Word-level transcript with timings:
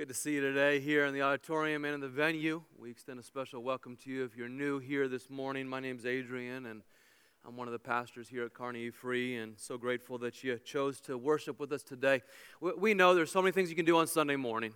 good 0.00 0.08
to 0.08 0.14
see 0.14 0.32
you 0.32 0.40
today 0.40 0.80
here 0.80 1.04
in 1.04 1.12
the 1.12 1.20
auditorium 1.20 1.84
and 1.84 1.92
in 1.92 2.00
the 2.00 2.08
venue. 2.08 2.62
We 2.78 2.90
extend 2.90 3.20
a 3.20 3.22
special 3.22 3.62
welcome 3.62 3.96
to 3.96 4.10
you 4.10 4.24
if 4.24 4.34
you're 4.34 4.48
new 4.48 4.78
here 4.78 5.08
this 5.08 5.28
morning. 5.28 5.68
My 5.68 5.78
name's 5.78 6.06
Adrian, 6.06 6.64
and 6.64 6.80
I'm 7.46 7.54
one 7.54 7.68
of 7.68 7.72
the 7.72 7.78
pastors 7.78 8.26
here 8.26 8.46
at 8.46 8.54
Kearney 8.54 8.88
Free, 8.88 9.36
and 9.36 9.58
so 9.58 9.76
grateful 9.76 10.16
that 10.16 10.42
you 10.42 10.58
chose 10.64 11.02
to 11.02 11.18
worship 11.18 11.60
with 11.60 11.70
us 11.70 11.82
today. 11.82 12.22
We 12.62 12.94
know 12.94 13.14
there's 13.14 13.30
so 13.30 13.42
many 13.42 13.52
things 13.52 13.68
you 13.68 13.76
can 13.76 13.84
do 13.84 13.98
on 13.98 14.06
Sunday 14.06 14.36
morning, 14.36 14.72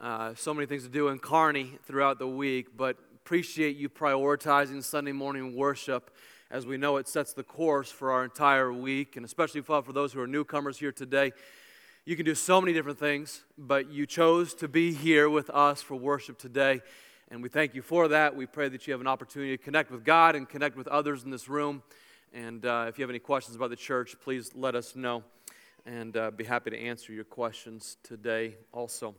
uh, 0.00 0.32
so 0.34 0.54
many 0.54 0.66
things 0.66 0.84
to 0.84 0.88
do 0.88 1.08
in 1.08 1.18
Kearney 1.18 1.72
throughout 1.84 2.18
the 2.18 2.26
week, 2.26 2.74
but 2.74 2.96
appreciate 3.16 3.76
you 3.76 3.90
prioritizing 3.90 4.82
Sunday 4.82 5.12
morning 5.12 5.54
worship 5.54 6.10
as 6.50 6.64
we 6.64 6.78
know 6.78 6.96
it 6.96 7.06
sets 7.06 7.34
the 7.34 7.42
course 7.42 7.90
for 7.90 8.12
our 8.12 8.24
entire 8.24 8.72
week, 8.72 9.16
and 9.16 9.26
especially 9.26 9.60
for 9.60 9.82
those 9.92 10.14
who 10.14 10.22
are 10.22 10.26
newcomers 10.26 10.78
here 10.78 10.92
today. 10.92 11.32
You 12.06 12.16
can 12.16 12.26
do 12.26 12.34
so 12.34 12.60
many 12.60 12.74
different 12.74 12.98
things, 12.98 13.44
but 13.56 13.90
you 13.90 14.04
chose 14.04 14.52
to 14.56 14.68
be 14.68 14.92
here 14.92 15.30
with 15.30 15.48
us 15.48 15.80
for 15.80 15.94
worship 15.94 16.38
today. 16.38 16.82
And 17.30 17.42
we 17.42 17.48
thank 17.48 17.74
you 17.74 17.80
for 17.80 18.08
that. 18.08 18.36
We 18.36 18.44
pray 18.44 18.68
that 18.68 18.86
you 18.86 18.92
have 18.92 19.00
an 19.00 19.06
opportunity 19.06 19.56
to 19.56 19.62
connect 19.62 19.90
with 19.90 20.04
God 20.04 20.36
and 20.36 20.46
connect 20.46 20.76
with 20.76 20.86
others 20.88 21.22
in 21.22 21.30
this 21.30 21.48
room. 21.48 21.82
And 22.34 22.66
uh, 22.66 22.84
if 22.90 22.98
you 22.98 23.04
have 23.04 23.08
any 23.08 23.20
questions 23.20 23.56
about 23.56 23.70
the 23.70 23.76
church, 23.76 24.16
please 24.22 24.50
let 24.54 24.74
us 24.74 24.94
know. 24.94 25.24
And 25.86 26.14
uh, 26.14 26.30
be 26.30 26.44
happy 26.44 26.68
to 26.68 26.78
answer 26.78 27.10
your 27.10 27.24
questions 27.24 27.96
today 28.02 28.56
also. 28.70 29.14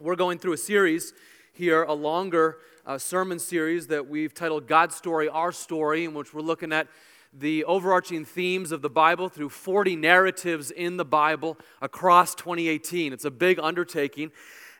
We're 0.00 0.16
going 0.16 0.40
through 0.40 0.54
a 0.54 0.58
series 0.58 1.12
here, 1.52 1.84
a 1.84 1.94
longer 1.94 2.58
uh, 2.86 2.98
sermon 2.98 3.38
series 3.38 3.86
that 3.86 4.08
we've 4.08 4.34
titled 4.34 4.66
God's 4.66 4.96
Story, 4.96 5.28
Our 5.28 5.52
Story, 5.52 6.06
in 6.06 6.14
which 6.14 6.34
we're 6.34 6.40
looking 6.40 6.72
at 6.72 6.88
the 7.32 7.64
overarching 7.64 8.24
themes 8.24 8.72
of 8.72 8.82
the 8.82 8.90
Bible 8.90 9.28
through 9.28 9.50
40 9.50 9.96
narratives 9.96 10.70
in 10.70 10.96
the 10.96 11.04
Bible 11.04 11.56
across 11.80 12.34
2018. 12.34 13.12
It's 13.12 13.24
a 13.24 13.30
big 13.30 13.58
undertaking. 13.60 14.32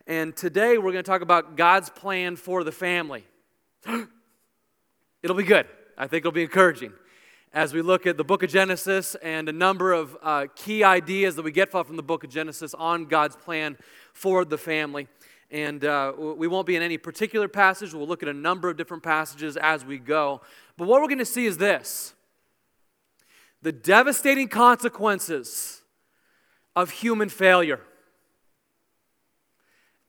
And 0.07 0.37
today 0.37 0.77
we're 0.77 0.93
going 0.93 1.05
to 1.05 1.11
talk 1.11 1.23
about 1.23 1.57
God's 1.57 1.91
plan 1.91 2.37
for 2.37 2.65
the 2.65 2.73
family. 2.73 3.25
it'll 5.23 5.37
be 5.37 5.45
good. 5.45 5.67
I 5.97 6.07
think 6.07 6.23
it'll 6.23 6.33
be 6.33 6.43
encouraging 6.43 6.93
as 7.53 7.75
we 7.75 7.83
look 7.83 8.07
at 8.07 8.17
the 8.17 8.25
book 8.25 8.43
of 8.43 8.51
Genesis 8.51 9.17
and 9.17 9.49
a 9.49 9.53
number 9.53 9.93
of 9.93 10.17
uh, 10.23 10.47
key 10.55 10.85
ideas 10.85 11.35
that 11.37 11.43
we 11.43 11.51
get 11.51 11.71
from 11.71 11.97
the 11.97 12.03
book 12.03 12.23
of 12.23 12.31
Genesis 12.31 12.75
on 12.75 13.07
God's 13.07 13.37
plan 13.37 13.77
for 14.13 14.45
the 14.45 14.59
family. 14.59 15.09
And 15.51 15.85
uh, 15.85 16.13
we 16.17 16.47
won't 16.47 16.67
be 16.67 16.77
in 16.77 16.83
any 16.83 16.97
particular 16.97 17.49
passage. 17.49 17.93
We'll 17.93 18.07
look 18.07 18.23
at 18.23 18.29
a 18.29 18.35
number 18.35 18.71
of 18.71 18.77
different 18.77 19.03
passages 19.03 19.57
as 19.57 19.85
we 19.85 19.99
go. 19.99 20.43
But 20.77 20.87
what 20.87 21.01
we're 21.01 21.09
going 21.09 21.19
to 21.19 21.25
see 21.25 21.47
is 21.47 21.59
this 21.59 22.15
the 23.63 23.73
devastating 23.73 24.49
consequences 24.49 25.83
of 26.75 26.91
human 26.91 27.29
failure 27.29 27.81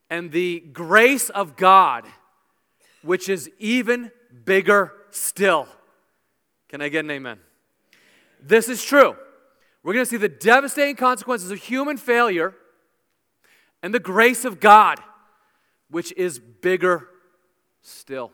and 0.08 0.30
the 0.30 0.60
grace 0.60 1.28
of 1.30 1.56
God, 1.56 2.06
which 3.02 3.28
is 3.28 3.50
even 3.58 4.10
bigger 4.44 4.92
still. 5.10 5.66
Can 6.68 6.80
I 6.80 6.88
get 6.88 7.04
an 7.04 7.10
amen? 7.10 7.38
This 8.40 8.68
is 8.68 8.82
true. 8.82 9.16
We're 9.82 9.94
going 9.94 10.04
to 10.04 10.10
see 10.10 10.16
the 10.16 10.28
devastating 10.28 10.96
consequences 10.96 11.50
of 11.50 11.58
human 11.58 11.96
failure 11.96 12.54
and 13.82 13.92
the 13.92 14.00
grace 14.00 14.44
of 14.44 14.60
God, 14.60 15.00
which 15.90 16.12
is 16.16 16.38
bigger 16.38 17.08
still 17.82 18.32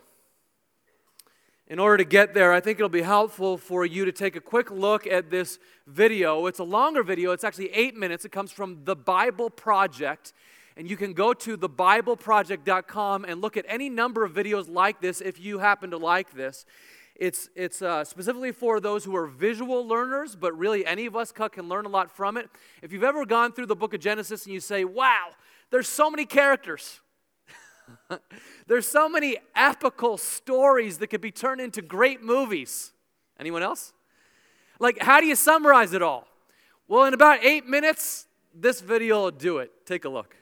in 1.68 1.78
order 1.78 1.98
to 1.98 2.04
get 2.04 2.32
there, 2.32 2.52
I 2.54 2.60
think 2.60 2.78
it'll 2.78 2.88
be 2.88 3.02
helpful 3.02 3.58
for 3.58 3.84
you 3.84 4.06
to 4.06 4.12
take 4.12 4.34
a 4.36 4.40
quick 4.40 4.70
look 4.70 5.06
at 5.06 5.30
this 5.30 5.58
video. 5.86 6.46
It's 6.46 6.58
a 6.58 6.64
longer 6.64 7.02
video, 7.02 7.32
it's 7.32 7.44
actually 7.44 7.68
eight 7.74 7.94
minutes. 7.94 8.24
It 8.24 8.32
comes 8.32 8.50
from 8.50 8.84
the 8.84 8.96
Bible 8.96 9.50
Project. 9.50 10.32
And 10.78 10.88
you 10.88 10.96
can 10.96 11.12
go 11.12 11.34
to 11.34 11.58
thebibleproject.com 11.58 13.24
and 13.24 13.42
look 13.42 13.56
at 13.56 13.66
any 13.68 13.90
number 13.90 14.24
of 14.24 14.32
videos 14.32 14.72
like 14.72 15.00
this 15.00 15.20
if 15.20 15.40
you 15.40 15.58
happen 15.58 15.90
to 15.90 15.98
like 15.98 16.32
this. 16.32 16.64
It's, 17.16 17.50
it's 17.56 17.82
uh, 17.82 18.04
specifically 18.04 18.52
for 18.52 18.78
those 18.78 19.04
who 19.04 19.14
are 19.16 19.26
visual 19.26 19.86
learners, 19.86 20.36
but 20.36 20.56
really 20.56 20.86
any 20.86 21.04
of 21.04 21.16
us 21.16 21.32
can 21.32 21.68
learn 21.68 21.84
a 21.84 21.88
lot 21.88 22.16
from 22.16 22.36
it. 22.36 22.48
If 22.80 22.92
you've 22.92 23.04
ever 23.04 23.26
gone 23.26 23.52
through 23.52 23.66
the 23.66 23.76
book 23.76 23.92
of 23.92 24.00
Genesis 24.00 24.44
and 24.44 24.54
you 24.54 24.60
say, 24.60 24.84
wow, 24.84 25.30
there's 25.70 25.88
so 25.88 26.10
many 26.10 26.24
characters. 26.24 27.00
There's 28.66 28.86
so 28.86 29.08
many 29.08 29.36
epical 29.54 30.16
stories 30.16 30.98
that 30.98 31.08
could 31.08 31.20
be 31.20 31.30
turned 31.30 31.60
into 31.60 31.82
great 31.82 32.22
movies. 32.22 32.92
Anyone 33.38 33.62
else? 33.62 33.92
Like, 34.78 34.98
how 35.00 35.20
do 35.20 35.26
you 35.26 35.34
summarize 35.36 35.92
it 35.92 36.02
all? 36.02 36.26
Well, 36.86 37.04
in 37.04 37.14
about 37.14 37.44
eight 37.44 37.66
minutes, 37.66 38.26
this 38.54 38.80
video 38.80 39.22
will 39.22 39.30
do 39.30 39.58
it. 39.58 39.70
Take 39.86 40.04
a 40.04 40.08
look. 40.08 40.36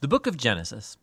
The 0.00 0.08
book 0.08 0.26
of 0.26 0.36
Genesis. 0.36 0.96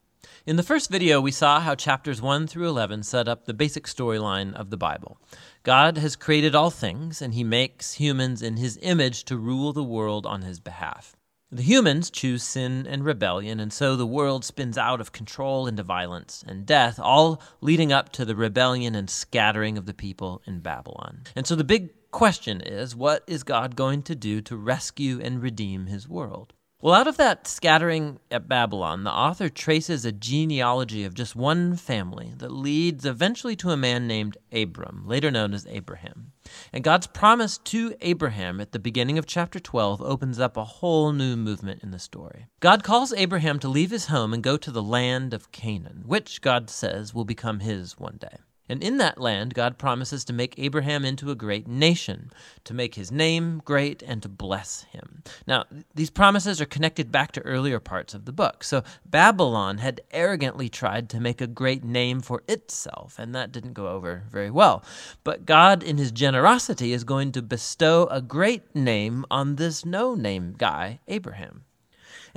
In 0.45 0.55
the 0.55 0.63
first 0.63 0.89
video, 0.89 1.19
we 1.21 1.31
saw 1.31 1.59
how 1.59 1.75
chapters 1.75 2.21
1 2.21 2.47
through 2.47 2.67
11 2.67 3.03
set 3.03 3.27
up 3.27 3.45
the 3.45 3.53
basic 3.53 3.85
storyline 3.85 4.53
of 4.53 4.69
the 4.69 4.77
Bible. 4.77 5.19
God 5.67 5.97
has 5.97 6.15
created 6.15 6.55
all 6.55 6.69
things, 6.69 7.21
and 7.21 7.33
he 7.33 7.43
makes 7.43 7.95
humans 7.95 8.41
in 8.41 8.55
his 8.55 8.79
image 8.81 9.25
to 9.25 9.35
rule 9.35 9.73
the 9.73 9.83
world 9.83 10.25
on 10.25 10.43
his 10.43 10.61
behalf. 10.61 11.17
The 11.51 11.61
humans 11.61 12.09
choose 12.09 12.41
sin 12.41 12.87
and 12.87 13.03
rebellion, 13.03 13.59
and 13.59 13.73
so 13.73 13.97
the 13.97 14.05
world 14.05 14.45
spins 14.45 14.77
out 14.77 15.01
of 15.01 15.11
control 15.11 15.67
into 15.67 15.83
violence 15.83 16.41
and 16.47 16.65
death, 16.65 17.01
all 17.01 17.41
leading 17.59 17.91
up 17.91 18.13
to 18.13 18.23
the 18.23 18.33
rebellion 18.33 18.95
and 18.95 19.09
scattering 19.09 19.77
of 19.77 19.85
the 19.85 19.93
people 19.93 20.41
in 20.47 20.61
Babylon. 20.61 21.23
And 21.35 21.45
so 21.45 21.53
the 21.53 21.65
big 21.65 21.89
question 22.11 22.61
is 22.61 22.95
what 22.95 23.25
is 23.27 23.43
God 23.43 23.75
going 23.75 24.03
to 24.03 24.15
do 24.15 24.39
to 24.43 24.55
rescue 24.55 25.19
and 25.21 25.41
redeem 25.41 25.87
his 25.87 26.07
world? 26.07 26.53
Well, 26.79 26.93
out 26.93 27.07
of 27.07 27.17
that 27.17 27.47
scattering 27.47 28.19
at 28.29 28.47
Babylon, 28.47 29.03
the 29.03 29.11
author 29.11 29.49
traces 29.49 30.05
a 30.05 30.11
genealogy 30.11 31.03
of 31.05 31.15
just 31.15 31.35
one 31.35 31.75
family 31.75 32.33
that 32.37 32.51
leads 32.51 33.03
eventually 33.03 33.55
to 33.55 33.71
a 33.71 33.77
man 33.77 34.05
named 34.05 34.37
Abram, 34.51 35.01
later 35.07 35.31
known 35.31 35.55
as 35.55 35.65
Abraham. 35.65 36.33
And 36.71 36.83
God's 36.83 37.07
promise 37.07 37.57
to 37.57 37.95
Abraham 38.01 38.61
at 38.61 38.73
the 38.73 38.79
beginning 38.79 39.17
of 39.17 39.25
chapter 39.25 39.59
12 39.59 40.03
opens 40.03 40.39
up 40.39 40.55
a 40.55 40.63
whole 40.63 41.13
new 41.13 41.35
movement 41.35 41.81
in 41.81 41.89
the 41.89 41.97
story. 41.97 42.45
God 42.59 42.83
calls 42.83 43.11
Abraham 43.11 43.57
to 43.57 43.67
leave 43.67 43.89
his 43.89 44.05
home 44.05 44.31
and 44.31 44.43
go 44.43 44.55
to 44.55 44.69
the 44.69 44.83
land 44.83 45.33
of 45.33 45.51
Canaan, 45.51 46.03
which 46.05 46.41
God 46.41 46.69
says 46.69 47.11
will 47.11 47.25
become 47.25 47.61
his 47.61 47.97
one 47.97 48.17
day. 48.17 48.37
And 48.69 48.83
in 48.83 48.97
that 48.97 49.19
land, 49.19 49.53
God 49.53 49.77
promises 49.77 50.25
to 50.25 50.33
make 50.33 50.57
Abraham 50.57 51.05
into 51.05 51.31
a 51.31 51.35
great 51.35 51.67
nation, 51.67 52.31
to 52.65 52.73
make 52.73 52.95
his 52.95 53.11
name 53.11 53.61
great, 53.63 54.01
and 54.03 54.21
to 54.23 54.29
bless 54.29 54.83
him. 54.83 55.23
Now, 55.45 55.65
these 55.95 56.09
promises 56.09 56.59
are 56.59 56.65
connected 56.65 57.11
back 57.11 57.31
to 57.33 57.41
earlier 57.41 57.79
parts 57.79 58.13
of 58.13 58.25
the 58.25 58.31
book. 58.31 58.63
So, 58.63 58.83
Babylon 59.05 59.77
had 59.77 60.01
arrogantly 60.11 60.69
tried 60.69 61.09
to 61.09 61.19
make 61.19 61.41
a 61.41 61.47
great 61.47 61.83
name 61.83 62.21
for 62.21 62.43
itself, 62.47 63.17
and 63.17 63.33
that 63.33 63.51
didn't 63.51 63.73
go 63.73 63.87
over 63.87 64.23
very 64.29 64.51
well. 64.51 64.83
But 65.23 65.45
God, 65.45 65.83
in 65.83 65.97
his 65.97 66.11
generosity, 66.11 66.93
is 66.93 67.03
going 67.03 67.31
to 67.33 67.41
bestow 67.41 68.07
a 68.07 68.21
great 68.21 68.75
name 68.75 69.25
on 69.31 69.55
this 69.55 69.85
no 69.85 70.15
name 70.15 70.55
guy, 70.57 70.99
Abraham. 71.07 71.63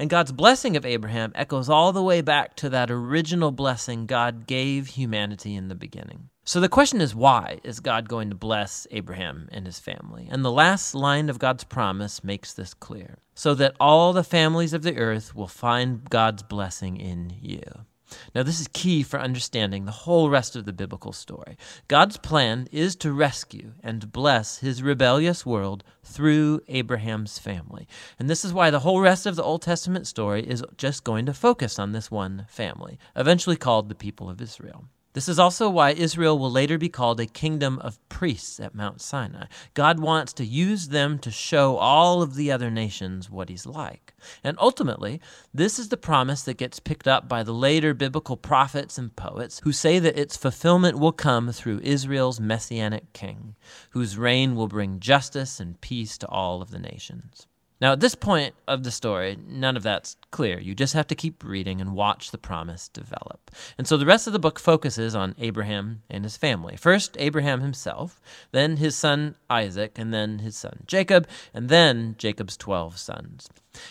And 0.00 0.08
God's 0.08 0.32
blessing 0.32 0.78
of 0.78 0.86
Abraham 0.86 1.30
echoes 1.34 1.68
all 1.68 1.92
the 1.92 2.02
way 2.02 2.22
back 2.22 2.56
to 2.56 2.70
that 2.70 2.90
original 2.90 3.50
blessing 3.50 4.06
God 4.06 4.46
gave 4.46 4.86
humanity 4.86 5.54
in 5.54 5.68
the 5.68 5.74
beginning. 5.74 6.30
So 6.42 6.58
the 6.58 6.70
question 6.70 7.02
is 7.02 7.14
why 7.14 7.60
is 7.64 7.80
God 7.80 8.08
going 8.08 8.30
to 8.30 8.34
bless 8.34 8.86
Abraham 8.92 9.50
and 9.52 9.66
his 9.66 9.78
family? 9.78 10.26
And 10.30 10.42
the 10.42 10.50
last 10.50 10.94
line 10.94 11.28
of 11.28 11.38
God's 11.38 11.64
promise 11.64 12.24
makes 12.24 12.54
this 12.54 12.72
clear 12.72 13.18
so 13.34 13.52
that 13.56 13.76
all 13.78 14.14
the 14.14 14.24
families 14.24 14.72
of 14.72 14.84
the 14.84 14.96
earth 14.96 15.34
will 15.34 15.46
find 15.46 16.08
God's 16.08 16.44
blessing 16.44 16.96
in 16.96 17.34
you. 17.38 17.60
Now, 18.34 18.43
this 18.43 18.60
is 18.60 18.69
key 18.72 19.03
for 19.03 19.21
understanding 19.21 19.84
the 19.84 19.93
whole 19.93 20.31
rest 20.31 20.56
of 20.56 20.65
the 20.65 20.72
biblical 20.72 21.12
story. 21.12 21.56
God's 21.88 22.16
plan 22.16 22.69
is 22.72 22.97
to 22.97 23.12
rescue 23.12 23.72
and 23.82 24.12
bless 24.12 24.59
his 24.59 24.82
rebellious 24.82 25.44
world 25.47 25.84
through 26.04 26.60
Abraham's 26.69 27.38
family. 27.38 27.86
And 28.18 28.28
this 28.28 28.45
is 28.45 28.53
why 28.53 28.71
the 28.71 28.80
whole 28.80 29.01
rest 29.01 29.27
of 29.27 29.36
the 29.36 29.42
Old 29.42 29.62
Testament 29.62 30.07
story 30.07 30.42
is 30.42 30.65
just 30.77 31.04
going 31.04 31.27
to 31.27 31.34
focus 31.34 31.78
on 31.78 31.92
this 31.92 32.10
one 32.10 32.47
family, 32.48 32.98
eventually 33.16 33.57
called 33.57 33.89
the 33.89 33.95
people 33.95 34.28
of 34.28 34.41
Israel. 34.41 34.84
This 35.12 35.28
is 35.28 35.41
also 35.41 35.68
why 35.68 35.91
Israel 35.91 36.39
will 36.39 36.53
later 36.53 36.78
be 36.78 36.89
called 36.89 37.18
a 37.18 37.27
kingdom 37.27 37.80
of 37.80 37.98
priests 38.09 38.60
at 38.60 38.77
Mount 38.77 39.01
Sinai. 39.01 39.47
God 39.74 39.98
wants 39.98 40.33
to 40.34 40.45
use 40.45 40.89
them 40.89 41.18
to 41.18 41.33
show 41.33 41.77
all 41.78 42.22
of 42.22 42.36
the 42.36 42.53
other 42.53 42.71
nations 42.71 43.28
what 43.28 43.48
he's 43.48 43.66
like. 43.66 44.15
And 44.45 44.57
ultimately, 44.60 45.21
this 45.53 45.80
is 45.80 45.89
the 45.89 45.97
promise 45.97 46.42
that 46.42 46.59
gets 46.59 46.78
picked 46.78 47.09
up 47.09 47.28
by 47.28 47.42
the 47.42 47.53
later 47.53 47.92
biblical 47.92 48.36
prophets 48.36 48.98
and 48.98 49.15
poets 49.16 49.60
who 49.65 49.72
say 49.72 49.98
that 49.98 50.16
its 50.16 50.36
fulfillment 50.36 50.97
will 50.97 51.13
come 51.13 51.51
through 51.51 51.80
Israel's 51.83 52.39
messianic 52.39 53.13
king, 53.13 53.56
whose 53.91 54.16
reign 54.16 54.54
will 54.54 54.68
bring 54.68 55.01
justice 55.01 55.59
and 55.59 55.80
peace 55.80 56.18
to 56.18 56.28
all 56.28 56.63
of 56.63 56.71
the 56.71 56.78
nations. 56.78 57.48
Now, 57.80 57.92
at 57.92 58.00
this 58.00 58.15
point 58.15 58.54
of 58.68 58.82
the 58.82 58.91
story, 58.91 59.38
none 59.48 59.77
of 59.77 59.82
that's 59.82 60.16
clear. 60.30 60.60
You 60.60 60.74
just 60.74 60.92
have 60.92 61.06
to 61.06 61.15
keep 61.15 61.42
reading 61.42 61.80
and 61.80 61.94
watch 61.94 62.30
the 62.30 62.38
promise 62.38 62.88
develop. 62.88 63.50
And 63.78 63.86
so 63.86 63.97
the 63.97 64.04
rest 64.04 64.27
of 64.27 64.34
the 64.34 64.38
book 64.38 64.59
focuses 64.59 65.15
on 65.15 65.34
Abraham 65.38 66.03
and 66.10 66.24
his 66.24 66.36
family. 66.36 66.77
First, 66.77 67.16
Abraham 67.18 67.60
himself, 67.62 68.21
then 68.53 68.77
his 68.77 68.97
son 68.97 69.34
Isaac, 69.48 69.92
and 69.97 70.12
then 70.12 70.41
his 70.41 70.56
son 70.56 70.82
Jacob, 70.86 71.27
and 71.54 71.68
then 71.71 72.16
Jacob's 72.18 72.56
12 72.59 72.98
sons. 72.98 73.48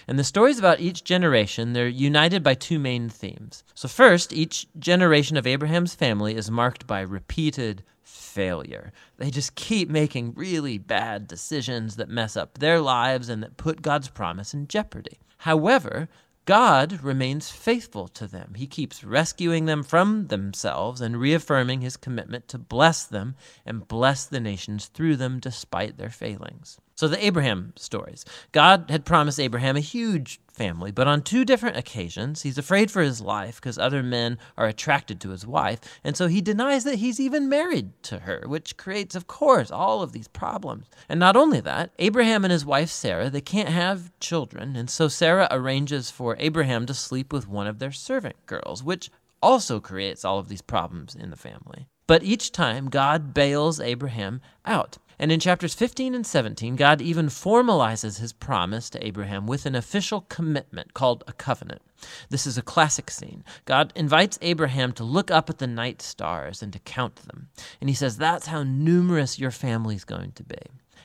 And 0.08 0.20
the 0.20 0.24
stories 0.24 0.60
about 0.60 0.82
each 0.82 1.04
generation, 1.04 1.74
they're 1.74 1.88
united 1.88 2.44
by 2.44 2.54
two 2.54 2.80
main 2.80 3.10
themes. 3.10 3.64
So, 3.74 3.88
first, 3.88 4.34
each 4.34 4.68
generation 4.78 5.38
of 5.38 5.48
Abraham's 5.48 5.96
family 5.96 6.36
is 6.36 6.52
marked 6.52 6.86
by 6.86 7.02
repeated 7.02 7.84
failure. 8.10 8.92
They 9.18 9.30
just 9.32 9.56
keep 9.56 9.90
making 9.90 10.34
really 10.36 10.78
bad 10.78 11.28
decisions 11.28 11.96
that 11.96 12.10
mess 12.10 12.36
up 12.36 12.58
their 12.58 12.80
lives 12.80 13.30
and 13.30 13.42
that 13.44 13.58
put 13.58 13.82
God's 13.82 14.10
promise 14.10 14.54
in 14.54 14.68
jeopardy. 14.68 15.20
However, 15.40 16.10
God 16.46 17.04
remains 17.04 17.52
faithful 17.52 18.08
to 18.08 18.26
them. 18.26 18.56
He 18.56 18.66
keeps 18.66 19.04
rescuing 19.04 19.66
them 19.66 19.84
from 19.84 20.28
themselves 20.28 21.00
and 21.00 21.20
reaffirming 21.20 21.82
his 21.82 21.96
commitment 21.96 22.48
to 22.48 22.58
bless 22.58 23.06
them 23.06 23.36
and 23.66 23.88
bless 23.88 24.26
the 24.26 24.40
nations 24.40 24.88
through 24.88 25.18
them 25.18 25.40
despite 25.40 25.98
their 25.98 26.10
failings. 26.10 26.80
So, 27.00 27.08
the 27.08 27.26
Abraham 27.26 27.72
stories. 27.78 28.26
God 28.52 28.88
had 28.90 29.06
promised 29.06 29.40
Abraham 29.40 29.78
a 29.78 29.80
huge 29.80 30.42
family, 30.52 30.92
but 30.92 31.08
on 31.08 31.22
two 31.22 31.46
different 31.46 31.78
occasions, 31.78 32.42
he's 32.42 32.58
afraid 32.58 32.92
for 32.92 33.02
his 33.02 33.22
life 33.22 33.56
because 33.56 33.80
other 33.80 34.04
men 34.04 34.38
are 34.58 34.66
attracted 34.66 35.22
to 35.22 35.30
his 35.30 35.48
wife, 35.48 35.80
and 36.04 36.18
so 36.18 36.28
he 36.28 36.42
denies 36.42 36.84
that 36.84 36.98
he's 36.98 37.18
even 37.18 37.48
married 37.48 37.92
to 38.04 38.20
her, 38.20 38.44
which 38.48 38.76
creates, 38.76 39.16
of 39.16 39.28
course, 39.28 39.72
all 39.72 40.02
of 40.02 40.12
these 40.12 40.28
problems. 40.28 40.88
And 41.08 41.22
not 41.22 41.38
only 41.38 41.62
that, 41.62 41.92
Abraham 42.00 42.44
and 42.44 42.52
his 42.52 42.66
wife 42.66 42.90
Sarah, 42.90 43.30
they 43.30 43.40
can't 43.40 43.70
have 43.70 44.12
children, 44.20 44.76
and 44.76 44.90
so 44.90 45.08
Sarah 45.08 45.48
arranges 45.52 46.12
for 46.12 46.36
Abraham 46.38 46.86
to 46.88 46.94
sleep 46.94 47.32
with 47.32 47.48
one 47.48 47.68
of 47.68 47.80
their 47.80 47.94
servant 47.94 48.36
girls, 48.46 48.84
which 48.84 49.10
also 49.42 49.80
creates 49.80 50.26
all 50.26 50.38
of 50.38 50.50
these 50.50 50.62
problems 50.62 51.16
in 51.16 51.30
the 51.30 51.38
family. 51.38 51.88
But 52.08 52.24
each 52.24 52.52
time, 52.52 52.90
God 52.90 53.34
bails 53.34 53.80
Abraham 53.80 54.42
out. 54.66 54.98
And 55.20 55.34
in 55.34 55.42
chapters 55.42 55.74
15 55.74 56.16
and 56.16 56.26
17, 56.26 56.78
God 56.78 57.02
even 57.02 57.28
formalizes 57.28 58.20
his 58.20 58.32
promise 58.32 58.90
to 58.92 59.06
Abraham 59.06 59.46
with 59.46 59.66
an 59.66 59.76
official 59.76 60.22
commitment 60.22 60.94
called 60.94 61.26
a 61.28 61.34
covenant. 61.34 61.82
This 62.30 62.48
is 62.48 62.58
a 62.58 62.62
classic 62.62 63.12
scene. 63.12 63.44
God 63.66 63.92
invites 63.96 64.40
Abraham 64.42 64.94
to 64.94 65.04
look 65.04 65.30
up 65.30 65.50
at 65.50 65.58
the 65.58 65.68
night 65.68 66.02
stars 66.02 66.64
and 66.64 66.72
to 66.72 66.80
count 66.80 67.18
them. 67.18 67.50
And 67.82 67.90
he 67.90 67.96
says, 67.96 68.18
That's 68.18 68.48
how 68.48 68.64
numerous 68.64 69.38
your 69.38 69.52
family's 69.52 70.06
going 70.06 70.32
to 70.34 70.44
be. 70.44 70.56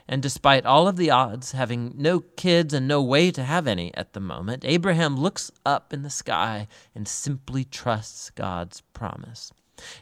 And 0.07 0.23
despite 0.23 0.67
all 0.67 0.87
of 0.87 0.97
the 0.97 1.11
odds, 1.11 1.53
having 1.53 1.95
no 1.97 2.21
kids 2.21 2.73
and 2.73 2.87
no 2.87 3.03
way 3.03 3.31
to 3.33 3.43
have 3.43 3.67
any 3.67 3.93
at 3.95 4.13
the 4.13 4.21
moment, 4.21 4.65
Abraham 4.65 5.17
looks 5.17 5.51
up 5.67 5.93
in 5.93 6.03
the 6.03 6.11
sky 6.11 6.69
and 6.95 7.09
simply 7.09 7.65
trusts 7.65 8.31
God's 8.31 8.83
promise. 8.93 9.51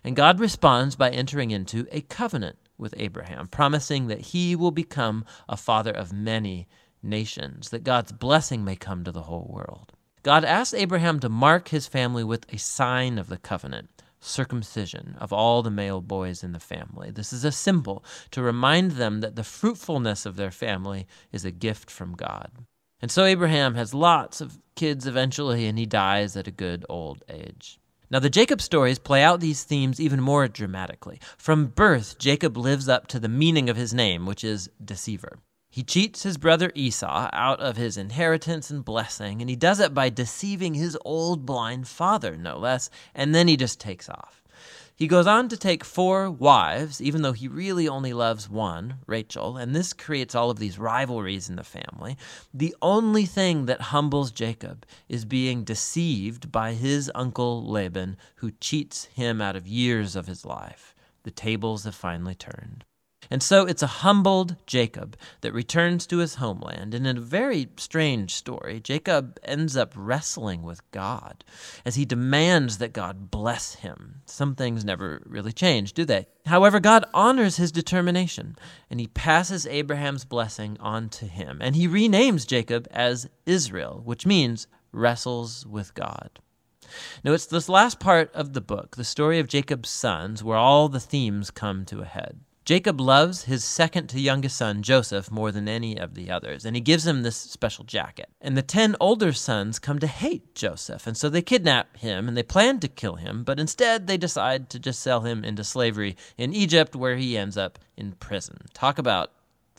And 0.05 0.17
God 0.17 0.41
responds 0.41 0.97
by 0.97 1.11
entering 1.11 1.50
into 1.50 1.87
a 1.91 2.03
covenant 2.03 2.58
with 2.82 2.94
Abraham, 2.99 3.49
promising 3.49 4.08
that 4.08 4.20
he 4.20 4.55
will 4.55 4.70
become 4.70 5.25
a 5.49 5.56
father 5.56 5.93
of 5.93 6.12
many 6.12 6.69
nations, 7.02 7.70
that 7.70 7.84
God's 7.84 8.12
blessing 8.12 8.64
may 8.64 8.76
come 8.76 9.05
to 9.05 9.12
the 9.12 9.23
whole 9.23 9.50
world. 9.50 9.93
God 10.23 10.44
asked 10.44 10.75
Abraham 10.75 11.19
to 11.20 11.29
mark 11.29 11.69
his 11.69 11.87
family 11.87 12.23
with 12.23 12.52
a 12.52 12.58
sign 12.58 13.19
of 13.19 13.29
the 13.29 13.38
covenant, 13.38 14.02
circumcision 14.20 15.17
of 15.19 15.32
all 15.32 15.62
the 15.62 15.70
male 15.70 16.00
boys 16.00 16.44
in 16.44 16.52
the 16.52 16.61
family. 16.61 17.11
This 17.11 17.32
is 17.32 17.44
a 17.44 17.50
symbol 17.50 18.05
to 18.31 18.43
remind 18.43 18.93
them 18.93 19.20
that 19.20 19.34
the 19.34 19.43
fruitfulness 19.43 20.25
of 20.26 20.37
their 20.37 20.52
family 20.52 21.06
is 21.32 21.44
a 21.44 21.50
gift 21.50 21.90
from 21.90 22.14
God. 22.14 22.50
And 23.00 23.11
so 23.11 23.25
Abraham 23.25 23.75
has 23.75 23.93
lots 23.94 24.40
of 24.40 24.61
kids 24.76 25.08
eventually, 25.08 25.67
and 25.67 25.76
he 25.76 25.87
dies 25.87 26.37
at 26.37 26.46
a 26.46 26.52
good 26.52 26.87
old 26.88 27.25
age. 27.29 27.81
Now, 28.12 28.19
the 28.19 28.29
Jacob 28.29 28.61
stories 28.61 28.99
play 28.99 29.23
out 29.23 29.41
these 29.41 29.64
themes 29.64 29.99
even 29.99 30.20
more 30.20 30.47
dramatically. 30.47 31.19
From 31.38 31.69
birth, 31.69 32.19
Jacob 32.19 32.59
lives 32.59 32.87
up 32.87 33.06
to 33.06 33.19
the 33.19 33.26
meaning 33.26 33.70
of 33.70 33.76
his 33.79 33.94
name, 33.94 34.26
which 34.26 34.44
is 34.44 34.69
deceiver. 34.85 35.38
He 35.70 35.82
cheats 35.82 36.23
his 36.23 36.37
brother 36.37 36.70
Esau 36.75 37.31
out 37.32 37.59
of 37.61 37.79
his 37.79 37.97
inheritance 37.97 38.69
and 38.69 38.85
blessing, 38.85 39.41
and 39.41 39.49
he 39.49 39.56
does 39.56 39.81
it 39.81 39.94
by 39.94 40.11
deceiving 40.11 40.75
his 40.75 40.99
old 41.06 41.47
blind 41.47 41.88
father, 41.88 42.37
no 42.37 42.59
less, 42.59 42.91
and 43.14 43.35
then 43.35 43.49
he 43.49 43.56
just 43.56 43.81
takes 43.81 44.11
off. 44.11 44.42
He 45.02 45.08
goes 45.08 45.26
on 45.26 45.49
to 45.49 45.56
take 45.56 45.82
four 45.82 46.31
wives, 46.31 47.02
even 47.02 47.22
though 47.22 47.32
he 47.32 47.49
really 47.49 47.88
only 47.88 48.12
loves 48.12 48.49
one, 48.49 48.99
Rachel, 49.08 49.56
and 49.56 49.75
this 49.75 49.93
creates 49.93 50.32
all 50.32 50.49
of 50.49 50.60
these 50.60 50.78
rivalries 50.78 51.49
in 51.49 51.56
the 51.56 51.64
family. 51.64 52.16
The 52.54 52.76
only 52.81 53.26
thing 53.26 53.66
that 53.66 53.81
humbles 53.81 54.31
Jacob 54.31 54.87
is 55.08 55.25
being 55.25 55.64
deceived 55.64 56.52
by 56.52 56.75
his 56.75 57.10
uncle 57.16 57.69
Laban, 57.69 58.16
who 58.37 58.52
cheats 58.60 59.06
him 59.06 59.40
out 59.40 59.56
of 59.56 59.66
years 59.66 60.14
of 60.14 60.28
his 60.28 60.44
life. 60.44 60.94
The 61.25 61.32
tables 61.32 61.82
have 61.82 61.96
finally 61.96 62.37
turned. 62.37 62.84
And 63.32 63.43
so 63.43 63.64
it's 63.64 63.82
a 63.82 63.87
humbled 63.87 64.56
Jacob 64.67 65.17
that 65.40 65.55
returns 65.55 66.06
to 66.08 66.19
his 66.19 66.34
homeland. 66.34 66.93
And 66.93 67.06
in 67.06 67.17
a 67.17 67.23
very 67.23 67.70
strange 67.79 68.34
story, 68.34 68.79
Jacob 68.79 69.40
ends 69.43 69.75
up 69.75 69.94
wrestling 69.96 70.62
with 70.62 70.82
God 70.90 71.43
as 71.87 71.94
he 71.94 72.05
demands 72.05 72.76
that 72.76 72.93
God 72.93 73.31
bless 73.31 73.76
him. 73.76 74.20
Some 74.26 74.55
things 74.55 74.84
never 74.84 75.23
really 75.25 75.55
change, 75.55 75.94
do 75.94 76.05
they? 76.05 76.26
However, 76.44 76.79
God 76.79 77.06
honors 77.14 77.56
his 77.56 77.73
determination 77.73 78.55
and 78.90 79.00
he 79.00 79.06
passes 79.06 79.67
Abraham's 79.67 80.26
blessing 80.26 80.76
on 80.79 81.08
to 81.08 81.25
him. 81.25 81.56
And 81.62 81.75
he 81.75 81.88
renames 81.88 82.46
Jacob 82.46 82.87
as 82.90 83.31
Israel, 83.46 84.02
which 84.05 84.26
means 84.26 84.67
wrestles 84.93 85.64
with 85.64 85.94
God. 85.94 86.38
Now, 87.25 87.32
it's 87.32 87.46
this 87.46 87.70
last 87.70 87.99
part 87.99 88.31
of 88.34 88.52
the 88.52 88.61
book, 88.61 88.96
the 88.96 89.05
story 89.05 89.38
of 89.38 89.49
Jacob's 89.49 89.88
sons, 89.88 90.44
where 90.44 90.58
all 90.58 90.90
the 90.90 91.00
themes 91.00 91.50
come 91.50 91.87
to 91.87 92.02
a 92.02 92.05
head. 92.05 92.40
Jacob 92.64 93.00
loves 93.00 93.44
his 93.44 93.64
second 93.64 94.06
to 94.06 94.20
youngest 94.20 94.56
son, 94.56 94.82
Joseph, 94.82 95.32
more 95.32 95.50
than 95.50 95.67
any 95.67 95.99
of 95.99 96.14
the 96.14 96.31
others, 96.31 96.64
and 96.64 96.76
he 96.76 96.81
gives 96.81 97.05
him 97.05 97.23
this 97.23 97.37
special 97.37 97.85
jacket. 97.85 98.29
And 98.41 98.56
the 98.56 98.62
ten 98.62 98.94
older 99.00 99.32
sons 99.32 99.81
come 99.81 99.99
to 99.99 100.06
hate 100.06 100.55
Joseph, 100.55 101.09
and 101.09 101.17
so 101.17 101.29
they 101.29 101.43
kidnap 101.43 101.97
him 101.97 102.29
and 102.29 102.37
they 102.37 102.44
plan 102.44 102.79
to 102.81 102.88
kill 102.88 103.17
him, 103.17 103.43
but 103.43 103.59
instead 103.59 104.06
they 104.06 104.17
decide 104.17 104.70
to 104.70 104.79
just 104.79 105.00
sell 105.00 105.23
him 105.23 105.44
into 105.44 105.64
slavery 105.64 106.17
in 106.38 106.55
Egypt, 106.55 106.94
where 106.94 107.17
he 107.17 107.37
ends 107.37 107.56
up 107.56 107.81
in 107.97 108.12
prison. 108.12 108.59
Talk 108.73 108.97
about 108.97 109.32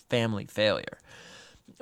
family 0.09 0.45
failure. 0.45 0.99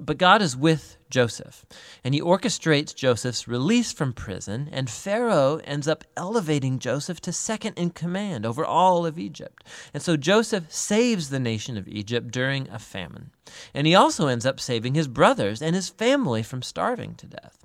But 0.03 0.17
God 0.17 0.41
is 0.41 0.57
with 0.57 0.97
Joseph, 1.11 1.63
and 2.03 2.15
he 2.15 2.21
orchestrates 2.21 2.95
Joseph's 2.95 3.47
release 3.47 3.91
from 3.91 4.13
prison, 4.13 4.67
and 4.71 4.89
Pharaoh 4.89 5.61
ends 5.63 5.87
up 5.87 6.03
elevating 6.17 6.79
Joseph 6.79 7.21
to 7.21 7.31
second 7.31 7.77
in 7.77 7.91
command 7.91 8.43
over 8.43 8.65
all 8.65 9.05
of 9.05 9.19
Egypt. 9.19 9.63
And 9.93 10.01
so 10.01 10.17
Joseph 10.17 10.71
saves 10.73 11.29
the 11.29 11.39
nation 11.39 11.77
of 11.77 11.87
Egypt 11.87 12.31
during 12.31 12.67
a 12.69 12.79
famine. 12.79 13.29
And 13.75 13.85
he 13.85 13.93
also 13.93 14.25
ends 14.25 14.45
up 14.45 14.59
saving 14.59 14.95
his 14.95 15.07
brothers 15.07 15.61
and 15.61 15.75
his 15.75 15.89
family 15.89 16.41
from 16.41 16.63
starving 16.63 17.13
to 17.15 17.27
death. 17.27 17.63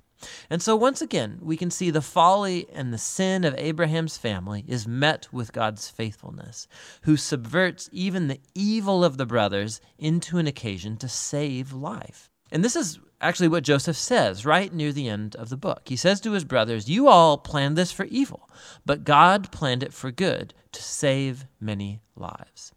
And 0.49 0.61
so, 0.61 0.75
once 0.75 1.01
again, 1.01 1.39
we 1.41 1.57
can 1.57 1.69
see 1.69 1.91
the 1.91 2.01
folly 2.01 2.67
and 2.73 2.91
the 2.91 2.97
sin 2.97 3.43
of 3.43 3.55
Abraham's 3.57 4.17
family 4.17 4.63
is 4.67 4.87
met 4.87 5.27
with 5.31 5.53
God's 5.53 5.89
faithfulness, 5.89 6.67
who 7.03 7.17
subverts 7.17 7.89
even 7.91 8.27
the 8.27 8.41
evil 8.55 9.03
of 9.03 9.17
the 9.17 9.25
brothers 9.25 9.79
into 9.97 10.37
an 10.37 10.47
occasion 10.47 10.97
to 10.97 11.07
save 11.07 11.71
life. 11.71 12.31
And 12.51 12.63
this 12.63 12.75
is 12.75 12.99
actually 13.19 13.47
what 13.47 13.63
Joseph 13.63 13.97
says 13.97 14.45
right 14.45 14.73
near 14.73 14.91
the 14.91 15.09
end 15.09 15.35
of 15.35 15.49
the 15.49 15.57
book. 15.57 15.81
He 15.85 15.95
says 15.95 16.21
to 16.21 16.31
his 16.31 16.43
brothers, 16.43 16.89
You 16.89 17.07
all 17.07 17.37
planned 17.37 17.77
this 17.77 17.91
for 17.91 18.05
evil, 18.05 18.49
but 18.85 19.03
God 19.03 19.51
planned 19.51 19.83
it 19.83 19.93
for 19.93 20.11
good 20.11 20.53
to 20.71 20.81
save 20.81 21.45
many 21.59 22.01
lives. 22.15 22.71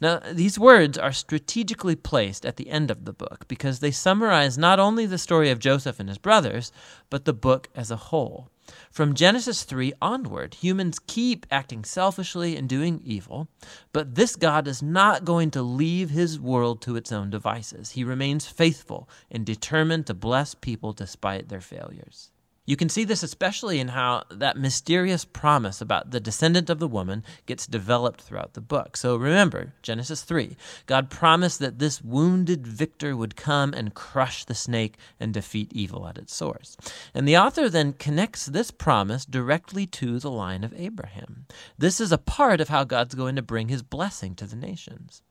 Now, 0.00 0.20
these 0.30 0.58
words 0.58 0.98
are 0.98 1.12
strategically 1.12 1.96
placed 1.96 2.44
at 2.44 2.56
the 2.56 2.68
end 2.68 2.90
of 2.90 3.04
the 3.04 3.12
book 3.12 3.46
because 3.48 3.80
they 3.80 3.90
summarize 3.90 4.58
not 4.58 4.78
only 4.78 5.06
the 5.06 5.18
story 5.18 5.50
of 5.50 5.58
Joseph 5.58 5.98
and 5.98 6.08
his 6.08 6.18
brothers, 6.18 6.72
but 7.08 7.24
the 7.24 7.32
book 7.32 7.68
as 7.74 7.90
a 7.90 7.96
whole. 7.96 8.50
From 8.90 9.14
Genesis 9.14 9.62
3 9.62 9.92
onward, 10.02 10.54
humans 10.54 10.98
keep 10.98 11.46
acting 11.50 11.84
selfishly 11.84 12.56
and 12.56 12.68
doing 12.68 13.00
evil, 13.04 13.48
but 13.92 14.16
this 14.16 14.34
God 14.34 14.66
is 14.66 14.82
not 14.82 15.24
going 15.24 15.50
to 15.52 15.62
leave 15.62 16.10
his 16.10 16.40
world 16.40 16.82
to 16.82 16.96
its 16.96 17.12
own 17.12 17.30
devices. 17.30 17.92
He 17.92 18.02
remains 18.02 18.46
faithful 18.46 19.08
and 19.30 19.46
determined 19.46 20.06
to 20.08 20.14
bless 20.14 20.54
people 20.54 20.92
despite 20.92 21.48
their 21.48 21.60
failures. 21.60 22.31
You 22.64 22.76
can 22.76 22.88
see 22.88 23.02
this 23.02 23.24
especially 23.24 23.80
in 23.80 23.88
how 23.88 24.22
that 24.30 24.56
mysterious 24.56 25.24
promise 25.24 25.80
about 25.80 26.12
the 26.12 26.20
descendant 26.20 26.70
of 26.70 26.78
the 26.78 26.86
woman 26.86 27.24
gets 27.44 27.66
developed 27.66 28.20
throughout 28.20 28.54
the 28.54 28.60
book. 28.60 28.96
So 28.96 29.16
remember, 29.16 29.74
Genesis 29.82 30.22
3, 30.22 30.56
God 30.86 31.10
promised 31.10 31.58
that 31.58 31.80
this 31.80 32.00
wounded 32.00 32.64
victor 32.64 33.16
would 33.16 33.34
come 33.34 33.74
and 33.74 33.94
crush 33.94 34.44
the 34.44 34.54
snake 34.54 34.96
and 35.18 35.34
defeat 35.34 35.72
evil 35.72 36.06
at 36.06 36.18
its 36.18 36.36
source. 36.36 36.76
And 37.12 37.26
the 37.26 37.36
author 37.36 37.68
then 37.68 37.94
connects 37.94 38.46
this 38.46 38.70
promise 38.70 39.24
directly 39.24 39.84
to 39.88 40.20
the 40.20 40.30
line 40.30 40.62
of 40.62 40.72
Abraham. 40.74 41.46
This 41.76 42.00
is 42.00 42.12
a 42.12 42.18
part 42.18 42.60
of 42.60 42.68
how 42.68 42.84
God's 42.84 43.16
going 43.16 43.34
to 43.34 43.42
bring 43.42 43.68
his 43.68 43.82
blessing 43.82 44.36
to 44.36 44.46
the 44.46 44.54
nations. 44.56 45.22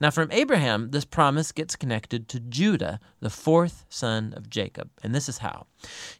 Now, 0.00 0.10
from 0.10 0.30
Abraham, 0.32 0.90
this 0.90 1.04
promise 1.04 1.52
gets 1.52 1.76
connected 1.76 2.28
to 2.28 2.40
Judah, 2.40 3.00
the 3.20 3.30
fourth 3.30 3.84
son 3.88 4.34
of 4.36 4.50
Jacob. 4.50 4.90
And 5.02 5.14
this 5.14 5.28
is 5.28 5.38
how. 5.38 5.66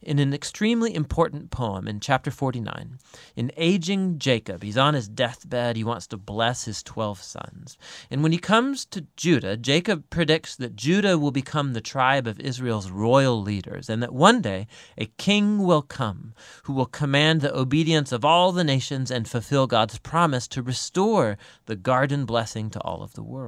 In 0.00 0.19
an 0.19 0.33
extremely 0.33 0.95
important 0.95 1.50
poem 1.50 1.87
in 1.87 2.00
chapter 2.00 2.30
49, 2.30 2.99
in 3.37 3.52
aging 3.57 4.19
Jacob, 4.19 4.62
he's 4.62 4.78
on 4.78 4.95
his 4.95 5.09
deathbed, 5.09 5.76
he 5.76 5.85
wants 5.85 6.07
to 6.09 6.16
bless 6.16 6.64
his 6.64 6.83
12 6.83 7.23
sons. 7.23 7.76
And 8.11 8.23
when 8.23 8.33
he 8.33 8.38
comes 8.38 8.85
to 8.87 9.07
Judah, 9.16 9.57
Jacob 9.57 10.09
predicts 10.09 10.57
that 10.57 10.76
Judah 10.76 11.19
will 11.19 11.30
become 11.30 11.73
the 11.73 11.80
tribe 11.80 12.26
of 12.26 12.40
Israel's 12.40 12.90
royal 12.90 13.40
leaders, 13.42 13.90
and 13.90 14.02
that 14.02 14.14
one 14.14 14.40
day 14.40 14.66
a 14.97 15.07
king 15.19 15.59
will 15.59 15.83
come 15.83 16.35
who 16.64 16.73
will 16.73 16.87
command 16.87 17.40
the 17.40 17.57
obedience 17.57 18.12
of 18.12 18.25
all 18.25 18.52
the 18.52 18.64
nations 18.64 19.11
and 19.11 19.28
fulfill 19.28 19.66
God's 19.66 19.99
promise 19.99 20.49
to 20.49 20.62
restore 20.62 21.37
the 21.66 21.76
garden 21.76 22.25
blessing 22.25 22.71
to 22.71 22.80
all 22.80 23.02
of 23.02 23.14
the 23.14 23.23
world. 23.23 23.39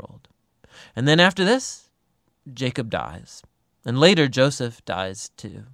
And 0.97 1.07
then 1.07 1.21
after 1.21 1.45
this, 1.45 1.89
Jacob 2.53 2.91
dies. 2.91 3.43
And 3.85 3.99
later, 3.99 4.29
Joseph 4.29 4.85
dies 4.85 5.31
too. 5.37 5.65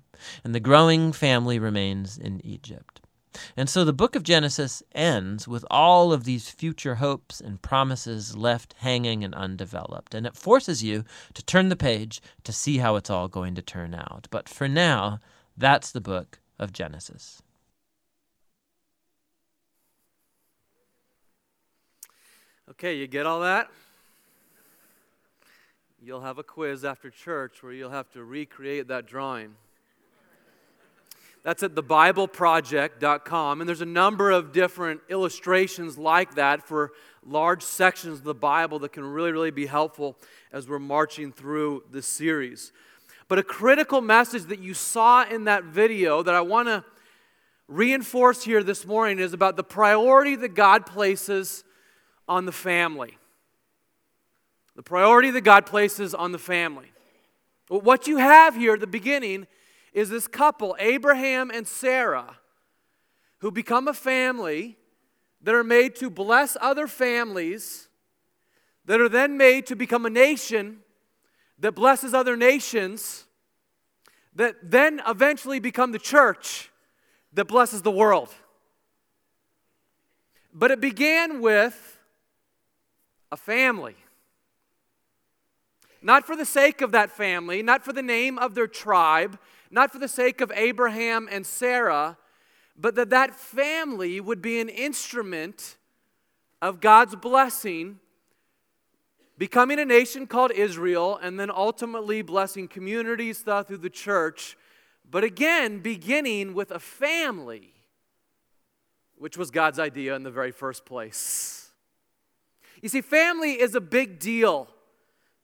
And 0.42 0.54
the 0.54 0.60
growing 0.60 1.12
family 1.12 1.58
remains 1.58 2.18
in 2.18 2.44
Egypt. 2.44 3.00
And 3.56 3.68
so 3.68 3.84
the 3.84 3.92
book 3.92 4.16
of 4.16 4.22
Genesis 4.22 4.82
ends 4.92 5.46
with 5.46 5.64
all 5.70 6.12
of 6.12 6.25
these 6.25 6.50
future 6.50 6.96
hopes 6.96 7.40
and 7.40 7.62
promises 7.62 8.37
left 8.37 8.75
hanging 8.78 9.22
and 9.22 9.34
undeveloped. 9.34 10.14
And 10.14 10.26
it 10.26 10.37
forces 10.37 10.82
you 10.82 11.04
to 11.34 11.44
turn 11.44 11.68
the 11.68 11.76
page 11.76 12.20
to 12.44 12.52
see 12.52 12.78
how 12.78 12.96
it's 12.96 13.10
all 13.10 13.28
going 13.28 13.54
to 13.54 13.62
turn 13.62 13.94
out. 13.94 14.26
But 14.30 14.48
for 14.48 14.68
now, 14.68 15.20
that's 15.56 15.92
the 15.92 16.00
book 16.00 16.40
of 16.58 16.72
Genesis. 16.72 17.42
Okay, 22.70 22.96
you 22.96 23.06
get 23.06 23.26
all 23.26 23.40
that? 23.40 23.70
You'll 26.08 26.22
have 26.22 26.38
a 26.38 26.42
quiz 26.42 26.86
after 26.86 27.10
church 27.10 27.62
where 27.62 27.70
you'll 27.70 27.90
have 27.90 28.10
to 28.12 28.24
recreate 28.24 28.88
that 28.88 29.04
drawing. 29.04 29.56
That's 31.42 31.62
at 31.62 31.74
thebibleproject.com. 31.74 33.60
And 33.60 33.68
there's 33.68 33.82
a 33.82 33.84
number 33.84 34.30
of 34.30 34.50
different 34.50 35.02
illustrations 35.10 35.98
like 35.98 36.36
that 36.36 36.66
for 36.66 36.92
large 37.26 37.62
sections 37.62 38.20
of 38.20 38.24
the 38.24 38.32
Bible 38.32 38.78
that 38.78 38.92
can 38.94 39.04
really, 39.04 39.32
really 39.32 39.50
be 39.50 39.66
helpful 39.66 40.16
as 40.50 40.66
we're 40.66 40.78
marching 40.78 41.30
through 41.30 41.84
this 41.90 42.06
series. 42.06 42.72
But 43.28 43.38
a 43.38 43.42
critical 43.42 44.00
message 44.00 44.44
that 44.44 44.60
you 44.60 44.72
saw 44.72 45.28
in 45.28 45.44
that 45.44 45.64
video 45.64 46.22
that 46.22 46.34
I 46.34 46.40
want 46.40 46.68
to 46.68 46.86
reinforce 47.68 48.44
here 48.44 48.62
this 48.62 48.86
morning 48.86 49.18
is 49.18 49.34
about 49.34 49.56
the 49.56 49.62
priority 49.62 50.36
that 50.36 50.54
God 50.54 50.86
places 50.86 51.64
on 52.26 52.46
the 52.46 52.52
family. 52.52 53.17
The 54.78 54.85
priority 54.85 55.32
that 55.32 55.40
God 55.40 55.66
places 55.66 56.14
on 56.14 56.30
the 56.30 56.38
family. 56.38 56.92
What 57.66 58.06
you 58.06 58.18
have 58.18 58.54
here 58.54 58.75
at 58.75 58.80
the 58.80 58.87
beginning 58.87 59.49
is 59.92 60.08
this 60.08 60.28
couple, 60.28 60.76
Abraham 60.78 61.50
and 61.50 61.66
Sarah, 61.66 62.38
who 63.38 63.50
become 63.50 63.88
a 63.88 63.92
family 63.92 64.76
that 65.42 65.52
are 65.52 65.64
made 65.64 65.97
to 65.97 66.08
bless 66.08 66.56
other 66.61 66.87
families, 66.87 67.88
that 68.85 69.00
are 69.00 69.08
then 69.08 69.37
made 69.37 69.66
to 69.66 69.75
become 69.75 70.06
a 70.06 70.11
nation 70.11 70.78
that 71.58 71.73
blesses 71.73 72.14
other 72.14 72.37
nations, 72.37 73.25
that 74.37 74.54
then 74.62 75.02
eventually 75.08 75.58
become 75.58 75.90
the 75.90 75.99
church 75.99 76.70
that 77.32 77.47
blesses 77.47 77.82
the 77.82 77.90
world. 77.90 78.32
But 80.54 80.70
it 80.70 80.80
began 80.80 81.40
with 81.40 81.99
a 83.32 83.37
family. 83.37 83.97
Not 86.08 86.26
for 86.26 86.34
the 86.34 86.46
sake 86.46 86.80
of 86.80 86.90
that 86.92 87.10
family, 87.10 87.62
not 87.62 87.84
for 87.84 87.92
the 87.92 88.00
name 88.00 88.38
of 88.38 88.54
their 88.54 88.66
tribe, 88.66 89.38
not 89.70 89.92
for 89.92 89.98
the 89.98 90.08
sake 90.08 90.40
of 90.40 90.50
Abraham 90.54 91.28
and 91.30 91.44
Sarah, 91.44 92.16
but 92.78 92.94
that 92.94 93.10
that 93.10 93.34
family 93.34 94.18
would 94.18 94.40
be 94.40 94.58
an 94.58 94.70
instrument 94.70 95.76
of 96.62 96.80
God's 96.80 97.14
blessing, 97.14 97.98
becoming 99.36 99.78
a 99.78 99.84
nation 99.84 100.26
called 100.26 100.50
Israel, 100.52 101.20
and 101.22 101.38
then 101.38 101.50
ultimately 101.50 102.22
blessing 102.22 102.68
communities 102.68 103.40
through 103.40 103.76
the 103.76 103.90
church. 103.90 104.56
But 105.10 105.24
again, 105.24 105.80
beginning 105.80 106.54
with 106.54 106.70
a 106.70 106.78
family, 106.80 107.74
which 109.18 109.36
was 109.36 109.50
God's 109.50 109.78
idea 109.78 110.16
in 110.16 110.22
the 110.22 110.30
very 110.30 110.52
first 110.52 110.86
place. 110.86 111.70
You 112.80 112.88
see, 112.88 113.02
family 113.02 113.60
is 113.60 113.74
a 113.74 113.80
big 113.82 114.18
deal 114.18 114.68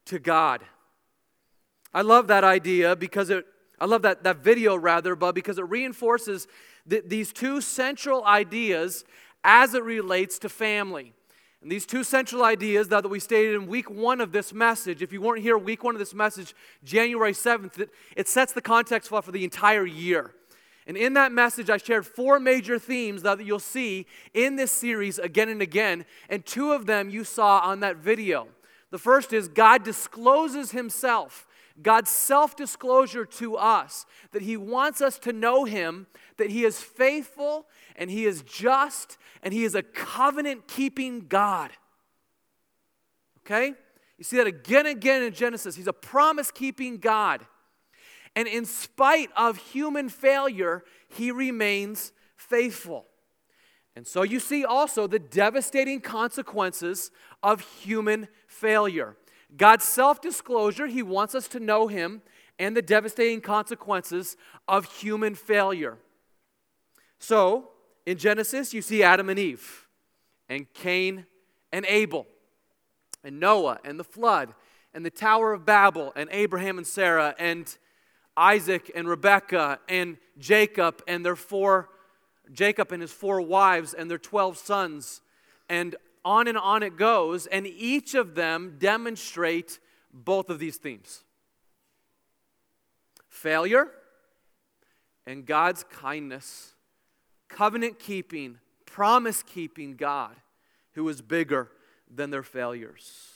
to 0.07 0.19
God. 0.19 0.63
I 1.93 2.03
love 2.03 2.27
that 2.27 2.45
idea 2.45 2.97
because 2.97 3.31
it 3.31 3.47
I 3.81 3.87
love 3.87 4.03
that, 4.03 4.23
that 4.23 4.39
video 4.39 4.77
rather, 4.77 5.17
but 5.17 5.35
because 5.35 5.59
it 5.59 5.69
reinforces 5.69 6.47
th- 6.89 7.05
these 7.07 7.33
two 7.33 7.61
central 7.61 8.25
ideas 8.25 9.05
as 9.43 9.75
it 9.75 9.83
relates 9.83 10.39
to 10.41 10.49
family. 10.49 11.13
And 11.61 11.71
these 11.71 11.87
two 11.87 12.05
central 12.05 12.45
ideas 12.45 12.89
that 12.89 13.09
we 13.09 13.19
stated 13.19 13.55
in 13.55 13.67
week 13.67 13.91
one 13.91 14.21
of 14.21 14.33
this 14.33 14.53
message, 14.53 15.03
if 15.03 15.13
you 15.13 15.21
weren't 15.21 15.43
here 15.43 15.59
week 15.59 15.83
one 15.83 15.95
of 15.95 15.99
this 15.99 16.15
message, 16.15 16.55
January 16.85 17.33
7th, 17.33 17.79
it, 17.79 17.91
it 18.17 18.29
sets 18.29 18.53
the 18.53 18.61
context 18.61 19.09
for, 19.09 19.21
for 19.23 19.33
the 19.33 19.45
entire 19.45 19.87
year. 19.87 20.35
And 20.87 20.97
in 20.97 21.15
that 21.15 21.33
message, 21.33 21.71
I 21.71 21.79
shared 21.79 22.07
four 22.07 22.39
major 22.39 22.79
themes 22.79 23.23
that 23.23 23.45
you'll 23.45 23.59
see 23.59 24.07
in 24.35 24.57
this 24.57 24.71
series 24.71 25.19
again 25.19 25.49
and 25.49 25.63
again, 25.63 26.05
and 26.29 26.45
two 26.45 26.73
of 26.73 26.85
them 26.85 27.09
you 27.09 27.25
saw 27.25 27.61
on 27.61 27.81
that 27.81 27.97
video. 27.97 28.49
The 28.95 28.99
first 28.99 29.33
is 29.33 29.49
God 29.49 29.83
discloses 29.83 30.71
himself 30.71 31.49
God's 31.83 32.11
self 32.11 32.55
disclosure 32.55 33.25
to 33.25 33.57
us 33.57 34.07
that 34.31 34.43
He 34.43 34.57
wants 34.57 35.01
us 35.01 35.19
to 35.21 35.33
know 35.33 35.65
Him, 35.65 36.07
that 36.37 36.51
He 36.51 36.65
is 36.65 36.79
faithful 36.81 37.67
and 37.97 38.09
He 38.09 38.25
is 38.25 38.43
just 38.43 39.19
and 39.43 39.53
He 39.53 39.65
is 39.65 39.75
a 39.75 39.83
covenant 39.83 40.69
keeping 40.69 41.27
God. 41.27 41.73
Okay? 43.41 43.75
You 44.17 44.23
see 44.23 44.37
that 44.37 44.47
again 44.47 44.87
and 44.87 44.97
again 44.97 45.25
in 45.25 45.33
Genesis. 45.33 45.75
He's 45.75 45.89
a 45.89 45.93
promise 45.93 46.53
keeping 46.53 46.99
God. 46.99 47.45
And 48.37 48.47
in 48.47 48.65
spite 48.65 49.31
of 49.37 49.57
human 49.57 50.09
failure, 50.09 50.85
He 51.09 51.33
remains 51.33 52.13
faithful. 52.37 53.07
And 53.97 54.07
so 54.07 54.23
you 54.23 54.41
see 54.41 54.65
also 54.65 55.07
the 55.07 55.21
devastating 55.21 56.01
consequences 56.01 57.11
of 57.43 57.61
human 57.61 58.29
failure. 58.65 59.15
God's 59.55 59.85
self 59.85 60.23
disclosure, 60.23 60.87
He 60.87 61.03
wants 61.03 61.35
us 61.35 61.49
to 61.49 61.61
know 61.61 61.87
Him, 61.87 62.23
and 62.59 62.75
the 62.75 62.81
devastating 62.81 63.43
consequences 63.43 64.39
of 64.67 64.87
human 64.87 65.35
failure. 65.35 65.99
So, 67.19 67.69
in 68.07 68.17
Genesis, 68.17 68.73
you 68.73 68.81
see 68.81 69.03
Adam 69.03 69.29
and 69.29 69.39
Eve, 69.39 69.87
and 70.49 70.67
Cain 70.73 71.27
and 71.73 71.85
Abel, 71.87 72.27
and 73.23 73.39
Noah, 73.39 73.81
and 73.85 74.01
the 74.01 74.05
flood, 74.05 74.55
and 74.95 75.05
the 75.05 75.11
Tower 75.11 75.53
of 75.53 75.67
Babel, 75.67 76.15
and 76.17 76.31
Abraham 76.33 76.79
and 76.79 76.87
Sarah, 76.87 77.35
and 77.39 77.77
Isaac 78.39 78.91
and 78.95 79.07
Rebekah, 79.07 79.79
and 79.91 80.17
Jacob, 80.39 81.03
and 81.07 81.25
their 81.25 81.37
four, 81.37 81.91
Jacob 82.51 82.93
and 82.93 83.03
his 83.03 83.13
four 83.13 83.43
wives, 83.43 83.93
and 83.93 84.11
their 84.11 84.19
12 84.19 84.57
sons, 84.57 85.21
and 85.69 85.97
on 86.25 86.49
and 86.49 86.59
on 86.59 86.83
it 86.83 86.97
goes, 86.97 87.47
and 87.47 87.67
each 87.67 88.15
of 88.15 88.35
them 88.35 88.77
demonstrate 88.79 89.79
both 90.13 90.49
of 90.51 90.59
these 90.59 90.77
themes 90.77 91.25
failure 93.29 93.91
and 95.27 95.45
God's 95.45 95.85
kindness, 95.85 96.75
covenant 97.49 97.99
keeping, 97.99 98.59
promise 98.87 99.43
keeping 99.43 99.97
God 99.97 100.37
who 100.93 101.09
is 101.09 101.21
bigger 101.21 101.71
than 102.13 102.31
their 102.31 102.43
failures. 102.43 103.31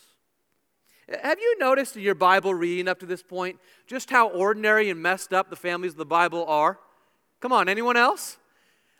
Have 1.22 1.40
you 1.40 1.58
noticed 1.58 1.96
in 1.96 2.02
your 2.02 2.14
Bible 2.14 2.54
reading 2.54 2.86
up 2.86 3.00
to 3.00 3.06
this 3.06 3.22
point 3.22 3.58
just 3.86 4.10
how 4.10 4.28
ordinary 4.28 4.90
and 4.90 5.02
messed 5.02 5.32
up 5.32 5.48
the 5.48 5.56
families 5.56 5.92
of 5.92 5.98
the 5.98 6.04
Bible 6.04 6.44
are? 6.46 6.78
Come 7.40 7.52
on, 7.52 7.68
anyone 7.68 7.96
else? 7.96 8.36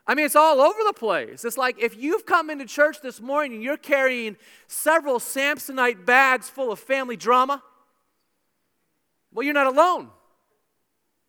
I 0.09 0.15
mean, 0.15 0.25
it's 0.25 0.37
all 0.37 0.63
over 0.63 0.79
the 0.87 0.95
place. 0.95 1.45
It's 1.45 1.59
like 1.59 1.79
if 1.79 1.95
you've 1.95 2.25
come 2.25 2.49
into 2.49 2.65
church 2.65 3.03
this 3.03 3.21
morning 3.21 3.57
and 3.57 3.63
you're 3.63 3.77
carrying 3.77 4.39
several 4.67 5.19
Samsonite 5.19 6.07
bags 6.07 6.49
full 6.49 6.73
of 6.73 6.79
family 6.79 7.15
drama, 7.17 7.63
well, 9.31 9.45
you're 9.45 9.53
not 9.53 9.67
alone. 9.67 10.09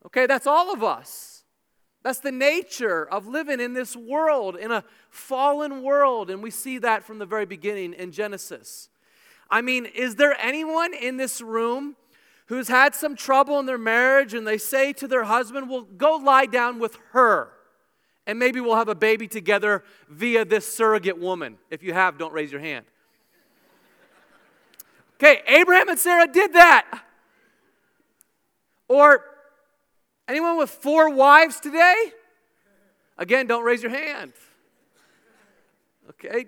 Okay, 0.06 0.26
that's 0.26 0.48
all 0.48 0.74
of 0.74 0.82
us. 0.82 1.44
That's 2.04 2.20
the 2.20 2.32
nature 2.32 3.06
of 3.06 3.28
living 3.28 3.60
in 3.60 3.74
this 3.74 3.98
world, 3.98 4.56
in 4.56 4.72
a 4.72 4.86
fallen 5.10 5.84
world. 5.84 6.30
And 6.30 6.42
we 6.42 6.50
see 6.50 6.78
that 6.78 7.04
from 7.04 7.20
the 7.20 7.26
very 7.26 7.46
beginning 7.46 7.92
in 7.92 8.14
Genesis. 8.14 8.88
I 9.52 9.62
mean, 9.62 9.88
is 9.88 10.16
there 10.16 10.38
anyone 10.40 10.94
in 10.94 11.18
this 11.18 11.42
room 11.42 11.98
who's 12.46 12.70
had 12.70 12.96
some 12.96 13.18
trouble 13.18 13.60
in 13.60 13.66
their 13.66 13.78
marriage 13.78 14.34
and 14.34 14.48
they 14.48 14.58
say 14.58 14.94
to 14.94 15.08
their 15.10 15.26
husband, 15.26 15.70
Well, 15.70 15.82
go 15.82 16.16
lie 16.16 16.46
down 16.46 16.80
with 16.80 16.98
her? 17.12 17.52
And 18.30 18.38
maybe 18.38 18.62
we'll 18.62 18.76
have 18.76 18.90
a 18.90 18.96
baby 18.96 19.28
together 19.28 19.84
via 20.08 20.46
this 20.46 20.72
surrogate 20.72 21.18
woman. 21.18 21.58
If 21.72 21.82
you 21.82 21.94
have, 21.94 22.20
don't 22.20 22.32
raise 22.32 22.52
your 22.52 22.62
hand. 22.62 22.86
Okay, 25.16 25.42
Abraham 25.48 25.90
and 25.90 25.98
Sarah 25.98 26.28
did 26.28 26.54
that. 26.54 27.06
Or 28.88 29.26
anyone 30.28 30.60
with 30.60 30.70
four 30.70 31.10
wives 31.10 31.60
today? 31.60 32.12
Again, 33.18 33.48
don't 33.48 33.64
raise 33.64 33.82
your 33.82 33.92
hand. 33.92 34.34
Okay? 36.12 36.46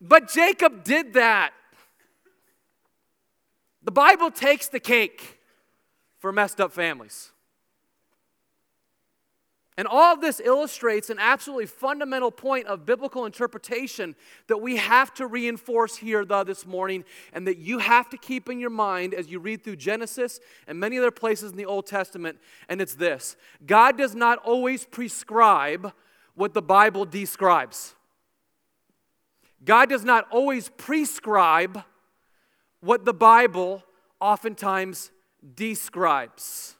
But 0.00 0.28
Jacob 0.28 0.82
did 0.82 1.12
that. 1.12 1.52
The 3.84 3.92
Bible 3.92 4.32
takes 4.32 4.66
the 4.66 4.80
cake 4.80 5.38
for 6.18 6.32
messed 6.32 6.60
up 6.60 6.72
families. 6.72 7.30
And 9.78 9.88
all 9.88 10.12
of 10.12 10.20
this 10.20 10.38
illustrates 10.44 11.08
an 11.08 11.18
absolutely 11.18 11.64
fundamental 11.64 12.30
point 12.30 12.66
of 12.66 12.84
biblical 12.84 13.24
interpretation 13.24 14.14
that 14.48 14.58
we 14.58 14.76
have 14.76 15.14
to 15.14 15.26
reinforce 15.26 15.96
here 15.96 16.26
though, 16.26 16.44
this 16.44 16.66
morning 16.66 17.04
and 17.32 17.46
that 17.46 17.56
you 17.56 17.78
have 17.78 18.10
to 18.10 18.18
keep 18.18 18.50
in 18.50 18.60
your 18.60 18.70
mind 18.70 19.14
as 19.14 19.28
you 19.28 19.38
read 19.38 19.64
through 19.64 19.76
Genesis 19.76 20.40
and 20.66 20.78
many 20.78 20.98
other 20.98 21.10
places 21.10 21.52
in 21.52 21.56
the 21.56 21.64
Old 21.64 21.86
Testament. 21.86 22.38
And 22.68 22.82
it's 22.82 22.94
this 22.94 23.36
God 23.64 23.96
does 23.96 24.14
not 24.14 24.38
always 24.38 24.84
prescribe 24.84 25.92
what 26.34 26.52
the 26.52 26.62
Bible 26.62 27.06
describes. 27.06 27.94
God 29.64 29.88
does 29.88 30.04
not 30.04 30.26
always 30.30 30.68
prescribe 30.70 31.82
what 32.80 33.04
the 33.04 33.14
Bible 33.14 33.84
oftentimes 34.20 35.12
describes. 35.54 36.76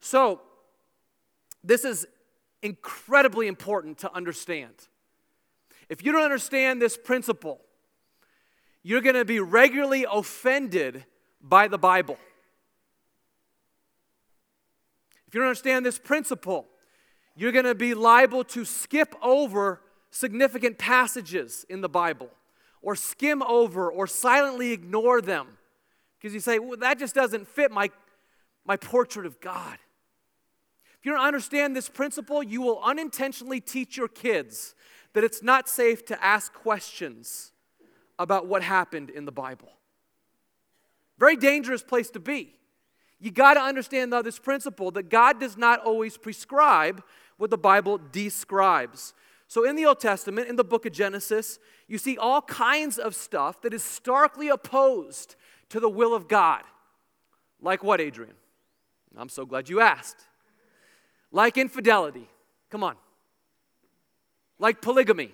So, 0.00 0.40
this 1.62 1.84
is 1.84 2.06
incredibly 2.62 3.46
important 3.46 3.98
to 3.98 4.14
understand. 4.14 4.74
If 5.88 6.04
you 6.04 6.12
don't 6.12 6.22
understand 6.22 6.80
this 6.80 6.96
principle, 6.96 7.60
you're 8.82 9.00
going 9.00 9.16
to 9.16 9.24
be 9.24 9.40
regularly 9.40 10.06
offended 10.10 11.04
by 11.40 11.68
the 11.68 11.78
Bible. 11.78 12.18
If 15.26 15.34
you 15.34 15.40
don't 15.40 15.48
understand 15.48 15.84
this 15.84 15.98
principle, 15.98 16.66
you're 17.36 17.52
going 17.52 17.64
to 17.64 17.74
be 17.74 17.94
liable 17.94 18.44
to 18.44 18.64
skip 18.64 19.14
over 19.22 19.80
significant 20.10 20.78
passages 20.78 21.64
in 21.68 21.80
the 21.80 21.88
Bible 21.88 22.30
or 22.82 22.96
skim 22.96 23.42
over 23.42 23.90
or 23.90 24.06
silently 24.06 24.72
ignore 24.72 25.20
them 25.20 25.46
because 26.18 26.34
you 26.34 26.40
say, 26.40 26.58
well, 26.58 26.76
that 26.78 26.98
just 26.98 27.14
doesn't 27.14 27.46
fit 27.46 27.70
my, 27.70 27.90
my 28.64 28.76
portrait 28.76 29.26
of 29.26 29.40
God. 29.40 29.78
If 31.00 31.06
you 31.06 31.12
don't 31.12 31.24
understand 31.24 31.74
this 31.74 31.88
principle, 31.88 32.42
you 32.42 32.60
will 32.60 32.80
unintentionally 32.84 33.60
teach 33.60 33.96
your 33.96 34.08
kids 34.08 34.74
that 35.14 35.24
it's 35.24 35.42
not 35.42 35.66
safe 35.66 36.04
to 36.06 36.24
ask 36.24 36.52
questions 36.52 37.52
about 38.18 38.46
what 38.46 38.62
happened 38.62 39.08
in 39.08 39.24
the 39.24 39.32
Bible. 39.32 39.70
Very 41.18 41.36
dangerous 41.36 41.82
place 41.82 42.10
to 42.10 42.20
be. 42.20 42.54
You 43.18 43.30
got 43.30 43.54
to 43.54 43.60
understand, 43.60 44.12
though, 44.12 44.22
this 44.22 44.38
principle 44.38 44.90
that 44.92 45.08
God 45.08 45.40
does 45.40 45.56
not 45.56 45.80
always 45.80 46.18
prescribe 46.18 47.02
what 47.38 47.50
the 47.50 47.58
Bible 47.58 47.98
describes. 48.12 49.14
So, 49.46 49.66
in 49.66 49.76
the 49.76 49.86
Old 49.86 50.00
Testament, 50.00 50.48
in 50.48 50.56
the 50.56 50.64
book 50.64 50.84
of 50.84 50.92
Genesis, 50.92 51.58
you 51.88 51.96
see 51.96 52.18
all 52.18 52.42
kinds 52.42 52.98
of 52.98 53.14
stuff 53.14 53.62
that 53.62 53.72
is 53.72 53.82
starkly 53.82 54.48
opposed 54.48 55.36
to 55.70 55.80
the 55.80 55.88
will 55.88 56.14
of 56.14 56.28
God. 56.28 56.62
Like 57.60 57.82
what, 57.82 58.00
Adrian? 58.00 58.34
I'm 59.16 59.28
so 59.28 59.44
glad 59.44 59.68
you 59.68 59.80
asked. 59.80 60.26
Like 61.32 61.56
infidelity. 61.56 62.28
Come 62.70 62.82
on. 62.82 62.96
Like 64.58 64.82
polygamy. 64.82 65.32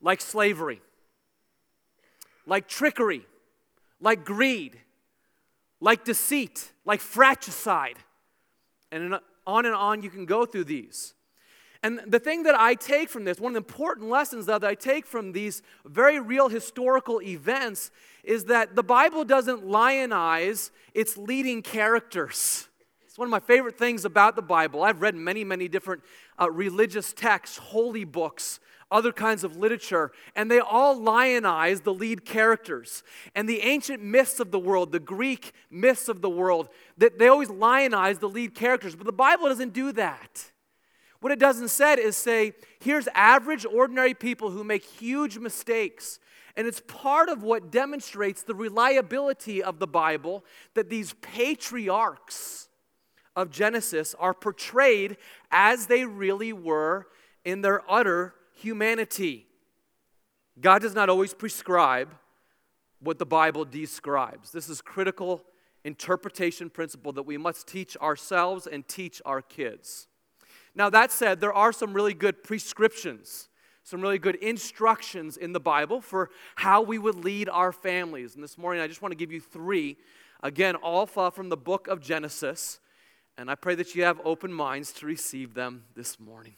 Like 0.00 0.20
slavery. 0.20 0.80
Like 2.46 2.68
trickery. 2.68 3.26
Like 4.00 4.24
greed. 4.24 4.78
Like 5.80 6.04
deceit. 6.04 6.72
Like 6.84 7.00
fratricide. 7.00 7.98
And 8.92 9.18
on 9.46 9.66
and 9.66 9.74
on 9.74 10.02
you 10.02 10.10
can 10.10 10.26
go 10.26 10.46
through 10.46 10.64
these. 10.64 11.14
And 11.82 12.00
the 12.06 12.18
thing 12.18 12.42
that 12.42 12.54
I 12.54 12.74
take 12.74 13.08
from 13.08 13.24
this, 13.24 13.40
one 13.40 13.50
of 13.50 13.54
the 13.54 13.66
important 13.66 14.10
lessons 14.10 14.46
that 14.46 14.62
I 14.64 14.74
take 14.74 15.06
from 15.06 15.32
these 15.32 15.62
very 15.86 16.20
real 16.20 16.50
historical 16.50 17.22
events, 17.22 17.90
is 18.22 18.44
that 18.46 18.76
the 18.76 18.82
Bible 18.82 19.24
doesn't 19.24 19.66
lionize 19.66 20.72
its 20.92 21.16
leading 21.16 21.62
characters. 21.62 22.68
It's 23.10 23.18
one 23.18 23.26
of 23.26 23.32
my 23.32 23.40
favorite 23.40 23.76
things 23.76 24.04
about 24.04 24.36
the 24.36 24.42
Bible. 24.42 24.84
I've 24.84 25.02
read 25.02 25.16
many, 25.16 25.42
many 25.42 25.66
different 25.66 26.04
uh, 26.40 26.48
religious 26.48 27.12
texts, 27.12 27.56
holy 27.56 28.04
books, 28.04 28.60
other 28.88 29.10
kinds 29.10 29.42
of 29.42 29.56
literature, 29.56 30.12
and 30.36 30.48
they 30.48 30.60
all 30.60 30.96
lionize 30.96 31.80
the 31.80 31.92
lead 31.92 32.24
characters. 32.24 33.02
And 33.34 33.48
the 33.48 33.62
ancient 33.62 34.00
myths 34.00 34.38
of 34.38 34.52
the 34.52 34.60
world, 34.60 34.92
the 34.92 35.00
Greek 35.00 35.54
myths 35.72 36.08
of 36.08 36.22
the 36.22 36.30
world, 36.30 36.68
that 36.98 37.18
they 37.18 37.26
always 37.26 37.50
lionize 37.50 38.20
the 38.20 38.28
lead 38.28 38.54
characters. 38.54 38.94
But 38.94 39.06
the 39.06 39.12
Bible 39.12 39.48
doesn't 39.48 39.72
do 39.72 39.90
that. 39.90 40.52
What 41.18 41.32
it 41.32 41.40
does 41.40 41.60
instead 41.60 41.98
is 41.98 42.16
say, 42.16 42.52
here's 42.78 43.08
average, 43.08 43.66
ordinary 43.66 44.14
people 44.14 44.50
who 44.50 44.62
make 44.62 44.84
huge 44.84 45.36
mistakes. 45.36 46.20
And 46.56 46.64
it's 46.64 46.80
part 46.86 47.28
of 47.28 47.42
what 47.42 47.72
demonstrates 47.72 48.44
the 48.44 48.54
reliability 48.54 49.64
of 49.64 49.80
the 49.80 49.88
Bible 49.88 50.44
that 50.74 50.90
these 50.90 51.14
patriarchs 51.14 52.68
of 53.36 53.50
Genesis 53.50 54.14
are 54.18 54.34
portrayed 54.34 55.16
as 55.50 55.86
they 55.86 56.04
really 56.04 56.52
were 56.52 57.06
in 57.44 57.62
their 57.62 57.82
utter 57.90 58.34
humanity. 58.54 59.46
God 60.60 60.82
does 60.82 60.94
not 60.94 61.08
always 61.08 61.32
prescribe 61.32 62.14
what 63.00 63.18
the 63.18 63.26
Bible 63.26 63.64
describes. 63.64 64.52
This 64.52 64.68
is 64.68 64.82
critical 64.82 65.42
interpretation 65.84 66.68
principle 66.68 67.12
that 67.12 67.22
we 67.22 67.38
must 67.38 67.66
teach 67.66 67.96
ourselves 67.96 68.66
and 68.66 68.86
teach 68.86 69.22
our 69.24 69.40
kids. 69.40 70.08
Now, 70.74 70.90
that 70.90 71.10
said, 71.10 71.40
there 71.40 71.52
are 71.52 71.72
some 71.72 71.94
really 71.94 72.14
good 72.14 72.44
prescriptions, 72.44 73.48
some 73.82 74.00
really 74.02 74.18
good 74.18 74.36
instructions 74.36 75.36
in 75.36 75.52
the 75.52 75.60
Bible 75.60 76.00
for 76.00 76.30
how 76.56 76.82
we 76.82 76.98
would 76.98 77.16
lead 77.16 77.48
our 77.48 77.72
families. 77.72 78.34
And 78.34 78.44
this 78.44 78.58
morning, 78.58 78.82
I 78.82 78.86
just 78.86 79.00
want 79.00 79.12
to 79.12 79.16
give 79.16 79.32
you 79.32 79.40
three, 79.40 79.96
again, 80.42 80.76
all 80.76 81.06
from 81.06 81.48
the 81.48 81.56
book 81.56 81.88
of 81.88 82.00
Genesis. 82.00 82.78
And 83.40 83.50
I 83.50 83.54
pray 83.54 83.74
that 83.76 83.94
you 83.94 84.04
have 84.04 84.20
open 84.22 84.52
minds 84.52 84.92
to 84.92 85.06
receive 85.06 85.54
them 85.54 85.84
this 85.94 86.20
morning. 86.20 86.56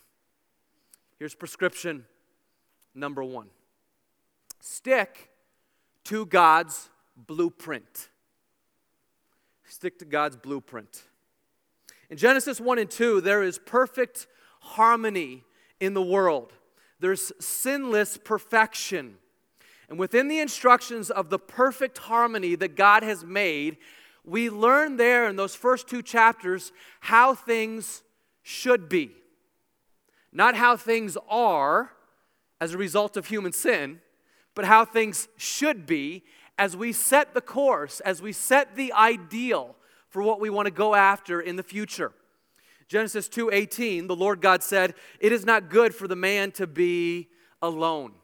Here's 1.16 1.33
prescription 1.33 2.07
number 2.92 3.23
one 3.23 3.51
stick 4.59 5.31
to 6.03 6.27
God's 6.27 6.90
blueprint. 7.16 8.09
Stick 9.64 10.01
to 10.01 10.05
God's 10.05 10.37
blueprint. 10.37 11.05
In 12.11 12.16
Genesis 12.16 12.61
1 12.61 12.81
and 12.81 12.90
2, 12.90 13.21
there 13.21 13.45
is 13.45 13.61
perfect 13.61 14.27
harmony 14.61 15.45
in 15.79 15.95
the 15.95 16.03
world, 16.03 16.53
there's 16.99 17.31
sinless 17.38 18.18
perfection. 18.18 19.18
And 19.88 20.01
within 20.01 20.27
the 20.27 20.40
instructions 20.40 21.11
of 21.11 21.31
the 21.31 21.38
perfect 21.38 21.99
harmony 21.99 22.57
that 22.57 22.75
God 22.75 23.05
has 23.05 23.25
made, 23.25 23.77
we 24.24 24.50
learn 24.50 24.96
there 24.96 25.28
in 25.28 25.37
those 25.37 25.54
first 25.54 25.88
two 25.88 26.02
chapters 26.02 26.72
how 27.00 27.35
things 27.35 28.02
should 28.42 28.88
be. 28.88 29.12
Not 30.32 30.54
how 30.54 30.76
things 30.76 31.16
are 31.28 31.92
as 32.61 32.74
a 32.74 32.78
result 32.78 33.16
of 33.16 33.26
human 33.26 33.52
sin, 33.52 34.00
but 34.54 34.64
how 34.64 34.85
things 34.85 35.28
should 35.37 35.87
be 35.87 36.22
as 36.58 36.76
we 36.76 36.92
set 36.92 37.35
the 37.35 37.40
course, 37.40 38.00
as 38.00 38.22
we 38.22 38.32
set 38.32 38.76
the 38.76 38.92
ideal 38.92 39.76
for 40.08 40.22
what 40.22 40.40
we 40.40 40.50
want 40.50 40.66
to 40.66 40.72
go 40.72 40.94
after 40.94 41.40
in 41.40 41.56
the 41.56 41.62
future. 41.62 42.12
Genesis 42.87 43.28
2:18, 43.28 44.06
the 44.06 44.14
Lord 44.14 44.40
God 44.40 44.62
said, 44.62 44.94
"It 45.18 45.32
is 45.32 45.44
not 45.44 45.70
good 45.70 45.94
for 45.94 46.06
the 46.06 46.16
man 46.16 46.52
to 46.52 46.66
be 46.66 47.30
alone." 47.61 48.14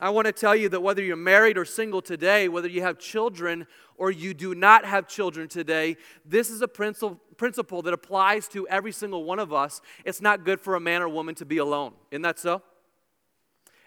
I 0.00 0.10
want 0.10 0.26
to 0.26 0.32
tell 0.32 0.56
you 0.56 0.68
that 0.70 0.80
whether 0.80 1.02
you're 1.02 1.16
married 1.16 1.58
or 1.58 1.64
single 1.64 2.00
today, 2.00 2.48
whether 2.48 2.68
you 2.68 2.82
have 2.82 2.98
children 2.98 3.66
or 3.96 4.10
you 4.10 4.32
do 4.32 4.54
not 4.54 4.84
have 4.84 5.06
children 5.06 5.46
today, 5.46 5.96
this 6.24 6.50
is 6.50 6.62
a 6.62 6.68
principle 6.68 7.82
that 7.82 7.92
applies 7.92 8.48
to 8.48 8.66
every 8.68 8.92
single 8.92 9.24
one 9.24 9.38
of 9.38 9.52
us. 9.52 9.80
It's 10.04 10.20
not 10.20 10.44
good 10.44 10.60
for 10.60 10.74
a 10.74 10.80
man 10.80 11.02
or 11.02 11.08
woman 11.08 11.34
to 11.36 11.44
be 11.44 11.58
alone. 11.58 11.92
Isn't 12.10 12.22
that 12.22 12.38
so? 12.38 12.62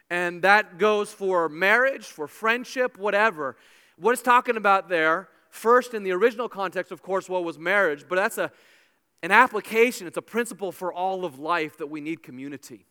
And 0.09 0.43
that 0.43 0.77
goes 0.77 1.11
for 1.11 1.49
marriage, 1.49 2.05
for 2.05 2.27
friendship, 2.27 2.97
whatever. 2.97 3.57
What 3.97 4.11
it's 4.11 4.21
talking 4.21 4.57
about 4.57 4.89
there 4.89 5.29
First, 5.53 5.93
in 5.93 6.01
the 6.01 6.11
original 6.13 6.49
context, 6.49 6.91
of 6.91 7.03
course, 7.03 7.29
what 7.29 7.43
was 7.43 7.59
marriage, 7.59 8.05
but 8.09 8.15
that's 8.15 8.39
a, 8.39 8.51
an 9.21 9.29
application, 9.29 10.07
it's 10.07 10.17
a 10.17 10.21
principle 10.21 10.71
for 10.71 10.91
all 10.91 11.25
of 11.25 11.37
life 11.37 11.77
that 11.77 11.85
we 11.85 12.01
need 12.01 12.23
community. 12.23 12.87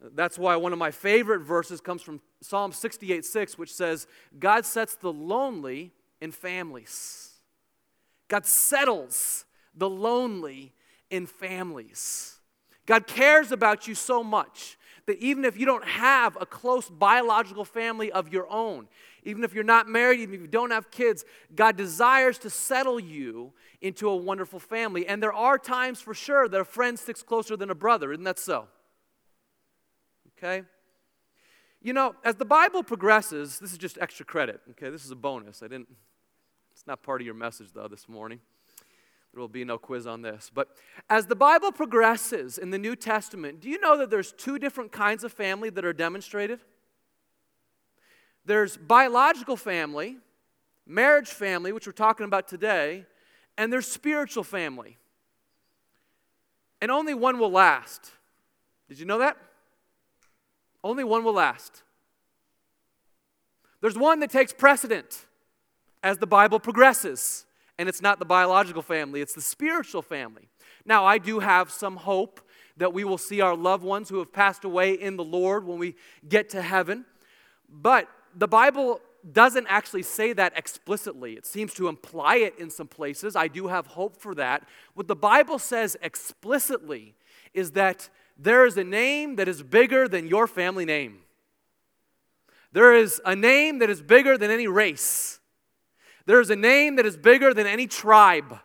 That's 0.00 0.38
why 0.38 0.56
one 0.56 0.72
of 0.72 0.78
my 0.78 0.90
favorite 0.90 1.40
verses 1.40 1.80
comes 1.80 2.02
from 2.02 2.20
Psalm 2.40 2.72
68 2.72 3.24
6, 3.24 3.58
which 3.58 3.72
says, 3.72 4.06
God 4.38 4.64
sets 4.64 4.94
the 4.94 5.12
lonely 5.12 5.92
in 6.20 6.30
families. 6.30 7.30
God 8.28 8.46
settles 8.46 9.44
the 9.74 9.88
lonely 9.88 10.72
in 11.10 11.26
families. 11.26 12.38
God 12.86 13.06
cares 13.06 13.52
about 13.52 13.88
you 13.88 13.94
so 13.94 14.22
much 14.22 14.78
that 15.06 15.18
even 15.18 15.44
if 15.44 15.58
you 15.58 15.66
don't 15.66 15.84
have 15.84 16.36
a 16.40 16.46
close 16.46 16.88
biological 16.88 17.64
family 17.64 18.12
of 18.12 18.32
your 18.32 18.48
own, 18.50 18.88
even 19.24 19.42
if 19.42 19.54
you're 19.54 19.64
not 19.64 19.88
married, 19.88 20.20
even 20.20 20.34
if 20.34 20.40
you 20.40 20.46
don't 20.46 20.70
have 20.70 20.90
kids, 20.90 21.24
God 21.54 21.76
desires 21.76 22.38
to 22.38 22.50
settle 22.50 23.00
you 23.00 23.52
into 23.80 24.08
a 24.08 24.16
wonderful 24.16 24.60
family. 24.60 25.06
And 25.06 25.22
there 25.22 25.32
are 25.32 25.58
times 25.58 26.00
for 26.00 26.14
sure 26.14 26.48
that 26.48 26.60
a 26.60 26.64
friend 26.64 26.98
sticks 26.98 27.22
closer 27.22 27.56
than 27.56 27.70
a 27.70 27.74
brother. 27.74 28.12
Isn't 28.12 28.24
that 28.24 28.38
so? 28.38 28.68
Okay? 30.38 30.62
You 31.82 31.92
know, 31.92 32.14
as 32.24 32.36
the 32.36 32.44
Bible 32.44 32.82
progresses, 32.82 33.58
this 33.58 33.72
is 33.72 33.78
just 33.78 33.98
extra 34.00 34.24
credit. 34.24 34.60
Okay, 34.70 34.90
this 34.90 35.04
is 35.04 35.10
a 35.10 35.16
bonus. 35.16 35.62
I 35.62 35.68
didn't, 35.68 35.88
it's 36.72 36.86
not 36.86 37.02
part 37.02 37.20
of 37.20 37.24
your 37.24 37.34
message 37.34 37.68
though 37.74 37.88
this 37.88 38.08
morning. 38.08 38.40
There 39.32 39.40
will 39.40 39.48
be 39.48 39.64
no 39.64 39.78
quiz 39.78 40.06
on 40.06 40.22
this. 40.22 40.50
But 40.52 40.68
as 41.10 41.26
the 41.26 41.36
Bible 41.36 41.70
progresses 41.70 42.58
in 42.58 42.70
the 42.70 42.78
New 42.78 42.96
Testament, 42.96 43.60
do 43.60 43.68
you 43.68 43.78
know 43.78 43.98
that 43.98 44.10
there's 44.10 44.32
two 44.32 44.58
different 44.58 44.90
kinds 44.90 45.22
of 45.22 45.32
family 45.32 45.70
that 45.70 45.84
are 45.84 45.92
demonstrated? 45.92 46.60
There's 48.44 48.76
biological 48.76 49.56
family, 49.56 50.16
marriage 50.86 51.28
family, 51.28 51.72
which 51.72 51.86
we're 51.86 51.92
talking 51.92 52.24
about 52.24 52.48
today, 52.48 53.04
and 53.58 53.72
there's 53.72 53.86
spiritual 53.86 54.44
family. 54.44 54.96
And 56.80 56.90
only 56.90 57.12
one 57.12 57.38
will 57.38 57.50
last. 57.50 58.10
Did 58.88 58.98
you 58.98 59.04
know 59.04 59.18
that? 59.18 59.36
Only 60.82 61.04
one 61.04 61.24
will 61.24 61.34
last. 61.34 61.82
There's 63.80 63.98
one 63.98 64.20
that 64.20 64.30
takes 64.30 64.52
precedent 64.52 65.26
as 66.02 66.18
the 66.18 66.26
Bible 66.26 66.60
progresses, 66.60 67.46
and 67.78 67.88
it's 67.88 68.02
not 68.02 68.18
the 68.18 68.24
biological 68.24 68.82
family, 68.82 69.20
it's 69.20 69.34
the 69.34 69.40
spiritual 69.40 70.02
family. 70.02 70.48
Now, 70.84 71.04
I 71.04 71.18
do 71.18 71.40
have 71.40 71.70
some 71.70 71.96
hope 71.96 72.40
that 72.76 72.92
we 72.92 73.04
will 73.04 73.18
see 73.18 73.40
our 73.40 73.56
loved 73.56 73.84
ones 73.84 74.08
who 74.08 74.18
have 74.18 74.32
passed 74.32 74.64
away 74.64 74.92
in 74.92 75.16
the 75.16 75.24
Lord 75.24 75.66
when 75.66 75.78
we 75.78 75.96
get 76.28 76.48
to 76.50 76.62
heaven. 76.62 77.04
But 77.68 78.08
the 78.34 78.48
Bible 78.48 79.00
doesn't 79.32 79.66
actually 79.68 80.04
say 80.04 80.32
that 80.32 80.52
explicitly. 80.56 81.34
It 81.34 81.44
seems 81.44 81.74
to 81.74 81.88
imply 81.88 82.36
it 82.36 82.58
in 82.58 82.70
some 82.70 82.86
places. 82.86 83.36
I 83.36 83.48
do 83.48 83.66
have 83.66 83.86
hope 83.88 84.16
for 84.16 84.34
that. 84.36 84.66
What 84.94 85.08
the 85.08 85.16
Bible 85.16 85.58
says 85.58 85.96
explicitly 86.00 87.14
is 87.52 87.72
that 87.72 88.08
there 88.38 88.64
is 88.64 88.76
a 88.76 88.84
name 88.84 89.36
that 89.36 89.48
is 89.48 89.62
bigger 89.62 90.06
than 90.06 90.28
your 90.28 90.46
family 90.46 90.84
name. 90.84 91.18
There 92.72 92.94
is 92.94 93.20
a 93.24 93.34
name 93.34 93.80
that 93.80 93.90
is 93.90 94.00
bigger 94.00 94.38
than 94.38 94.50
any 94.50 94.68
race. 94.68 95.40
There 96.26 96.40
is 96.40 96.50
a 96.50 96.56
name 96.56 96.96
that 96.96 97.06
is 97.06 97.16
bigger 97.16 97.52
than 97.52 97.66
any 97.66 97.86
tribe. 97.86 98.58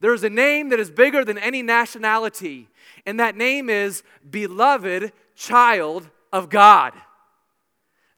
There 0.00 0.14
is 0.14 0.24
a 0.24 0.30
name 0.30 0.70
that 0.70 0.80
is 0.80 0.90
bigger 0.90 1.24
than 1.24 1.38
any 1.38 1.62
nationality. 1.62 2.68
And 3.06 3.20
that 3.20 3.36
name 3.36 3.70
is 3.70 4.02
Beloved 4.28 5.12
Child 5.36 6.10
of 6.32 6.48
God. 6.48 6.92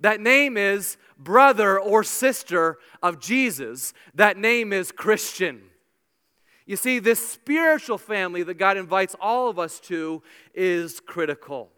That 0.00 0.20
name 0.20 0.56
is 0.56 0.96
brother 1.18 1.78
or 1.78 2.04
sister 2.04 2.78
of 3.02 3.20
Jesus. 3.20 3.92
That 4.14 4.38
name 4.38 4.72
is 4.72 4.92
Christian. 4.92 5.62
You 6.66 6.76
see, 6.76 6.98
this 6.98 7.26
spiritual 7.26 7.98
family 7.98 8.42
that 8.42 8.54
God 8.54 8.76
invites 8.76 9.14
all 9.20 9.48
of 9.48 9.58
us 9.58 9.78
to 9.80 10.22
is 10.54 11.00
critical. 11.00 11.70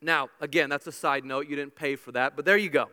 Now, 0.00 0.28
again, 0.40 0.70
that's 0.70 0.86
a 0.86 0.92
side 0.92 1.24
note. 1.24 1.48
You 1.48 1.56
didn't 1.56 1.74
pay 1.74 1.96
for 1.96 2.12
that, 2.12 2.36
but 2.36 2.44
there 2.44 2.56
you 2.56 2.70
go. 2.70 2.88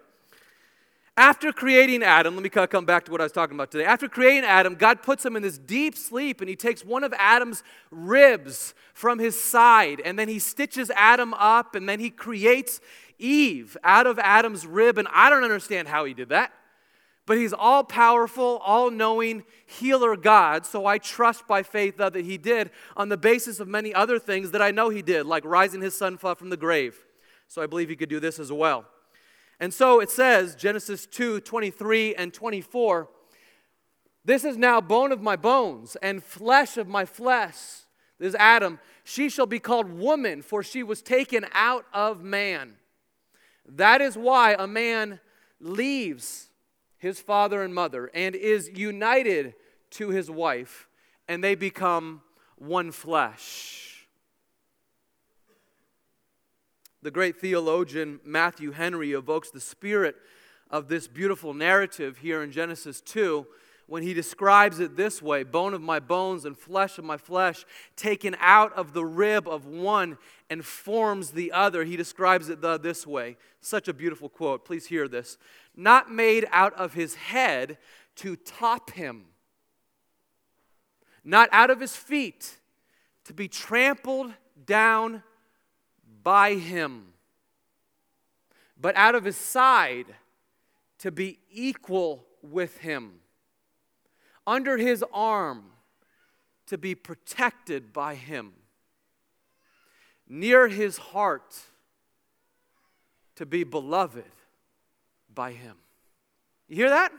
After 1.15 1.51
creating 1.51 2.01
Adam, 2.01 2.33
let 2.33 2.43
me 2.43 2.49
come 2.49 2.85
back 2.85 3.05
to 3.05 3.11
what 3.11 3.21
I 3.21 3.25
was 3.25 3.31
talking 3.31 3.55
about 3.55 3.69
today. 3.69 3.85
After 3.85 4.09
creating 4.09 4.45
Adam, 4.45 4.73
God 4.73 5.03
puts 5.03 5.23
him 5.23 5.35
in 5.35 5.43
this 5.43 5.59
deep 5.59 5.95
sleep 5.95 6.41
and 6.41 6.49
he 6.49 6.55
takes 6.55 6.83
one 6.83 7.03
of 7.03 7.13
Adam's 7.19 7.61
ribs 7.91 8.73
from 8.95 9.19
his 9.19 9.39
side 9.39 10.01
and 10.03 10.17
then 10.17 10.27
he 10.27 10.39
stitches 10.39 10.89
Adam 10.95 11.35
up 11.35 11.75
and 11.75 11.87
then 11.87 11.99
he 11.99 12.09
creates 12.09 12.81
Eve 13.19 13.77
out 13.83 14.07
of 14.07 14.19
Adam's 14.19 14.65
rib, 14.65 14.97
and 14.97 15.07
I 15.11 15.29
don't 15.29 15.43
understand 15.43 15.87
how 15.87 16.05
he 16.05 16.13
did 16.13 16.29
that. 16.29 16.51
But 17.25 17.37
he's 17.37 17.53
all 17.53 17.83
powerful, 17.83 18.57
all 18.65 18.91
knowing 18.91 19.43
healer 19.65 20.17
God, 20.17 20.65
so 20.65 20.85
I 20.85 20.97
trust 20.97 21.47
by 21.47 21.63
faith 21.63 21.97
that 21.97 22.15
he 22.15 22.37
did 22.37 22.69
on 22.97 23.07
the 23.07 23.17
basis 23.17 23.61
of 23.61 23.67
many 23.67 23.93
other 23.93 24.19
things 24.19 24.51
that 24.51 24.61
I 24.61 24.71
know 24.71 24.89
he 24.89 25.01
did, 25.01 25.25
like 25.25 25.45
rising 25.45 25.81
his 25.81 25.97
son 25.97 26.17
from 26.17 26.49
the 26.49 26.57
grave. 26.57 26.97
So 27.47 27.61
I 27.61 27.67
believe 27.67 27.87
he 27.87 27.95
could 27.95 28.09
do 28.09 28.19
this 28.19 28.39
as 28.39 28.51
well. 28.51 28.85
And 29.59 29.73
so 29.73 30.01
it 30.01 30.09
says, 30.09 30.55
Genesis 30.55 31.05
2 31.05 31.39
23 31.39 32.15
and 32.15 32.33
24, 32.33 33.07
This 34.25 34.43
is 34.43 34.57
now 34.57 34.81
bone 34.81 35.13
of 35.13 35.21
my 35.21 35.37
bones 35.37 35.95
and 36.01 36.21
flesh 36.21 36.75
of 36.75 36.89
my 36.89 37.05
flesh. 37.05 37.55
This 38.19 38.29
is 38.29 38.35
Adam. 38.35 38.79
She 39.05 39.29
shall 39.29 39.45
be 39.45 39.59
called 39.59 39.89
woman, 39.89 40.41
for 40.41 40.61
she 40.63 40.83
was 40.83 41.01
taken 41.01 41.45
out 41.53 41.85
of 41.93 42.21
man. 42.21 42.75
That 43.65 44.01
is 44.01 44.17
why 44.17 44.55
a 44.57 44.67
man 44.67 45.21
leaves 45.61 46.49
his 47.03 47.19
father 47.19 47.61
and 47.61 47.75
mother 47.75 48.09
and 48.13 48.33
is 48.33 48.69
united 48.69 49.53
to 49.89 50.07
his 50.07 50.31
wife, 50.31 50.87
and 51.27 51.43
they 51.43 51.53
become 51.53 52.21
one 52.55 52.93
flesh. 52.93 54.07
The 57.01 57.11
great 57.11 57.41
theologian 57.41 58.21
Matthew 58.23 58.71
Henry 58.71 59.11
evokes 59.11 59.51
the 59.51 59.59
spirit 59.59 60.15
of 60.71 60.87
this 60.87 61.09
beautiful 61.09 61.53
narrative 61.53 62.19
here 62.19 62.41
in 62.41 62.53
Genesis 62.53 63.01
2 63.01 63.45
when 63.87 64.03
he 64.03 64.13
describes 64.13 64.79
it 64.79 64.95
this 64.95 65.21
way 65.21 65.43
bone 65.43 65.73
of 65.73 65.81
my 65.81 65.99
bones 65.99 66.45
and 66.45 66.57
flesh 66.57 66.97
of 66.97 67.05
my 67.05 67.17
flesh, 67.17 67.65
taken 67.95 68.35
out 68.39 68.73
of 68.73 68.93
the 68.93 69.05
rib 69.05 69.47
of 69.47 69.65
one 69.65 70.17
and 70.49 70.65
forms 70.65 71.31
the 71.31 71.51
other. 71.51 71.83
He 71.83 71.97
describes 71.97 72.49
it 72.49 72.61
the, 72.61 72.77
this 72.77 73.05
way. 73.05 73.37
Such 73.61 73.87
a 73.87 73.93
beautiful 73.93 74.29
quote. 74.29 74.65
Please 74.65 74.87
hear 74.87 75.07
this. 75.07 75.37
Not 75.75 76.11
made 76.11 76.45
out 76.51 76.73
of 76.75 76.93
his 76.93 77.15
head 77.15 77.77
to 78.17 78.35
top 78.35 78.91
him, 78.91 79.25
not 81.23 81.49
out 81.51 81.69
of 81.69 81.79
his 81.79 81.95
feet 81.95 82.57
to 83.25 83.33
be 83.33 83.47
trampled 83.47 84.33
down 84.65 85.23
by 86.23 86.55
him, 86.55 87.13
but 88.79 88.95
out 88.95 89.15
of 89.15 89.23
his 89.23 89.37
side 89.37 90.07
to 90.99 91.11
be 91.11 91.39
equal 91.49 92.25
with 92.41 92.77
him 92.77 93.19
under 94.45 94.77
his 94.77 95.03
arm 95.13 95.63
to 96.67 96.77
be 96.77 96.95
protected 96.95 97.93
by 97.93 98.15
him, 98.15 98.53
near 100.27 100.67
his 100.67 100.97
heart 100.97 101.59
to 103.35 103.45
be 103.45 103.63
beloved 103.63 104.23
by 105.33 105.51
him. 105.51 105.75
You 106.67 106.75
hear 106.77 106.89
that? 106.89 107.11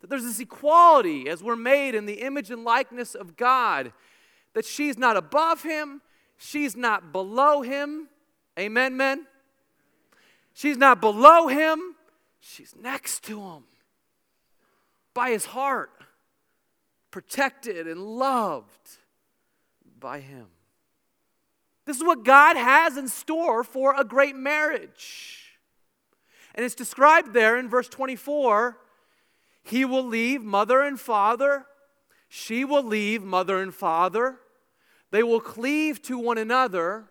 That 0.00 0.10
there's 0.10 0.24
this 0.24 0.40
equality 0.40 1.28
as 1.28 1.42
we're 1.42 1.56
made 1.56 1.94
in 1.94 2.06
the 2.06 2.22
image 2.22 2.50
and 2.50 2.64
likeness 2.64 3.14
of 3.14 3.36
God, 3.36 3.92
that 4.54 4.64
she's 4.64 4.98
not 4.98 5.16
above 5.16 5.62
him, 5.62 6.00
she's 6.36 6.76
not 6.76 7.12
below 7.12 7.62
him. 7.62 8.08
Amen, 8.58 8.96
men? 8.96 9.26
She's 10.52 10.76
not 10.76 11.00
below 11.00 11.48
him, 11.48 11.94
she's 12.40 12.74
next 12.76 13.24
to 13.24 13.40
him 13.40 13.64
by 15.20 15.32
his 15.32 15.44
heart, 15.44 15.90
protected 17.10 17.86
and 17.86 18.00
loved 18.00 18.96
by 19.98 20.18
him. 20.18 20.46
This 21.84 21.98
is 21.98 22.02
what 22.02 22.24
God 22.24 22.56
has 22.56 22.96
in 22.96 23.06
store 23.06 23.62
for 23.62 23.94
a 23.94 24.02
great 24.02 24.34
marriage. 24.34 25.58
And 26.54 26.64
it's 26.64 26.74
described 26.74 27.34
there 27.34 27.58
in 27.58 27.68
verse 27.68 27.86
24 27.86 28.78
He 29.62 29.84
will 29.84 30.06
leave 30.06 30.42
mother 30.42 30.80
and 30.80 30.98
father, 30.98 31.66
she 32.30 32.64
will 32.64 32.82
leave 32.82 33.22
mother 33.22 33.60
and 33.60 33.74
father. 33.74 34.38
They 35.10 35.22
will 35.22 35.40
cleave 35.40 36.00
to 36.02 36.18
one 36.18 36.38
another, 36.38 37.04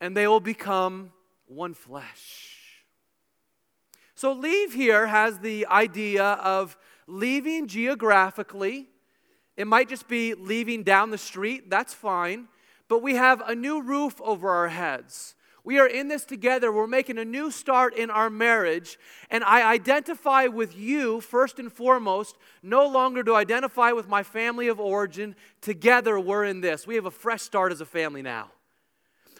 and 0.00 0.16
they 0.16 0.28
will 0.28 0.38
become 0.38 1.10
one 1.46 1.74
flesh. 1.74 2.84
So, 4.14 4.32
leave 4.32 4.74
here 4.74 5.08
has 5.08 5.40
the 5.40 5.66
idea 5.66 6.24
of 6.24 6.76
leaving 7.06 7.66
geographically. 7.66 8.88
It 9.56 9.66
might 9.66 9.88
just 9.88 10.08
be 10.08 10.34
leaving 10.34 10.82
down 10.82 11.10
the 11.10 11.18
street, 11.18 11.70
that's 11.70 11.94
fine. 11.94 12.48
But 12.88 13.02
we 13.02 13.14
have 13.14 13.40
a 13.40 13.54
new 13.54 13.82
roof 13.82 14.20
over 14.22 14.50
our 14.50 14.68
heads. 14.68 15.34
We 15.64 15.80
are 15.80 15.86
in 15.88 16.06
this 16.06 16.24
together. 16.24 16.70
We're 16.70 16.86
making 16.86 17.18
a 17.18 17.24
new 17.24 17.50
start 17.50 17.96
in 17.96 18.08
our 18.08 18.30
marriage. 18.30 19.00
And 19.30 19.42
I 19.42 19.68
identify 19.68 20.46
with 20.46 20.76
you 20.76 21.20
first 21.20 21.58
and 21.58 21.72
foremost. 21.72 22.36
No 22.62 22.86
longer 22.86 23.24
do 23.24 23.34
I 23.34 23.40
identify 23.40 23.90
with 23.90 24.06
my 24.06 24.22
family 24.22 24.68
of 24.68 24.78
origin. 24.78 25.34
Together, 25.60 26.20
we're 26.20 26.44
in 26.44 26.60
this. 26.60 26.86
We 26.86 26.94
have 26.94 27.06
a 27.06 27.10
fresh 27.10 27.42
start 27.42 27.72
as 27.72 27.80
a 27.80 27.84
family 27.84 28.22
now. 28.22 28.52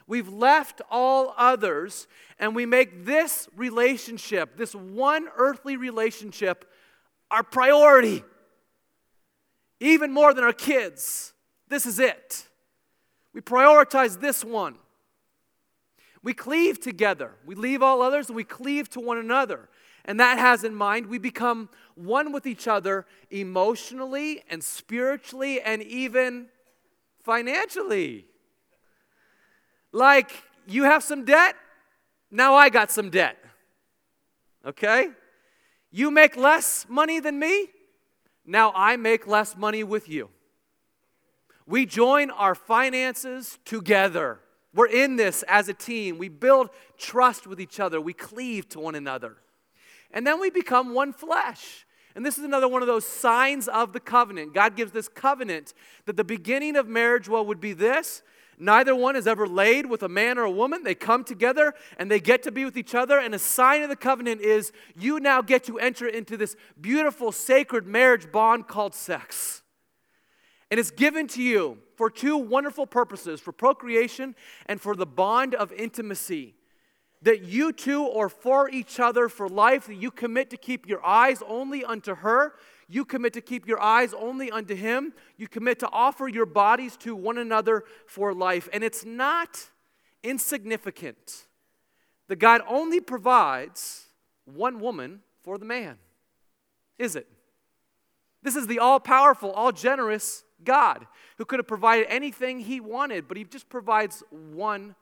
We've 0.08 0.28
left 0.28 0.82
all 0.90 1.32
others 1.36 2.08
and 2.40 2.56
we 2.56 2.66
make 2.66 3.04
this 3.04 3.48
relationship, 3.56 4.56
this 4.56 4.74
one 4.74 5.28
earthly 5.36 5.76
relationship, 5.76 6.68
our 7.30 7.42
priority, 7.42 8.22
even 9.80 10.12
more 10.12 10.32
than 10.32 10.44
our 10.44 10.52
kids. 10.52 11.32
This 11.68 11.86
is 11.86 11.98
it. 11.98 12.46
We 13.32 13.40
prioritize 13.40 14.20
this 14.20 14.44
one. 14.44 14.76
We 16.22 16.34
cleave 16.34 16.80
together. 16.80 17.32
We 17.44 17.54
leave 17.54 17.82
all 17.82 18.02
others 18.02 18.28
and 18.28 18.36
we 18.36 18.44
cleave 18.44 18.88
to 18.90 19.00
one 19.00 19.18
another. 19.18 19.68
And 20.04 20.18
that 20.20 20.38
has 20.38 20.64
in 20.64 20.74
mind 20.74 21.06
we 21.06 21.18
become 21.18 21.68
one 21.94 22.32
with 22.32 22.46
each 22.46 22.68
other 22.68 23.06
emotionally 23.30 24.42
and 24.48 24.62
spiritually 24.62 25.60
and 25.60 25.82
even 25.82 26.46
financially. 27.22 28.26
Like 29.92 30.30
you 30.66 30.84
have 30.84 31.02
some 31.02 31.24
debt, 31.24 31.56
now 32.30 32.54
I 32.54 32.70
got 32.70 32.90
some 32.90 33.10
debt. 33.10 33.36
Okay? 34.64 35.08
You 35.96 36.10
make 36.10 36.36
less 36.36 36.84
money 36.90 37.20
than 37.20 37.38
me, 37.38 37.68
now 38.44 38.70
I 38.74 38.98
make 38.98 39.26
less 39.26 39.56
money 39.56 39.82
with 39.82 40.10
you. 40.10 40.28
We 41.66 41.86
join 41.86 42.30
our 42.30 42.54
finances 42.54 43.58
together. 43.64 44.40
We're 44.74 44.88
in 44.88 45.16
this 45.16 45.42
as 45.48 45.70
a 45.70 45.72
team. 45.72 46.18
We 46.18 46.28
build 46.28 46.68
trust 46.98 47.46
with 47.46 47.58
each 47.62 47.80
other. 47.80 47.98
We 47.98 48.12
cleave 48.12 48.68
to 48.70 48.78
one 48.80 48.94
another. 48.94 49.38
And 50.10 50.26
then 50.26 50.38
we 50.38 50.50
become 50.50 50.92
one 50.92 51.14
flesh. 51.14 51.86
And 52.14 52.26
this 52.26 52.36
is 52.36 52.44
another 52.44 52.68
one 52.68 52.82
of 52.82 52.88
those 52.88 53.06
signs 53.06 53.66
of 53.66 53.94
the 53.94 54.00
covenant. 54.00 54.52
God 54.52 54.76
gives 54.76 54.92
this 54.92 55.08
covenant 55.08 55.72
that 56.04 56.18
the 56.18 56.24
beginning 56.24 56.76
of 56.76 56.86
marriage, 56.86 57.26
well, 57.26 57.46
would 57.46 57.60
be 57.60 57.72
this. 57.72 58.22
Neither 58.58 58.94
one 58.94 59.16
is 59.16 59.26
ever 59.26 59.46
laid 59.46 59.86
with 59.86 60.02
a 60.02 60.08
man 60.08 60.38
or 60.38 60.44
a 60.44 60.50
woman. 60.50 60.82
They 60.82 60.94
come 60.94 61.24
together 61.24 61.74
and 61.98 62.10
they 62.10 62.20
get 62.20 62.42
to 62.44 62.52
be 62.52 62.64
with 62.64 62.76
each 62.76 62.94
other. 62.94 63.18
And 63.18 63.34
a 63.34 63.38
sign 63.38 63.82
of 63.82 63.88
the 63.88 63.96
covenant 63.96 64.40
is 64.40 64.72
you 64.94 65.20
now 65.20 65.42
get 65.42 65.64
to 65.64 65.78
enter 65.78 66.06
into 66.06 66.36
this 66.36 66.56
beautiful, 66.80 67.32
sacred 67.32 67.86
marriage 67.86 68.32
bond 68.32 68.66
called 68.66 68.94
sex. 68.94 69.62
And 70.70 70.80
it's 70.80 70.90
given 70.90 71.28
to 71.28 71.42
you 71.42 71.78
for 71.96 72.10
two 72.10 72.36
wonderful 72.36 72.86
purposes 72.86 73.40
for 73.40 73.52
procreation 73.52 74.34
and 74.66 74.80
for 74.80 74.96
the 74.96 75.06
bond 75.06 75.54
of 75.54 75.72
intimacy. 75.72 76.54
That 77.22 77.42
you 77.42 77.72
two 77.72 78.08
are 78.10 78.28
for 78.28 78.68
each 78.70 79.00
other 79.00 79.28
for 79.28 79.48
life, 79.48 79.86
that 79.86 79.94
you 79.94 80.10
commit 80.10 80.50
to 80.50 80.56
keep 80.56 80.86
your 80.86 81.04
eyes 81.04 81.42
only 81.46 81.84
unto 81.84 82.16
her, 82.16 82.54
you 82.88 83.04
commit 83.04 83.32
to 83.32 83.40
keep 83.40 83.66
your 83.66 83.80
eyes 83.80 84.14
only 84.14 84.50
unto 84.50 84.74
him, 84.74 85.12
you 85.36 85.48
commit 85.48 85.80
to 85.80 85.88
offer 85.90 86.28
your 86.28 86.46
bodies 86.46 86.96
to 86.98 87.16
one 87.16 87.38
another 87.38 87.84
for 88.06 88.32
life. 88.32 88.68
And 88.72 88.84
it's 88.84 89.04
not 89.04 89.70
insignificant 90.22 91.46
that 92.28 92.36
God 92.36 92.60
only 92.68 93.00
provides 93.00 94.06
one 94.44 94.80
woman 94.80 95.20
for 95.42 95.58
the 95.58 95.64
man, 95.64 95.98
is 96.98 97.16
it? 97.16 97.26
This 98.42 98.56
is 98.56 98.66
the 98.66 98.78
all 98.78 99.00
powerful, 99.00 99.50
all 99.50 99.72
generous 99.72 100.44
God 100.62 101.06
who 101.38 101.44
could 101.44 101.58
have 101.58 101.66
provided 101.66 102.06
anything 102.08 102.60
he 102.60 102.80
wanted, 102.80 103.26
but 103.26 103.36
he 103.36 103.44
just 103.44 103.68
provides 103.68 104.22
one 104.30 104.94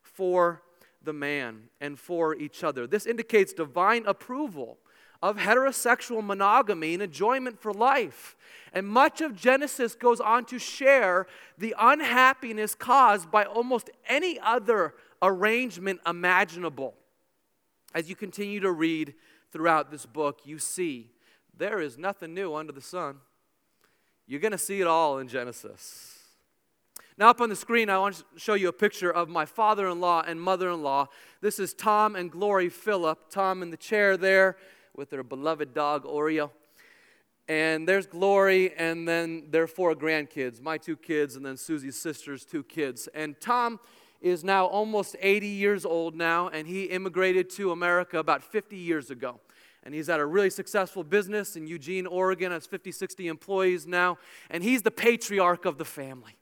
for 0.00 0.62
the 1.04 1.12
man 1.12 1.64
and 1.80 1.98
for 1.98 2.34
each 2.36 2.64
other. 2.64 2.86
This 2.86 3.06
indicates 3.06 3.52
divine 3.52 4.04
approval 4.06 4.78
of 5.22 5.36
heterosexual 5.36 6.24
monogamy 6.24 6.94
and 6.94 7.02
enjoyment 7.02 7.60
for 7.60 7.72
life. 7.72 8.36
And 8.72 8.86
much 8.86 9.20
of 9.20 9.36
Genesis 9.36 9.94
goes 9.94 10.20
on 10.20 10.44
to 10.46 10.58
share 10.58 11.26
the 11.56 11.74
unhappiness 11.78 12.74
caused 12.74 13.30
by 13.30 13.44
almost 13.44 13.90
any 14.08 14.40
other 14.40 14.94
arrangement 15.22 16.00
imaginable. 16.06 16.94
As 17.94 18.08
you 18.08 18.16
continue 18.16 18.58
to 18.60 18.72
read 18.72 19.14
throughout 19.52 19.90
this 19.90 20.06
book, 20.06 20.40
you 20.44 20.58
see 20.58 21.10
there 21.56 21.80
is 21.80 21.98
nothing 21.98 22.34
new 22.34 22.54
under 22.54 22.72
the 22.72 22.80
sun. 22.80 23.16
You're 24.26 24.40
going 24.40 24.52
to 24.52 24.58
see 24.58 24.80
it 24.80 24.86
all 24.86 25.18
in 25.18 25.28
Genesis. 25.28 26.11
Now, 27.22 27.30
up 27.30 27.40
on 27.40 27.50
the 27.50 27.54
screen, 27.54 27.88
I 27.88 27.98
want 27.98 28.16
to 28.16 28.24
show 28.34 28.54
you 28.54 28.66
a 28.66 28.72
picture 28.72 29.12
of 29.12 29.28
my 29.28 29.44
father 29.44 29.86
in 29.86 30.00
law 30.00 30.24
and 30.26 30.40
mother 30.40 30.70
in 30.70 30.82
law. 30.82 31.06
This 31.40 31.60
is 31.60 31.72
Tom 31.72 32.16
and 32.16 32.28
Glory 32.28 32.68
Phillip. 32.68 33.30
Tom 33.30 33.62
in 33.62 33.70
the 33.70 33.76
chair 33.76 34.16
there 34.16 34.56
with 34.96 35.10
their 35.10 35.22
beloved 35.22 35.72
dog, 35.72 36.02
Oreo. 36.02 36.50
And 37.46 37.86
there's 37.86 38.06
Glory, 38.06 38.74
and 38.74 39.06
then 39.06 39.44
their 39.50 39.68
four 39.68 39.94
grandkids 39.94 40.60
my 40.60 40.78
two 40.78 40.96
kids, 40.96 41.36
and 41.36 41.46
then 41.46 41.56
Susie's 41.56 41.94
sister's 41.94 42.44
two 42.44 42.64
kids. 42.64 43.08
And 43.14 43.40
Tom 43.40 43.78
is 44.20 44.42
now 44.42 44.66
almost 44.66 45.14
80 45.20 45.46
years 45.46 45.86
old 45.86 46.16
now, 46.16 46.48
and 46.48 46.66
he 46.66 46.86
immigrated 46.86 47.48
to 47.50 47.70
America 47.70 48.18
about 48.18 48.42
50 48.42 48.76
years 48.76 49.12
ago 49.12 49.38
and 49.84 49.94
he's 49.94 50.08
at 50.08 50.20
a 50.20 50.26
really 50.26 50.50
successful 50.50 51.02
business 51.02 51.56
in 51.56 51.66
Eugene, 51.66 52.06
Oregon, 52.06 52.52
has 52.52 52.66
50, 52.66 52.92
60 52.92 53.26
employees 53.26 53.84
now, 53.84 54.16
and 54.48 54.62
he's 54.62 54.82
the 54.82 54.92
patriarch 54.92 55.64
of 55.64 55.76
the 55.76 55.84
family. 55.84 56.36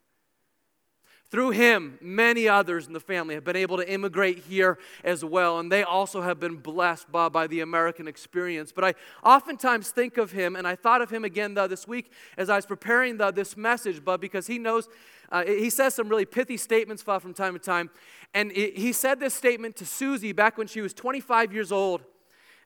Through 1.31 1.51
him, 1.51 1.97
many 2.01 2.49
others 2.49 2.89
in 2.89 2.93
the 2.93 3.01
family 3.01 3.35
have 3.35 3.45
been 3.45 3.57
able 3.57 3.77
to 3.77 3.89
immigrate 3.89 4.41
here 4.41 4.79
as 5.05 5.25
well, 5.25 5.61
and 5.61 5.71
they 5.71 5.85
also 5.85 6.23
have 6.23 6.41
been 6.41 6.57
blessed 6.57 7.11
by, 7.13 7.29
by 7.29 7.47
the 7.47 7.61
American 7.61 8.09
experience. 8.09 8.73
But 8.73 8.85
I 8.85 8.95
oftentimes 9.23 9.91
think 9.91 10.19
of 10.19 10.33
him, 10.33 10.57
and 10.57 10.67
I 10.67 10.75
thought 10.75 11.03
of 11.03 11.11
him 11.11 11.25
again 11.25 11.55
the, 11.55 11.69
this 11.69 11.87
week 11.87 12.11
as 12.37 12.51
I 12.51 12.57
was 12.57 12.67
preparing 12.67 13.17
the, 13.17 13.31
this 13.31 13.57
message, 13.57 14.05
but 14.05 14.21
because 14.21 14.49
he 14.49 14.59
knows, 14.59 14.89
uh, 15.31 15.45
he 15.45 15.71
says 15.71 15.95
some 15.95 16.09
really 16.09 16.25
pithy 16.25 16.57
statements 16.57 17.03
from 17.03 17.33
time 17.33 17.53
to 17.53 17.61
time. 17.61 17.91
And 18.35 18.51
he 18.51 18.93
said 18.93 19.21
this 19.21 19.35
statement 19.35 19.77
to 19.77 19.87
Susie 19.87 20.33
back 20.33 20.59
when 20.59 20.67
she 20.67 20.81
was 20.81 20.93
25 20.93 21.53
years 21.53 21.71
old 21.71 22.03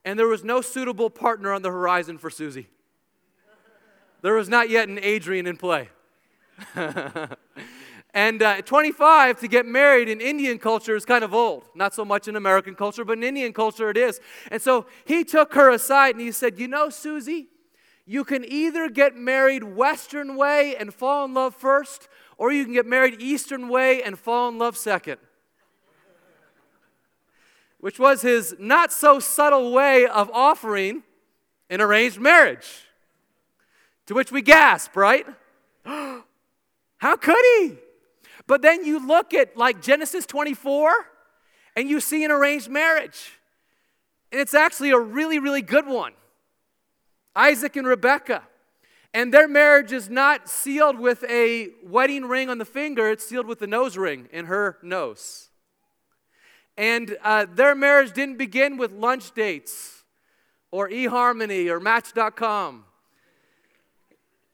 and 0.05 0.19
there 0.19 0.29
was 0.29 0.45
no 0.45 0.61
suitable 0.61 1.09
partner 1.09 1.53
on 1.53 1.63
the 1.63 1.71
horizon 1.71 2.19
for 2.19 2.29
Susie. 2.31 2.69
There 4.21 4.35
was 4.35 4.49
not 4.49 4.71
yet 4.71 4.89
an 4.89 4.99
Adrian 5.03 5.47
in 5.47 5.57
play. 5.57 5.89
and 8.15 8.43
uh, 8.43 8.63
25 8.63 9.41
to 9.41 9.49
get 9.49 9.67
married 9.67 10.09
in 10.09 10.21
Indian 10.21 10.59
culture 10.59 10.97
is 10.97 11.05
kind 11.05 11.23
of 11.23 11.35
old. 11.35 11.65
Not 11.75 11.93
so 11.93 12.05
much 12.05 12.29
in 12.29 12.37
American 12.37 12.75
culture, 12.75 13.05
but 13.05 13.19
in 13.19 13.25
Indian 13.25 13.53
culture 13.53 13.91
it 13.91 13.99
is. 13.99 14.21
And 14.51 14.63
so 14.63 14.87
he 15.05 15.25
took 15.25 15.53
her 15.55 15.69
aside 15.71 16.15
and 16.15 16.21
he 16.21 16.33
said, 16.33 16.59
You 16.59 16.69
know, 16.69 16.89
Susie, 16.89 17.49
you 18.07 18.25
can 18.25 18.45
either 18.45 18.89
get 18.89 19.17
married 19.17 19.65
Western 19.65 20.37
way 20.37 20.77
and 20.77 20.95
fall 20.95 21.27
in 21.27 21.35
love 21.35 21.55
first, 21.55 22.09
or 22.39 22.51
you 22.53 22.65
can 22.65 22.73
get 22.73 22.87
married 22.87 23.21
Eastern 23.21 23.69
way 23.69 24.03
and 24.03 24.19
fall 24.19 24.49
in 24.49 24.59
love 24.59 24.77
second 24.77 25.19
which 27.85 27.99
was 27.99 28.23
his 28.23 28.57
not 28.59 28.91
so 28.91 29.21
subtle 29.21 29.71
way 29.71 30.07
of 30.07 30.31
offering 30.33 31.03
an 31.69 31.83
arranged 31.83 32.19
marriage. 32.19 32.87
To 34.07 34.15
which 34.15 34.33
we 34.33 34.41
gasp, 34.41 34.97
right? 34.97 35.27
How 35.85 37.17
could 37.21 37.45
he? 37.59 37.77
But 38.47 38.63
then 38.63 38.85
you 38.85 39.07
look 39.07 39.33
at 39.33 39.57
like 39.57 39.81
Genesis 39.81 40.27
24 40.27 40.93
and 41.77 41.89
you 41.89 42.01
see 42.01 42.25
an 42.25 42.31
arranged 42.31 42.69
marriage. 42.69 43.33
And 44.31 44.41
it's 44.41 44.55
actually 44.55 44.91
a 44.91 44.99
really, 44.99 45.39
really 45.39 45.63
good 45.63 45.87
one. 45.87 46.13
Isaac 47.35 47.77
and 47.77 47.87
Rebekah. 47.87 48.43
And 49.13 49.33
their 49.33 49.47
marriage 49.47 49.93
is 49.93 50.11
not 50.11 50.49
sealed 50.49 50.99
with 50.99 51.25
a 51.31 51.69
wedding 51.85 52.25
ring 52.25 52.51
on 52.51 52.59
the 52.59 52.65
finger, 52.65 53.09
it's 53.09 53.25
sealed 53.25 53.47
with 53.47 53.61
the 53.61 53.67
nose 53.67 53.97
ring 53.97 54.29
in 54.33 54.47
her 54.47 54.79
nose. 54.83 55.51
And 56.77 57.17
uh, 57.23 57.47
their 57.49 57.77
marriage 57.77 58.13
didn't 58.13 58.39
begin 58.39 58.77
with 58.77 58.91
lunch 58.91 59.33
dates 59.33 60.03
or 60.73 60.89
eHarmony 60.89 61.69
or 61.69 61.79
Match.com. 61.79 62.85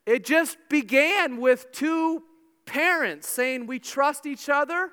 It 0.04 0.26
just 0.26 0.58
began 0.68 1.40
with 1.40 1.72
two 1.72 2.22
parents 2.70 3.28
saying, 3.28 3.66
We 3.66 3.78
trust 3.78 4.26
each 4.26 4.48
other. 4.48 4.90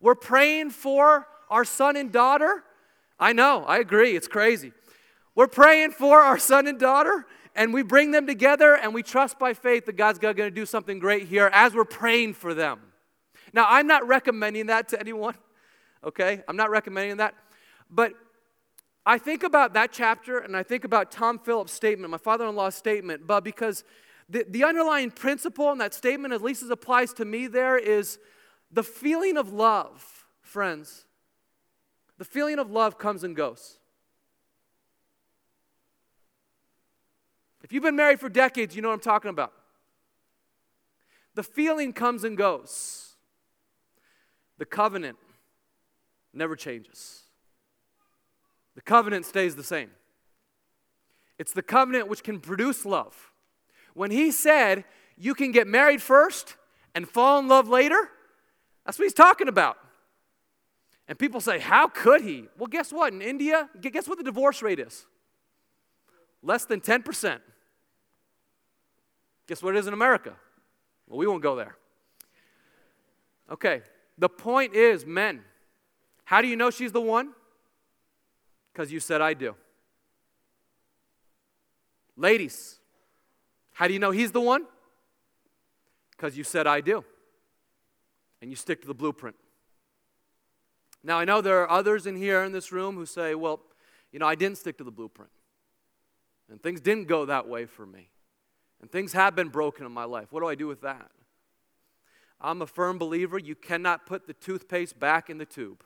We're 0.00 0.14
praying 0.14 0.70
for 0.70 1.26
our 1.48 1.64
son 1.64 1.96
and 1.96 2.10
daughter. 2.10 2.64
I 3.18 3.32
know, 3.32 3.64
I 3.64 3.78
agree, 3.78 4.16
it's 4.16 4.26
crazy. 4.26 4.72
We're 5.34 5.46
praying 5.46 5.92
for 5.92 6.18
our 6.18 6.38
son 6.38 6.66
and 6.66 6.78
daughter, 6.78 7.24
and 7.54 7.72
we 7.72 7.82
bring 7.82 8.10
them 8.10 8.26
together, 8.26 8.74
and 8.74 8.92
we 8.92 9.02
trust 9.02 9.38
by 9.38 9.54
faith 9.54 9.86
that 9.86 9.96
God's 9.96 10.18
going 10.18 10.36
to 10.36 10.50
do 10.50 10.66
something 10.66 10.98
great 10.98 11.28
here 11.28 11.48
as 11.52 11.74
we're 11.74 11.84
praying 11.84 12.34
for 12.34 12.52
them. 12.52 12.80
Now, 13.52 13.66
I'm 13.68 13.86
not 13.86 14.06
recommending 14.08 14.66
that 14.66 14.88
to 14.88 15.00
anyone 15.00 15.34
okay? 16.04 16.42
I'm 16.48 16.56
not 16.56 16.70
recommending 16.70 17.18
that. 17.18 17.34
But 17.90 18.12
I 19.04 19.18
think 19.18 19.42
about 19.42 19.74
that 19.74 19.92
chapter 19.92 20.38
and 20.38 20.56
I 20.56 20.62
think 20.62 20.84
about 20.84 21.10
Tom 21.10 21.38
Phillips' 21.38 21.72
statement, 21.72 22.10
my 22.10 22.18
father 22.18 22.46
in 22.46 22.54
law's 22.54 22.74
statement, 22.74 23.26
but 23.26 23.44
because 23.44 23.84
the, 24.32 24.46
the 24.48 24.64
underlying 24.64 25.10
principle 25.10 25.70
in 25.72 25.78
that 25.78 25.92
statement, 25.92 26.32
at 26.32 26.42
least 26.42 26.62
as 26.62 26.70
applies 26.70 27.12
to 27.14 27.24
me, 27.26 27.46
there 27.46 27.76
is 27.76 28.18
the 28.70 28.82
feeling 28.82 29.36
of 29.36 29.52
love, 29.52 30.24
friends. 30.40 31.04
The 32.16 32.24
feeling 32.24 32.58
of 32.58 32.70
love 32.70 32.96
comes 32.96 33.24
and 33.24 33.36
goes. 33.36 33.76
If 37.62 37.74
you've 37.74 37.82
been 37.82 37.94
married 37.94 38.20
for 38.20 38.30
decades, 38.30 38.74
you 38.74 38.80
know 38.80 38.88
what 38.88 38.94
I'm 38.94 39.00
talking 39.00 39.28
about. 39.28 39.52
The 41.34 41.42
feeling 41.42 41.92
comes 41.92 42.24
and 42.24 42.34
goes. 42.34 43.16
The 44.56 44.64
covenant 44.64 45.18
never 46.32 46.56
changes. 46.56 47.20
The 48.76 48.82
covenant 48.82 49.26
stays 49.26 49.56
the 49.56 49.62
same. 49.64 49.90
It's 51.38 51.52
the 51.52 51.62
covenant 51.62 52.08
which 52.08 52.22
can 52.22 52.40
produce 52.40 52.86
love. 52.86 53.31
When 53.94 54.10
he 54.10 54.30
said 54.30 54.84
you 55.16 55.34
can 55.34 55.52
get 55.52 55.66
married 55.66 56.02
first 56.02 56.56
and 56.94 57.08
fall 57.08 57.38
in 57.38 57.48
love 57.48 57.68
later, 57.68 58.08
that's 58.84 58.98
what 58.98 59.04
he's 59.04 59.14
talking 59.14 59.48
about. 59.48 59.78
And 61.08 61.18
people 61.18 61.40
say, 61.40 61.58
How 61.58 61.88
could 61.88 62.22
he? 62.22 62.48
Well, 62.58 62.68
guess 62.68 62.92
what? 62.92 63.12
In 63.12 63.22
India, 63.22 63.68
guess 63.80 64.08
what 64.08 64.18
the 64.18 64.24
divorce 64.24 64.62
rate 64.62 64.78
is? 64.78 65.06
Less 66.42 66.64
than 66.64 66.80
10%. 66.80 67.40
Guess 69.46 69.62
what 69.62 69.74
it 69.76 69.78
is 69.78 69.86
in 69.86 69.94
America? 69.94 70.34
Well, 71.08 71.18
we 71.18 71.26
won't 71.26 71.42
go 71.42 71.56
there. 71.56 71.76
Okay, 73.50 73.82
the 74.16 74.28
point 74.28 74.74
is, 74.74 75.04
men, 75.04 75.42
how 76.24 76.40
do 76.40 76.48
you 76.48 76.56
know 76.56 76.70
she's 76.70 76.92
the 76.92 77.00
one? 77.00 77.32
Because 78.72 78.90
you 78.90 79.00
said 79.00 79.20
I 79.20 79.34
do. 79.34 79.54
Ladies, 82.16 82.78
how 83.82 83.88
do 83.88 83.94
you 83.94 83.98
know 83.98 84.12
he's 84.12 84.30
the 84.30 84.40
one? 84.40 84.64
Because 86.12 86.38
you 86.38 86.44
said 86.44 86.68
I 86.68 86.80
do. 86.80 87.04
And 88.40 88.48
you 88.48 88.54
stick 88.54 88.80
to 88.82 88.86
the 88.86 88.94
blueprint. 88.94 89.34
Now, 91.02 91.18
I 91.18 91.24
know 91.24 91.40
there 91.40 91.60
are 91.62 91.68
others 91.68 92.06
in 92.06 92.14
here 92.14 92.44
in 92.44 92.52
this 92.52 92.70
room 92.70 92.94
who 92.94 93.04
say, 93.06 93.34
well, 93.34 93.58
you 94.12 94.20
know, 94.20 94.26
I 94.28 94.36
didn't 94.36 94.58
stick 94.58 94.78
to 94.78 94.84
the 94.84 94.92
blueprint. 94.92 95.32
And 96.48 96.62
things 96.62 96.80
didn't 96.80 97.08
go 97.08 97.24
that 97.24 97.48
way 97.48 97.66
for 97.66 97.84
me. 97.84 98.10
And 98.80 98.88
things 98.88 99.14
have 99.14 99.34
been 99.34 99.48
broken 99.48 99.84
in 99.84 99.90
my 99.90 100.04
life. 100.04 100.28
What 100.30 100.42
do 100.42 100.46
I 100.46 100.54
do 100.54 100.68
with 100.68 100.82
that? 100.82 101.10
I'm 102.40 102.62
a 102.62 102.68
firm 102.68 102.98
believer 102.98 103.36
you 103.36 103.56
cannot 103.56 104.06
put 104.06 104.28
the 104.28 104.34
toothpaste 104.34 105.00
back 105.00 105.28
in 105.28 105.38
the 105.38 105.44
tube. 105.44 105.82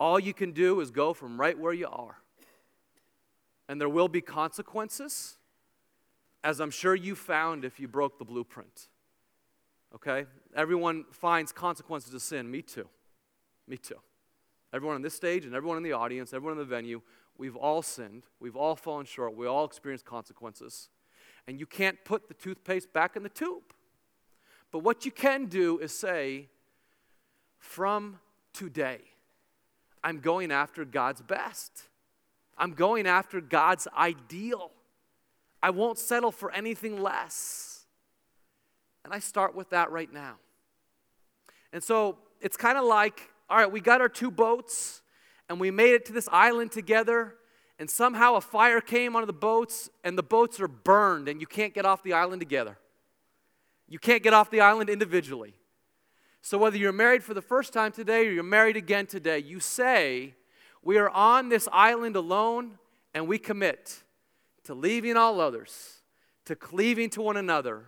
All 0.00 0.18
you 0.18 0.34
can 0.34 0.50
do 0.50 0.80
is 0.80 0.90
go 0.90 1.12
from 1.12 1.40
right 1.40 1.56
where 1.56 1.72
you 1.72 1.86
are. 1.86 2.16
And 3.68 3.80
there 3.80 3.88
will 3.88 4.08
be 4.08 4.20
consequences, 4.20 5.37
as 6.44 6.60
I'm 6.60 6.70
sure 6.70 6.94
you 6.94 7.14
found 7.14 7.64
if 7.64 7.80
you 7.80 7.88
broke 7.88 8.18
the 8.18 8.24
blueprint. 8.24 8.88
Okay? 9.94 10.26
Everyone 10.54 11.04
finds 11.10 11.52
consequences 11.52 12.14
of 12.14 12.22
sin. 12.22 12.50
Me 12.50 12.62
too. 12.62 12.88
Me 13.66 13.76
too. 13.76 13.98
Everyone 14.72 14.96
on 14.96 15.02
this 15.02 15.14
stage 15.14 15.44
and 15.44 15.54
everyone 15.54 15.76
in 15.76 15.82
the 15.82 15.92
audience, 15.92 16.32
everyone 16.32 16.52
in 16.52 16.58
the 16.58 16.64
venue, 16.64 17.00
we've 17.36 17.56
all 17.56 17.82
sinned. 17.82 18.24
We've 18.38 18.56
all 18.56 18.76
fallen 18.76 19.06
short. 19.06 19.36
We 19.36 19.46
all 19.46 19.64
experience 19.64 20.02
consequences. 20.02 20.88
And 21.46 21.58
you 21.58 21.66
can't 21.66 21.96
put 22.04 22.28
the 22.28 22.34
toothpaste 22.34 22.92
back 22.92 23.16
in 23.16 23.22
the 23.22 23.28
tube. 23.28 23.62
But 24.70 24.80
what 24.80 25.06
you 25.06 25.10
can 25.10 25.46
do 25.46 25.78
is 25.78 25.92
say, 25.92 26.48
from 27.58 28.18
today, 28.52 29.00
I'm 30.04 30.20
going 30.20 30.52
after 30.52 30.84
God's 30.84 31.22
best. 31.22 31.84
I'm 32.58 32.72
going 32.72 33.06
after 33.06 33.40
God's 33.40 33.88
ideal. 33.96 34.70
I 35.62 35.70
won't 35.70 35.98
settle 35.98 36.32
for 36.32 36.50
anything 36.52 37.00
less. 37.02 37.86
And 39.04 39.12
I 39.12 39.18
start 39.18 39.54
with 39.54 39.70
that 39.70 39.90
right 39.90 40.12
now. 40.12 40.36
And 41.72 41.82
so 41.82 42.18
it's 42.40 42.56
kind 42.56 42.78
of 42.78 42.84
like 42.84 43.30
all 43.50 43.56
right, 43.56 43.70
we 43.70 43.80
got 43.80 44.00
our 44.00 44.08
two 44.08 44.30
boats 44.30 45.02
and 45.48 45.58
we 45.58 45.70
made 45.70 45.92
it 45.92 46.04
to 46.06 46.12
this 46.12 46.28
island 46.30 46.72
together. 46.72 47.34
And 47.78 47.88
somehow 47.88 48.34
a 48.34 48.40
fire 48.40 48.80
came 48.80 49.14
onto 49.14 49.26
the 49.26 49.32
boats, 49.32 49.88
and 50.02 50.18
the 50.18 50.22
boats 50.22 50.58
are 50.58 50.66
burned, 50.66 51.28
and 51.28 51.40
you 51.40 51.46
can't 51.46 51.72
get 51.72 51.86
off 51.86 52.02
the 52.02 52.12
island 52.12 52.40
together. 52.40 52.76
You 53.88 54.00
can't 54.00 54.20
get 54.20 54.34
off 54.34 54.50
the 54.50 54.60
island 54.60 54.90
individually. 54.90 55.54
So, 56.42 56.58
whether 56.58 56.76
you're 56.76 56.92
married 56.92 57.22
for 57.22 57.34
the 57.34 57.42
first 57.42 57.72
time 57.72 57.92
today 57.92 58.26
or 58.26 58.32
you're 58.32 58.42
married 58.42 58.76
again 58.76 59.06
today, 59.06 59.38
you 59.38 59.60
say, 59.60 60.34
We 60.82 60.98
are 60.98 61.08
on 61.08 61.50
this 61.50 61.68
island 61.72 62.16
alone, 62.16 62.78
and 63.14 63.28
we 63.28 63.38
commit 63.38 64.02
to 64.68 64.74
leaving 64.74 65.16
all 65.16 65.40
others, 65.40 66.02
to 66.44 66.54
cleaving 66.54 67.08
to 67.08 67.22
one 67.22 67.38
another, 67.38 67.86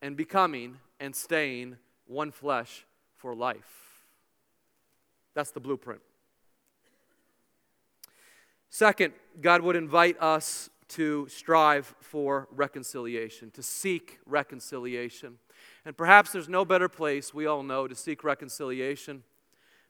and 0.00 0.16
becoming 0.16 0.76
and 1.00 1.16
staying 1.16 1.76
one 2.06 2.30
flesh 2.30 2.86
for 3.16 3.34
life. 3.34 3.98
That's 5.34 5.50
the 5.50 5.58
blueprint. 5.58 6.00
Second, 8.70 9.12
God 9.40 9.62
would 9.62 9.74
invite 9.74 10.16
us 10.22 10.70
to 10.90 11.26
strive 11.28 11.92
for 11.98 12.46
reconciliation, 12.52 13.50
to 13.50 13.62
seek 13.64 14.20
reconciliation. 14.24 15.38
And 15.84 15.96
perhaps 15.96 16.30
there's 16.30 16.48
no 16.48 16.64
better 16.64 16.88
place, 16.88 17.34
we 17.34 17.46
all 17.46 17.64
know, 17.64 17.88
to 17.88 17.94
seek 17.96 18.22
reconciliation 18.22 19.24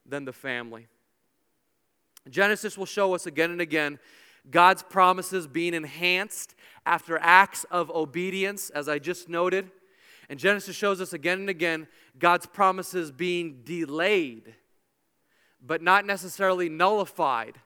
than 0.07 0.25
the 0.25 0.33
family. 0.33 0.87
Genesis 2.27 2.79
will 2.79 2.87
show 2.87 3.13
us 3.13 3.27
again 3.27 3.51
and 3.51 3.61
again 3.61 3.99
God's 4.49 4.83
promises 4.83 5.47
being 5.47 5.73
enhanced 5.73 6.55
after 6.85 7.17
acts 7.19 7.63
of 7.65 7.89
obedience, 7.91 8.69
as 8.69 8.87
I 8.87 8.99
just 8.99 9.27
noted. 9.27 9.71
And 10.29 10.39
Genesis 10.39 10.75
shows 10.75 11.01
us 11.01 11.13
again 11.13 11.39
and 11.39 11.49
again 11.49 11.87
God's 12.19 12.45
promises 12.45 13.11
being 13.11 13.61
delayed 13.63 14.55
but 15.65 15.81
not 15.81 16.05
necessarily 16.05 16.69
nullified 16.69 17.59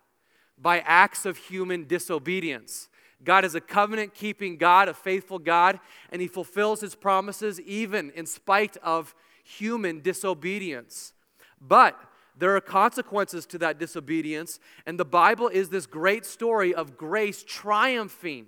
by 0.57 0.79
acts 0.79 1.25
of 1.25 1.37
human 1.37 1.85
disobedience. 1.85 2.89
God 3.23 3.43
is 3.43 3.55
a 3.55 3.61
covenant 3.61 4.13
keeping 4.13 4.57
God, 4.57 4.87
a 4.87 4.93
faithful 4.93 5.39
God, 5.39 5.79
and 6.11 6.21
He 6.21 6.27
fulfills 6.27 6.81
His 6.81 6.95
promises 6.95 7.59
even 7.61 8.11
in 8.11 8.25
spite 8.25 8.77
of 8.77 9.13
human 9.43 9.99
disobedience. 10.01 11.13
But 11.59 11.99
there 12.39 12.55
are 12.55 12.61
consequences 12.61 13.45
to 13.47 13.57
that 13.59 13.79
disobedience, 13.79 14.59
and 14.85 14.99
the 14.99 15.05
Bible 15.05 15.49
is 15.49 15.69
this 15.69 15.85
great 15.85 16.25
story 16.25 16.73
of 16.73 16.97
grace 16.97 17.43
triumphing 17.45 18.47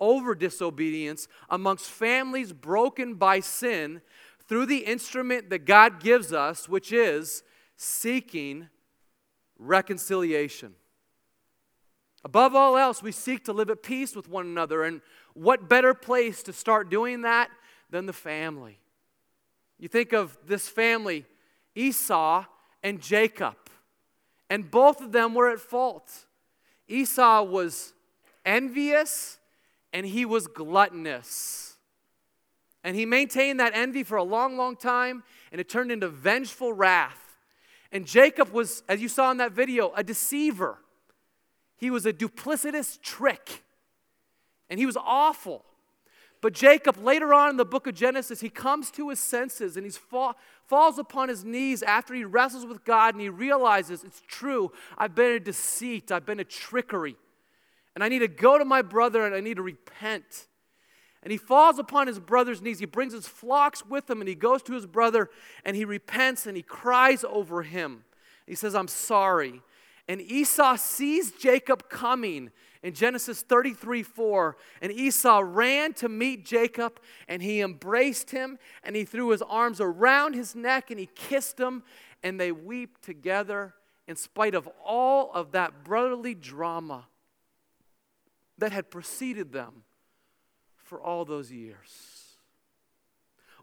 over 0.00 0.34
disobedience 0.34 1.28
amongst 1.48 1.88
families 1.90 2.52
broken 2.52 3.14
by 3.14 3.40
sin 3.40 4.00
through 4.48 4.66
the 4.66 4.78
instrument 4.78 5.50
that 5.50 5.66
God 5.66 6.00
gives 6.00 6.32
us, 6.32 6.68
which 6.68 6.92
is 6.92 7.42
seeking 7.76 8.68
reconciliation. 9.58 10.74
Above 12.24 12.54
all 12.54 12.76
else, 12.76 13.02
we 13.02 13.12
seek 13.12 13.44
to 13.44 13.52
live 13.52 13.70
at 13.70 13.82
peace 13.82 14.16
with 14.16 14.28
one 14.28 14.46
another. 14.46 14.82
And 14.82 15.00
what 15.34 15.68
better 15.68 15.94
place 15.94 16.42
to 16.44 16.52
start 16.52 16.90
doing 16.90 17.22
that 17.22 17.50
than 17.90 18.06
the 18.06 18.12
family? 18.12 18.80
You 19.78 19.88
think 19.88 20.12
of 20.12 20.36
this 20.44 20.68
family, 20.68 21.24
Esau 21.76 22.44
and 22.82 23.00
Jacob, 23.00 23.56
and 24.50 24.70
both 24.70 25.00
of 25.00 25.12
them 25.12 25.34
were 25.34 25.50
at 25.50 25.60
fault. 25.60 26.26
Esau 26.88 27.42
was 27.42 27.92
envious 28.44 29.38
and 29.92 30.06
he 30.06 30.24
was 30.24 30.46
gluttonous. 30.46 31.76
And 32.84 32.96
he 32.96 33.04
maintained 33.04 33.60
that 33.60 33.72
envy 33.74 34.02
for 34.02 34.16
a 34.16 34.22
long, 34.22 34.56
long 34.56 34.76
time, 34.76 35.24
and 35.50 35.60
it 35.60 35.68
turned 35.68 35.90
into 35.90 36.08
vengeful 36.08 36.72
wrath. 36.72 37.36
And 37.90 38.06
Jacob 38.06 38.50
was, 38.50 38.82
as 38.88 39.02
you 39.02 39.08
saw 39.08 39.30
in 39.30 39.38
that 39.38 39.52
video, 39.52 39.92
a 39.96 40.04
deceiver. 40.04 40.78
He 41.76 41.90
was 41.90 42.06
a 42.06 42.12
duplicitous 42.12 43.00
trick. 43.00 43.64
And 44.70 44.78
he 44.78 44.86
was 44.86 44.96
awful. 44.96 45.64
But 46.40 46.52
Jacob, 46.52 46.96
later 46.98 47.34
on 47.34 47.50
in 47.50 47.56
the 47.56 47.64
book 47.64 47.86
of 47.86 47.94
Genesis, 47.94 48.40
he 48.40 48.48
comes 48.48 48.90
to 48.92 49.08
his 49.08 49.18
senses 49.18 49.76
and 49.76 49.84
he 49.84 49.90
fall, 49.90 50.36
falls 50.66 50.98
upon 50.98 51.28
his 51.28 51.44
knees 51.44 51.82
after 51.82 52.14
he 52.14 52.24
wrestles 52.24 52.64
with 52.64 52.84
God 52.84 53.14
and 53.14 53.20
he 53.20 53.28
realizes 53.28 54.04
it's 54.04 54.22
true. 54.26 54.70
I've 54.96 55.14
been 55.14 55.32
a 55.32 55.40
deceit, 55.40 56.12
I've 56.12 56.26
been 56.26 56.40
a 56.40 56.44
trickery. 56.44 57.16
And 57.94 58.04
I 58.04 58.08
need 58.08 58.20
to 58.20 58.28
go 58.28 58.56
to 58.58 58.64
my 58.64 58.82
brother 58.82 59.26
and 59.26 59.34
I 59.34 59.40
need 59.40 59.56
to 59.56 59.62
repent. 59.62 60.46
And 61.24 61.32
he 61.32 61.38
falls 61.38 61.80
upon 61.80 62.06
his 62.06 62.20
brother's 62.20 62.62
knees. 62.62 62.78
He 62.78 62.86
brings 62.86 63.12
his 63.12 63.26
flocks 63.26 63.84
with 63.84 64.08
him 64.08 64.20
and 64.20 64.28
he 64.28 64.36
goes 64.36 64.62
to 64.64 64.74
his 64.74 64.86
brother 64.86 65.30
and 65.64 65.76
he 65.76 65.84
repents 65.84 66.46
and 66.46 66.56
he 66.56 66.62
cries 66.62 67.24
over 67.24 67.62
him. 67.62 68.04
He 68.46 68.54
says, 68.54 68.76
I'm 68.76 68.88
sorry. 68.88 69.60
And 70.06 70.20
Esau 70.20 70.76
sees 70.76 71.32
Jacob 71.32 71.88
coming 71.88 72.50
in 72.82 72.94
Genesis 72.94 73.42
33 73.42 74.02
4. 74.02 74.56
And 74.82 74.92
Esau 74.92 75.42
ran 75.44 75.92
to 75.94 76.08
meet 76.08 76.44
Jacob 76.44 77.00
and 77.26 77.42
he 77.42 77.60
embraced 77.60 78.30
him 78.30 78.58
and 78.82 78.94
he 78.94 79.04
threw 79.04 79.30
his 79.30 79.42
arms 79.42 79.80
around 79.80 80.34
his 80.34 80.54
neck 80.54 80.90
and 80.90 80.98
he 80.98 81.08
kissed 81.14 81.58
him 81.58 81.82
and 82.22 82.38
they 82.40 82.52
wept 82.52 83.02
together 83.02 83.74
in 84.06 84.16
spite 84.16 84.54
of 84.54 84.68
all 84.84 85.30
of 85.32 85.52
that 85.52 85.84
brotherly 85.84 86.34
drama 86.34 87.06
that 88.56 88.72
had 88.72 88.90
preceded 88.90 89.52
them 89.52 89.84
for 90.76 91.00
all 91.00 91.24
those 91.24 91.52
years. 91.52 92.36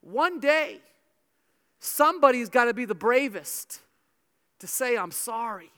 One 0.02 0.40
day, 0.40 0.80
somebody's 1.80 2.50
got 2.50 2.66
to 2.66 2.74
be 2.74 2.86
the 2.86 2.96
bravest 2.96 3.80
to 4.60 4.68
say, 4.68 4.96
I'm 4.98 5.12
sorry. 5.12 5.72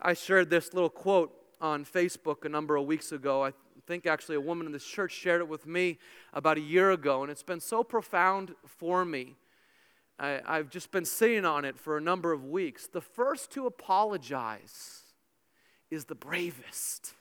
I 0.00 0.14
shared 0.14 0.50
this 0.50 0.74
little 0.74 0.90
quote 0.90 1.32
on 1.60 1.84
Facebook 1.84 2.44
a 2.44 2.48
number 2.48 2.76
of 2.76 2.86
weeks 2.86 3.12
ago. 3.12 3.44
I 3.44 3.52
think 3.86 4.06
actually 4.06 4.36
a 4.36 4.40
woman 4.40 4.66
in 4.66 4.72
this 4.72 4.84
church 4.84 5.12
shared 5.12 5.40
it 5.40 5.48
with 5.48 5.66
me 5.66 5.98
about 6.32 6.58
a 6.58 6.60
year 6.60 6.90
ago, 6.90 7.22
and 7.22 7.30
it's 7.30 7.42
been 7.42 7.60
so 7.60 7.82
profound 7.82 8.54
for 8.66 9.04
me. 9.04 9.36
I, 10.18 10.40
have 10.46 10.70
just 10.70 10.90
been 10.90 11.04
sitting 11.04 11.44
on 11.44 11.64
it 11.64 11.78
for 11.78 11.96
a 11.96 12.00
number 12.00 12.32
of 12.32 12.44
weeks. 12.44 12.86
The 12.86 13.02
first 13.02 13.50
to 13.52 13.66
apologize 13.66 15.02
is 15.90 16.06
the 16.06 16.14
bravest. 16.14 17.12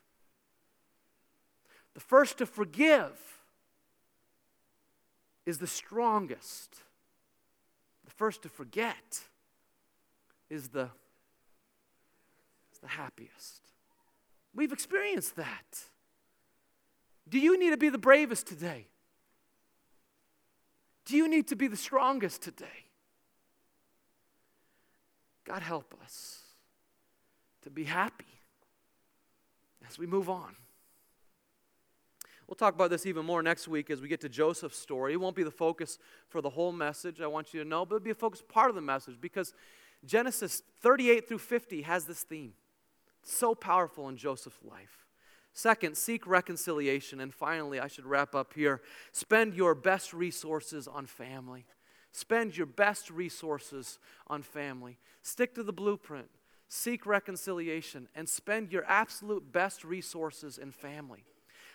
The 1.93 1.99
first 1.99 2.37
to 2.37 2.45
forgive 2.45 3.41
is 5.45 5.57
the 5.57 5.67
strongest. 5.67 6.81
The 8.05 8.11
first 8.11 8.41
to 8.43 8.49
forget 8.49 9.21
is 10.49 10.69
the, 10.69 10.89
the 12.85 12.91
happiest. 12.91 13.61
We've 14.53 14.71
experienced 14.71 15.35
that. 15.37 15.79
Do 17.27 17.39
you 17.39 17.59
need 17.59 17.71
to 17.71 17.77
be 17.77 17.89
the 17.89 17.97
bravest 17.97 18.45
today? 18.45 18.85
Do 21.05 21.17
you 21.17 21.27
need 21.27 21.47
to 21.47 21.55
be 21.55 21.67
the 21.67 21.77
strongest 21.77 22.43
today? 22.43 22.85
God 25.45 25.63
help 25.63 25.95
us 26.03 26.41
to 27.63 27.71
be 27.71 27.85
happy 27.85 28.25
as 29.87 29.97
we 29.97 30.05
move 30.05 30.29
on. 30.29 30.55
We'll 32.47 32.55
talk 32.55 32.75
about 32.75 32.91
this 32.91 33.07
even 33.07 33.25
more 33.25 33.41
next 33.41 33.67
week 33.67 33.89
as 33.89 33.99
we 33.99 34.07
get 34.07 34.21
to 34.21 34.29
Joseph's 34.29 34.77
story. 34.77 35.13
It 35.13 35.19
won't 35.19 35.35
be 35.35 35.41
the 35.41 35.49
focus 35.49 35.97
for 36.29 36.41
the 36.41 36.51
whole 36.51 36.71
message, 36.71 37.19
I 37.19 37.25
want 37.25 37.51
you 37.51 37.63
to 37.63 37.67
know, 37.67 37.83
but 37.83 37.95
it'll 37.95 38.05
be 38.05 38.11
a 38.11 38.15
focus 38.15 38.43
part 38.47 38.69
of 38.69 38.75
the 38.75 38.81
message 38.81 39.15
because 39.19 39.55
Genesis 40.05 40.61
38 40.81 41.27
through 41.27 41.39
50 41.39 41.81
has 41.81 42.05
this 42.05 42.21
theme. 42.21 42.53
So 43.25 43.55
powerful 43.55 44.07
in 44.07 44.17
Joseph's 44.17 44.63
life. 44.63 45.05
Second, 45.51 45.97
seek 45.97 46.27
reconciliation. 46.27 47.19
And 47.19 47.33
finally, 47.33 47.79
I 47.79 47.87
should 47.87 48.05
wrap 48.05 48.35
up 48.35 48.53
here 48.53 48.81
spend 49.11 49.55
your 49.55 49.73
best 49.73 50.13
resources 50.13 50.87
on 50.87 51.05
family. 51.05 51.65
Spend 52.11 52.55
your 52.55 52.67
best 52.67 53.09
resources 53.09 53.99
on 54.27 54.41
family. 54.41 54.99
Stick 55.21 55.55
to 55.55 55.63
the 55.63 55.73
blueprint. 55.73 56.29
Seek 56.67 57.05
reconciliation 57.05 58.07
and 58.15 58.29
spend 58.29 58.71
your 58.71 58.85
absolute 58.85 59.51
best 59.51 59.83
resources 59.83 60.57
in 60.57 60.71
family. 60.71 61.25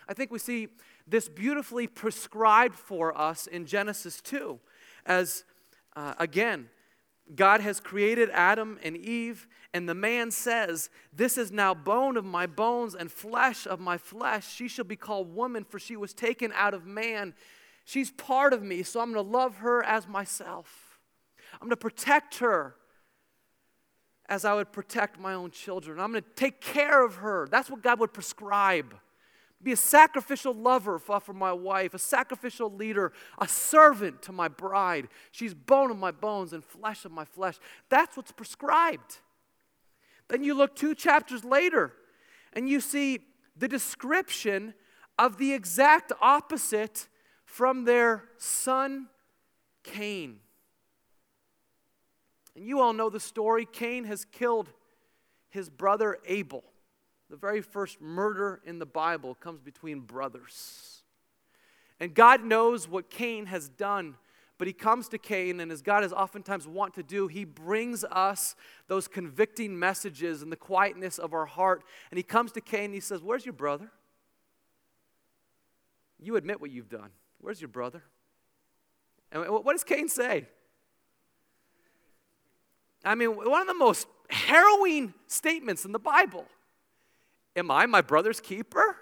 I 0.07 0.13
think 0.13 0.31
we 0.31 0.39
see 0.39 0.69
this 1.07 1.29
beautifully 1.29 1.87
prescribed 1.87 2.75
for 2.75 3.17
us 3.17 3.47
in 3.47 3.65
Genesis 3.65 4.21
2 4.21 4.59
as, 5.05 5.43
uh, 5.95 6.13
again, 6.17 6.69
God 7.35 7.61
has 7.61 7.79
created 7.79 8.29
Adam 8.31 8.79
and 8.83 8.97
Eve, 8.97 9.47
and 9.73 9.87
the 9.87 9.95
man 9.95 10.31
says, 10.31 10.89
This 11.13 11.37
is 11.37 11.51
now 11.51 11.73
bone 11.73 12.17
of 12.17 12.25
my 12.25 12.45
bones 12.45 12.95
and 12.95 13.11
flesh 13.11 13.65
of 13.65 13.79
my 13.79 13.97
flesh. 13.97 14.51
She 14.53 14.67
shall 14.67 14.85
be 14.85 14.95
called 14.95 15.33
woman, 15.33 15.63
for 15.63 15.79
she 15.79 15.95
was 15.95 16.13
taken 16.13 16.51
out 16.55 16.73
of 16.73 16.85
man. 16.85 17.33
She's 17.85 18.11
part 18.11 18.53
of 18.53 18.61
me, 18.61 18.83
so 18.83 18.99
I'm 18.99 19.13
going 19.13 19.25
to 19.25 19.31
love 19.31 19.57
her 19.57 19.83
as 19.83 20.07
myself. 20.07 20.99
I'm 21.53 21.67
going 21.67 21.71
to 21.71 21.77
protect 21.77 22.39
her 22.39 22.75
as 24.27 24.45
I 24.45 24.53
would 24.53 24.71
protect 24.71 25.19
my 25.19 25.33
own 25.33 25.51
children. 25.51 25.99
I'm 25.99 26.11
going 26.11 26.23
to 26.23 26.29
take 26.35 26.61
care 26.61 27.03
of 27.03 27.15
her. 27.15 27.47
That's 27.49 27.69
what 27.69 27.81
God 27.81 27.99
would 27.99 28.13
prescribe 28.13 28.95
be 29.63 29.71
a 29.71 29.77
sacrificial 29.77 30.53
lover 30.53 30.97
for 30.97 31.33
my 31.33 31.53
wife, 31.53 31.93
a 31.93 31.99
sacrificial 31.99 32.71
leader, 32.71 33.13
a 33.37 33.47
servant 33.47 34.21
to 34.23 34.31
my 34.31 34.47
bride. 34.47 35.07
She's 35.31 35.53
bone 35.53 35.91
of 35.91 35.97
my 35.97 36.11
bones 36.11 36.53
and 36.53 36.63
flesh 36.63 37.05
of 37.05 37.11
my 37.11 37.25
flesh. 37.25 37.57
That's 37.89 38.17
what's 38.17 38.31
prescribed. 38.31 39.19
Then 40.27 40.43
you 40.43 40.53
look 40.53 40.75
two 40.75 40.95
chapters 40.95 41.43
later 41.43 41.93
and 42.53 42.67
you 42.69 42.79
see 42.79 43.19
the 43.57 43.67
description 43.67 44.73
of 45.19 45.37
the 45.37 45.53
exact 45.53 46.11
opposite 46.21 47.07
from 47.45 47.85
their 47.85 48.23
son 48.37 49.07
Cain. 49.83 50.39
And 52.55 52.65
you 52.65 52.81
all 52.81 52.93
know 52.93 53.09
the 53.09 53.19
story. 53.19 53.65
Cain 53.65 54.03
has 54.05 54.25
killed 54.25 54.69
his 55.49 55.69
brother 55.69 56.17
Abel. 56.25 56.63
The 57.31 57.37
very 57.37 57.61
first 57.61 58.01
murder 58.01 58.59
in 58.65 58.77
the 58.77 58.85
Bible 58.85 59.35
comes 59.35 59.61
between 59.61 60.01
brothers. 60.01 61.01
And 61.97 62.13
God 62.13 62.43
knows 62.43 62.89
what 62.89 63.09
Cain 63.09 63.45
has 63.45 63.69
done, 63.69 64.17
but 64.57 64.67
he 64.67 64.73
comes 64.73 65.07
to 65.07 65.17
Cain, 65.17 65.61
and 65.61 65.71
as 65.71 65.81
God 65.81 66.03
is 66.03 66.11
oftentimes 66.11 66.67
wont 66.67 66.93
to 66.95 67.03
do, 67.03 67.29
he 67.29 67.45
brings 67.45 68.03
us 68.03 68.57
those 68.89 69.07
convicting 69.07 69.79
messages 69.79 70.41
in 70.41 70.49
the 70.49 70.57
quietness 70.57 71.17
of 71.17 71.33
our 71.33 71.45
heart. 71.45 71.83
And 72.09 72.17
he 72.17 72.23
comes 72.23 72.51
to 72.51 72.61
Cain 72.61 72.85
and 72.85 72.93
he 72.93 72.99
says, 72.99 73.23
Where's 73.23 73.45
your 73.45 73.53
brother? 73.53 73.89
You 76.19 76.35
admit 76.35 76.59
what 76.59 76.69
you've 76.69 76.89
done. 76.89 77.11
Where's 77.39 77.61
your 77.61 77.69
brother? 77.69 78.03
And 79.31 79.47
what 79.47 79.71
does 79.71 79.85
Cain 79.85 80.09
say? 80.09 80.47
I 83.05 83.15
mean, 83.15 83.29
one 83.37 83.61
of 83.61 83.67
the 83.67 83.73
most 83.73 84.05
harrowing 84.29 85.13
statements 85.27 85.85
in 85.85 85.93
the 85.93 85.99
Bible. 85.99 86.45
Am 87.55 87.69
I 87.69 87.85
my 87.85 88.01
brother's 88.01 88.39
keeper? 88.39 88.97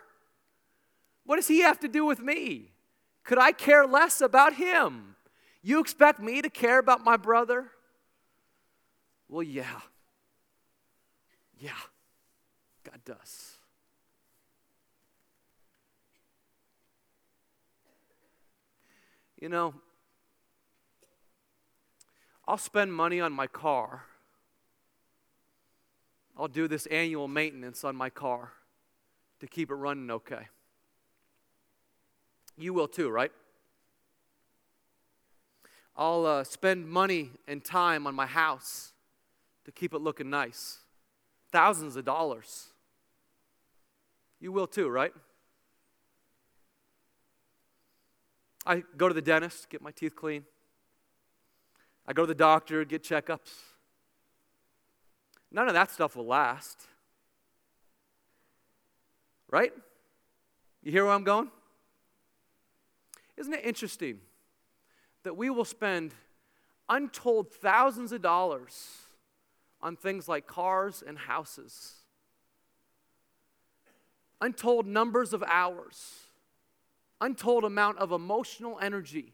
What 1.25 1.35
does 1.35 1.47
he 1.47 1.61
have 1.61 1.79
to 1.81 1.87
do 1.87 2.05
with 2.05 2.19
me? 2.19 2.71
Could 3.23 3.37
I 3.37 3.51
care 3.51 3.85
less 3.85 4.21
about 4.21 4.55
him? 4.55 5.15
You 5.61 5.79
expect 5.79 6.19
me 6.19 6.41
to 6.41 6.49
care 6.49 6.79
about 6.79 7.03
my 7.03 7.17
brother? 7.17 7.67
Well, 9.27 9.43
yeah. 9.43 9.81
Yeah, 11.59 11.71
God 12.83 12.99
does. 13.05 13.57
You 19.39 19.49
know, 19.49 19.73
I'll 22.47 22.57
spend 22.57 22.93
money 22.93 23.21
on 23.21 23.31
my 23.31 23.47
car 23.47 24.05
I'll 26.39 26.47
do 26.47 26.69
this 26.69 26.85
annual 26.85 27.27
maintenance 27.27 27.83
on 27.83 27.97
my 27.97 28.09
car 28.09 28.53
to 29.41 29.47
keep 29.47 29.69
it 29.69 29.75
running 29.75 30.09
okay. 30.09 30.47
You 32.57 32.73
will 32.73 32.87
too, 32.87 33.09
right? 33.09 33.31
I'll 35.97 36.25
uh, 36.25 36.45
spend 36.45 36.87
money 36.87 37.31
and 37.45 37.61
time 37.61 38.07
on 38.07 38.15
my 38.15 38.25
house 38.25 38.93
to 39.65 39.71
keep 39.73 39.93
it 39.93 39.97
looking 39.97 40.29
nice. 40.29 40.77
Thousands 41.51 41.97
of 41.97 42.05
dollars. 42.05 42.67
You 44.39 44.53
will 44.53 44.67
too, 44.67 44.87
right? 44.87 45.11
I 48.65 48.83
go 48.95 49.09
to 49.09 49.13
the 49.13 49.21
dentist, 49.21 49.69
get 49.69 49.81
my 49.81 49.91
teeth 49.91 50.15
clean. 50.15 50.45
I 52.07 52.13
go 52.13 52.23
to 52.23 52.27
the 52.27 52.33
doctor, 52.33 52.85
get 52.85 53.03
checkups. 53.03 53.68
None 55.51 55.67
of 55.67 55.73
that 55.73 55.91
stuff 55.91 56.15
will 56.15 56.25
last. 56.25 56.79
Right? 59.49 59.73
You 60.83 60.91
hear 60.91 61.05
where 61.05 61.13
I'm 61.13 61.23
going? 61.23 61.49
Isn't 63.35 63.53
it 63.53 63.65
interesting 63.65 64.19
that 65.23 65.35
we 65.35 65.49
will 65.49 65.65
spend 65.65 66.13
untold 66.87 67.51
thousands 67.51 68.11
of 68.11 68.21
dollars 68.21 68.97
on 69.81 69.95
things 69.95 70.27
like 70.27 70.45
cars 70.45 71.03
and 71.05 71.17
houses? 71.17 71.95
Untold 74.41 74.85
numbers 74.85 75.33
of 75.33 75.43
hours, 75.43 76.27
untold 77.19 77.63
amount 77.63 77.97
of 77.97 78.11
emotional 78.11 78.77
energy 78.81 79.33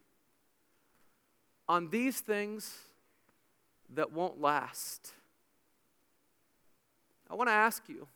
on 1.67 1.89
these 1.89 2.19
things 2.21 2.77
that 3.93 4.11
won't 4.11 4.39
last. 4.39 5.13
I 7.29 7.35
want 7.35 7.49
to 7.49 7.53
ask 7.53 7.83
you 7.87 8.07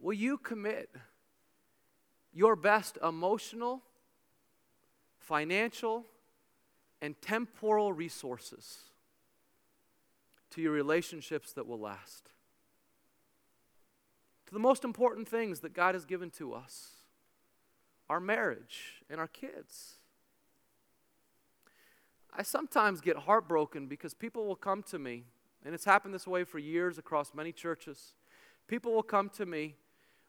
will 0.00 0.14
you 0.14 0.38
commit 0.38 0.90
your 2.32 2.54
best 2.54 2.98
emotional, 3.02 3.82
financial, 5.18 6.04
and 7.00 7.20
temporal 7.22 7.92
resources 7.92 8.78
to 10.50 10.60
your 10.60 10.72
relationships 10.72 11.52
that 11.52 11.66
will 11.66 11.80
last? 11.80 12.30
To 14.46 14.52
the 14.52 14.60
most 14.60 14.84
important 14.84 15.28
things 15.28 15.60
that 15.60 15.72
God 15.72 15.94
has 15.94 16.04
given 16.04 16.30
to 16.32 16.52
us 16.52 16.92
our 18.08 18.20
marriage 18.20 19.02
and 19.10 19.20
our 19.20 19.26
kids. 19.26 19.96
I 22.32 22.42
sometimes 22.42 23.00
get 23.00 23.16
heartbroken 23.16 23.86
because 23.86 24.14
people 24.14 24.46
will 24.46 24.56
come 24.56 24.82
to 24.84 24.98
me 24.98 25.24
and 25.64 25.74
it's 25.74 25.84
happened 25.84 26.14
this 26.14 26.26
way 26.26 26.44
for 26.44 26.58
years 26.58 26.98
across 26.98 27.34
many 27.34 27.52
churches. 27.52 28.14
People 28.68 28.92
will 28.92 29.02
come 29.02 29.28
to 29.30 29.46
me 29.46 29.76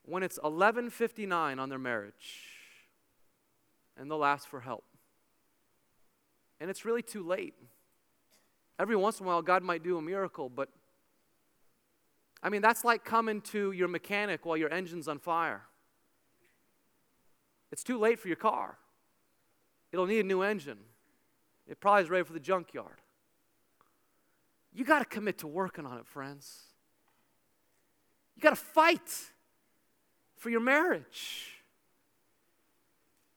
when 0.03 0.23
it's 0.23 0.39
11:59 0.43 1.59
on 1.59 1.69
their 1.69 1.79
marriage 1.79 2.53
and 3.97 4.09
they'll 4.09 4.25
ask 4.25 4.47
for 4.47 4.61
help. 4.61 4.85
And 6.59 6.69
it's 6.69 6.85
really 6.85 7.01
too 7.01 7.23
late. 7.23 7.55
Every 8.79 8.95
once 8.95 9.19
in 9.19 9.25
a 9.25 9.27
while 9.27 9.41
God 9.41 9.63
might 9.63 9.83
do 9.83 9.97
a 9.97 10.01
miracle, 10.01 10.49
but 10.49 10.69
I 12.41 12.49
mean 12.49 12.61
that's 12.61 12.83
like 12.83 13.03
coming 13.03 13.41
to 13.41 13.71
your 13.71 13.87
mechanic 13.87 14.45
while 14.45 14.57
your 14.57 14.71
engine's 14.71 15.07
on 15.07 15.19
fire. 15.19 15.63
It's 17.71 17.83
too 17.83 17.99
late 17.99 18.19
for 18.19 18.27
your 18.27 18.37
car. 18.37 18.77
It'll 19.91 20.05
need 20.05 20.19
a 20.19 20.23
new 20.23 20.41
engine. 20.41 20.79
It 21.67 21.79
probably 21.79 22.03
is 22.03 22.09
ready 22.09 22.23
for 22.23 22.33
the 22.33 22.39
junkyard. 22.39 23.01
You 24.73 24.85
got 24.85 24.99
to 24.99 25.05
commit 25.05 25.39
to 25.39 25.47
working 25.47 25.85
on 25.85 25.97
it, 25.97 26.07
friends. 26.07 26.61
You 28.35 28.41
got 28.41 28.51
to 28.51 28.55
fight 28.55 29.09
for 30.35 30.49
your 30.49 30.59
marriage. 30.59 31.53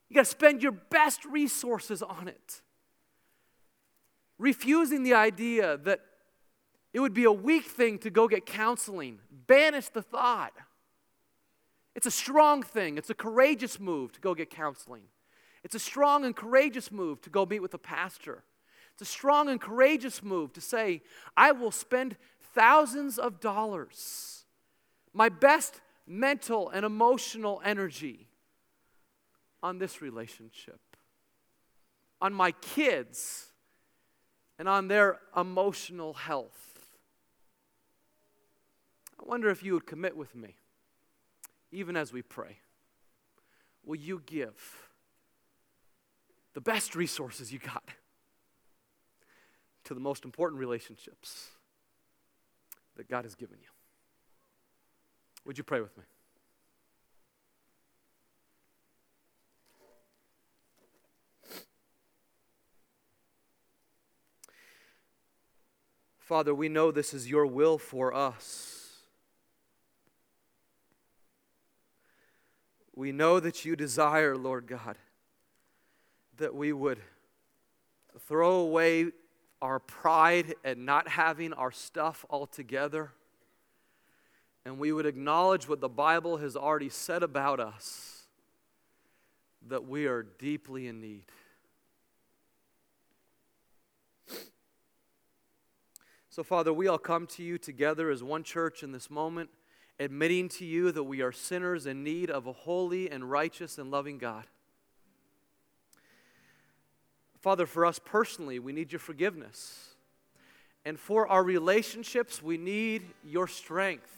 You 0.09 0.15
got 0.15 0.25
to 0.25 0.31
spend 0.31 0.63
your 0.63 0.73
best 0.73 1.25
resources 1.25 2.03
on 2.03 2.29
it. 2.29 2.61
Refusing 4.39 5.03
the 5.03 5.15
idea 5.15 5.77
that 5.79 6.01
It 6.93 7.01
would 7.01 7.15
be 7.15 7.25
a 7.25 7.33
weak 7.33 7.67
thing 7.67 7.99
to 8.01 8.11
go 8.11 8.27
get 8.27 8.47
counseling. 8.47 9.21
Banish 9.31 9.89
the 9.89 10.03
thought. 10.03 10.53
It's 11.95 12.07
a 12.07 12.11
strong 12.11 12.63
thing, 12.63 12.99
it's 12.99 13.11
a 13.11 13.15
courageous 13.15 13.79
move 13.81 14.13
to 14.13 14.21
go 14.21 14.35
get 14.35 14.51
counseling. 14.51 15.05
It's 15.63 15.75
a 15.75 15.79
strong 15.79 16.25
and 16.25 16.35
courageous 16.35 16.91
move 16.91 17.21
to 17.23 17.31
go 17.31 17.45
meet 17.45 17.61
with 17.61 17.75
a 17.75 17.79
pastor. 17.79 18.45
It's 19.01 19.09
a 19.09 19.13
strong 19.13 19.49
and 19.49 19.59
courageous 19.59 20.23
move 20.23 20.53
to 20.53 20.61
say, 20.61 21.01
I 21.35 21.53
will 21.53 21.71
spend 21.71 22.17
thousands 22.55 23.19
of 23.19 23.41
dollars, 23.41 24.45
my 25.15 25.31
best 25.31 25.81
mental 26.07 26.69
and 26.69 26.85
emotional 26.85 27.63
energy 27.65 28.29
on 29.63 29.79
this 29.79 30.03
relationship, 30.03 30.81
on 32.21 32.35
my 32.35 32.53
kids, 32.53 33.47
and 34.59 34.69
on 34.69 34.89
their 34.89 35.19
emotional 35.35 36.13
health. 36.13 36.91
I 39.19 39.23
wonder 39.27 39.49
if 39.49 39.63
you 39.63 39.73
would 39.73 39.87
commit 39.87 40.15
with 40.15 40.35
me, 40.35 40.57
even 41.73 41.97
as 41.97 42.13
we 42.13 42.21
pray. 42.21 42.59
Will 43.83 43.97
you 43.97 44.21
give 44.27 44.91
the 46.53 46.61
best 46.61 46.95
resources 46.95 47.51
you 47.51 47.61
got 47.61 47.89
to 49.91 49.95
the 49.95 49.99
most 49.99 50.25
important 50.25 50.61
relationships 50.61 51.49
that 52.97 53.09
God 53.09 53.25
has 53.25 53.35
given 53.35 53.57
you? 53.61 53.67
Would 55.45 55.59
you 55.59 55.65
pray 55.65 55.81
with 55.81 55.99
me? 55.99 56.05
Father, 66.21 66.55
we 66.55 66.69
know 66.69 66.93
this 66.93 67.13
is 67.13 67.29
your 67.29 67.45
will 67.45 67.77
for 67.77 68.15
us. 68.15 69.01
We 72.95 73.11
know 73.11 73.41
that 73.41 73.65
you 73.65 73.75
desire, 73.75 74.37
Lord 74.37 74.69
God, 74.69 74.99
that 76.37 76.55
we 76.55 76.73
would 76.73 77.01
throw 78.29 78.61
away 78.61 79.11
our 79.63 79.79
pride 79.79 80.55
at 80.65 80.79
not 80.79 81.09
having 81.09 81.53
our 81.53 81.71
stuff 81.71 82.25
all 82.31 82.47
together, 82.47 83.13
and 84.65 84.79
we 84.79 84.93
would 84.93 85.07
acknowledge 85.07 85.69
what 85.69 85.81
the 85.81 85.89
Bible 85.89 86.39
has 86.39 86.57
already 86.57 86.89
said 86.89 87.23
about 87.23 87.61
us 87.61 88.25
that 89.69 89.87
we 89.87 90.07
are 90.07 90.23
deeply 90.23 90.87
in 90.87 91.01
need. 91.01 91.25
So, 96.31 96.45
Father, 96.45 96.73
we 96.73 96.87
all 96.87 96.99
come 96.99 97.27
to 97.29 97.43
you 97.43 97.59
together 97.59 98.09
as 98.09 98.23
one 98.23 98.45
church 98.45 98.83
in 98.83 98.93
this 98.93 99.11
moment, 99.11 99.51
admitting 99.99 100.49
to 100.51 100.65
you 100.65 100.93
that 100.93 101.03
we 101.03 101.23
are 101.23 101.33
sinners 101.33 101.87
in 101.87 102.05
need 102.05 102.31
of 102.31 102.47
a 102.47 102.53
holy 102.53 103.11
and 103.11 103.29
righteous 103.29 103.79
and 103.79 103.91
loving 103.91 104.17
God. 104.17 104.47
Father, 107.41 107.65
for 107.67 107.87
us 107.87 107.99
personally, 108.05 108.59
we 108.59 108.73
need 108.73 108.93
your 108.93 108.99
forgiveness. 108.99 109.95
And 110.85 110.99
for 110.99 111.27
our 111.27 111.43
relationships, 111.43 112.43
we 112.43 112.59
need 112.59 113.03
your 113.25 113.47
strength. 113.47 114.15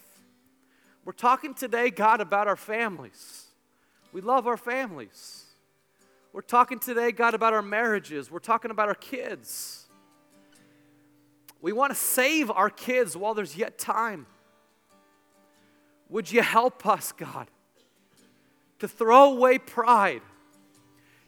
We're 1.05 1.12
talking 1.12 1.55
today, 1.55 1.91
God, 1.91 2.20
about 2.20 2.49
our 2.49 2.57
families. 2.57 3.47
We 4.12 4.20
love 4.20 4.47
our 4.47 4.57
families. 4.57 5.45
We're 6.33 6.43
talking 6.43 6.79
today, 6.79 7.12
God, 7.12 7.35
about 7.35 7.53
our 7.53 7.62
marriages. 7.62 8.31
We're 8.31 8.39
talking 8.39 8.70
about 8.70 8.89
our 8.89 8.95
kids. 8.95 9.87
We 11.61 11.73
want 11.73 11.93
to 11.93 11.99
save 11.99 12.51
our 12.51 12.70
kids 12.70 13.16
while 13.16 13.35
there's 13.35 13.57
yet 13.57 13.79
time. 13.79 14.27
Would 16.09 16.31
you 16.31 16.43
help 16.43 16.87
us, 16.87 17.12
God, 17.12 17.49
to 18.81 18.89
throw 18.89 19.33
away 19.33 19.59
pride 19.59 20.23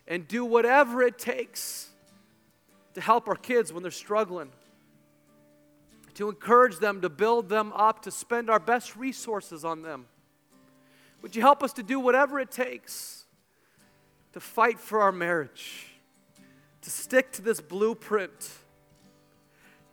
and 0.06 0.26
do 0.28 0.44
whatever 0.44 1.02
it 1.02 1.18
takes 1.18 1.90
to 2.94 3.00
help 3.00 3.28
our 3.28 3.36
kids 3.36 3.72
when 3.72 3.82
they're 3.82 3.92
struggling, 3.92 4.50
to 6.14 6.28
encourage 6.28 6.78
them, 6.78 7.00
to 7.00 7.08
build 7.08 7.48
them 7.48 7.72
up, 7.74 8.02
to 8.02 8.10
spend 8.10 8.48
our 8.48 8.60
best 8.60 8.96
resources 8.96 9.64
on 9.64 9.82
them? 9.82 10.06
Would 11.22 11.34
you 11.34 11.42
help 11.42 11.62
us 11.62 11.72
to 11.74 11.82
do 11.82 11.98
whatever 11.98 12.38
it 12.38 12.50
takes 12.50 13.24
to 14.32 14.40
fight 14.40 14.78
for 14.78 15.00
our 15.00 15.12
marriage, 15.12 15.86
to 16.82 16.90
stick 16.90 17.32
to 17.32 17.42
this 17.42 17.60
blueprint? 17.60 18.50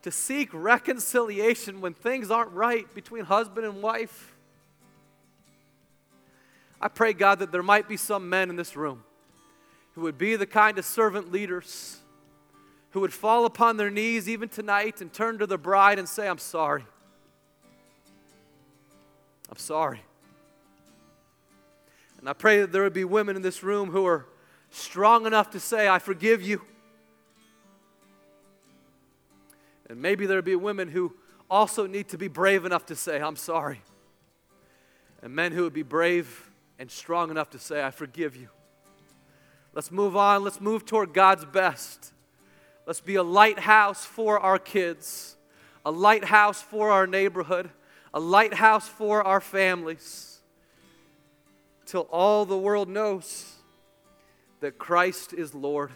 to 0.01 0.11
seek 0.11 0.49
reconciliation 0.53 1.81
when 1.81 1.93
things 1.93 2.31
aren't 2.31 2.51
right 2.51 2.91
between 2.93 3.25
husband 3.25 3.65
and 3.65 3.81
wife. 3.81 4.35
I 6.79 6.87
pray, 6.87 7.13
God, 7.13 7.39
that 7.39 7.51
there 7.51 7.61
might 7.61 7.87
be 7.87 7.97
some 7.97 8.27
men 8.29 8.49
in 8.49 8.55
this 8.55 8.75
room 8.75 9.03
who 9.93 10.01
would 10.01 10.17
be 10.17 10.35
the 10.35 10.45
kind 10.45 10.77
of 10.77 10.85
servant 10.85 11.31
leaders 11.31 11.97
who 12.91 12.99
would 12.99 13.13
fall 13.13 13.45
upon 13.45 13.77
their 13.77 13.89
knees 13.89 14.27
even 14.29 14.49
tonight 14.49 15.01
and 15.01 15.11
turn 15.11 15.39
to 15.39 15.47
the 15.47 15.57
bride 15.57 15.97
and 15.97 16.07
say, 16.07 16.27
I'm 16.27 16.37
sorry. 16.37 16.85
I'm 19.49 19.57
sorry. 19.57 20.01
And 22.19 22.29
I 22.29 22.33
pray 22.33 22.61
that 22.61 22.71
there 22.71 22.83
would 22.83 22.93
be 22.93 23.03
women 23.03 23.35
in 23.35 23.41
this 23.41 23.63
room 23.63 23.89
who 23.89 24.05
are 24.05 24.25
strong 24.69 25.25
enough 25.25 25.51
to 25.51 25.59
say, 25.59 25.87
I 25.87 25.99
forgive 25.99 26.41
you. 26.41 26.61
And 29.89 30.01
maybe 30.01 30.25
there 30.25 30.37
would 30.37 30.45
be 30.45 30.55
women 30.55 30.87
who 30.87 31.13
also 31.49 31.87
need 31.87 32.09
to 32.09 32.17
be 32.17 32.27
brave 32.27 32.65
enough 32.65 32.85
to 32.87 32.95
say, 32.95 33.21
I'm 33.21 33.35
sorry. 33.35 33.81
And 35.21 35.33
men 35.33 35.51
who 35.51 35.63
would 35.63 35.73
be 35.73 35.83
brave 35.83 36.49
and 36.79 36.89
strong 36.89 37.29
enough 37.29 37.49
to 37.51 37.59
say, 37.59 37.83
I 37.83 37.91
forgive 37.91 38.35
you. 38.35 38.49
Let's 39.73 39.91
move 39.91 40.15
on. 40.15 40.43
Let's 40.43 40.61
move 40.61 40.85
toward 40.85 41.13
God's 41.13 41.45
best. 41.45 42.13
Let's 42.85 43.01
be 43.01 43.15
a 43.15 43.23
lighthouse 43.23 44.03
for 44.05 44.39
our 44.39 44.59
kids, 44.59 45.37
a 45.85 45.91
lighthouse 45.91 46.61
for 46.61 46.89
our 46.91 47.07
neighborhood, 47.07 47.69
a 48.13 48.19
lighthouse 48.19 48.87
for 48.87 49.23
our 49.23 49.39
families, 49.39 50.39
till 51.85 52.07
all 52.11 52.45
the 52.45 52.57
world 52.57 52.89
knows 52.89 53.55
that 54.59 54.77
Christ 54.77 55.33
is 55.33 55.53
Lord 55.53 55.91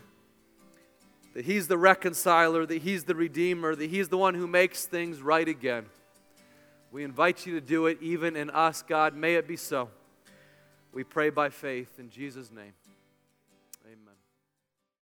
that 1.35 1.45
He's 1.45 1.67
the 1.67 1.77
reconciler, 1.77 2.65
that 2.65 2.81
He's 2.81 3.03
the 3.03 3.13
redeemer, 3.13 3.75
that 3.75 3.89
He's 3.89 4.07
the 4.07 4.17
one 4.17 4.33
who 4.33 4.47
makes 4.47 4.85
things 4.85 5.21
right 5.21 5.47
again. 5.47 5.85
We 6.91 7.03
invite 7.03 7.45
you 7.45 7.59
to 7.59 7.61
do 7.61 7.87
it 7.87 7.97
even 8.01 8.37
in 8.37 8.49
us, 8.49 8.81
God. 8.81 9.15
May 9.15 9.35
it 9.35 9.45
be 9.45 9.57
so. 9.57 9.89
We 10.93 11.03
pray 11.03 11.29
by 11.29 11.49
faith 11.49 11.99
in 11.99 12.09
Jesus' 12.09 12.49
name. 12.51 12.71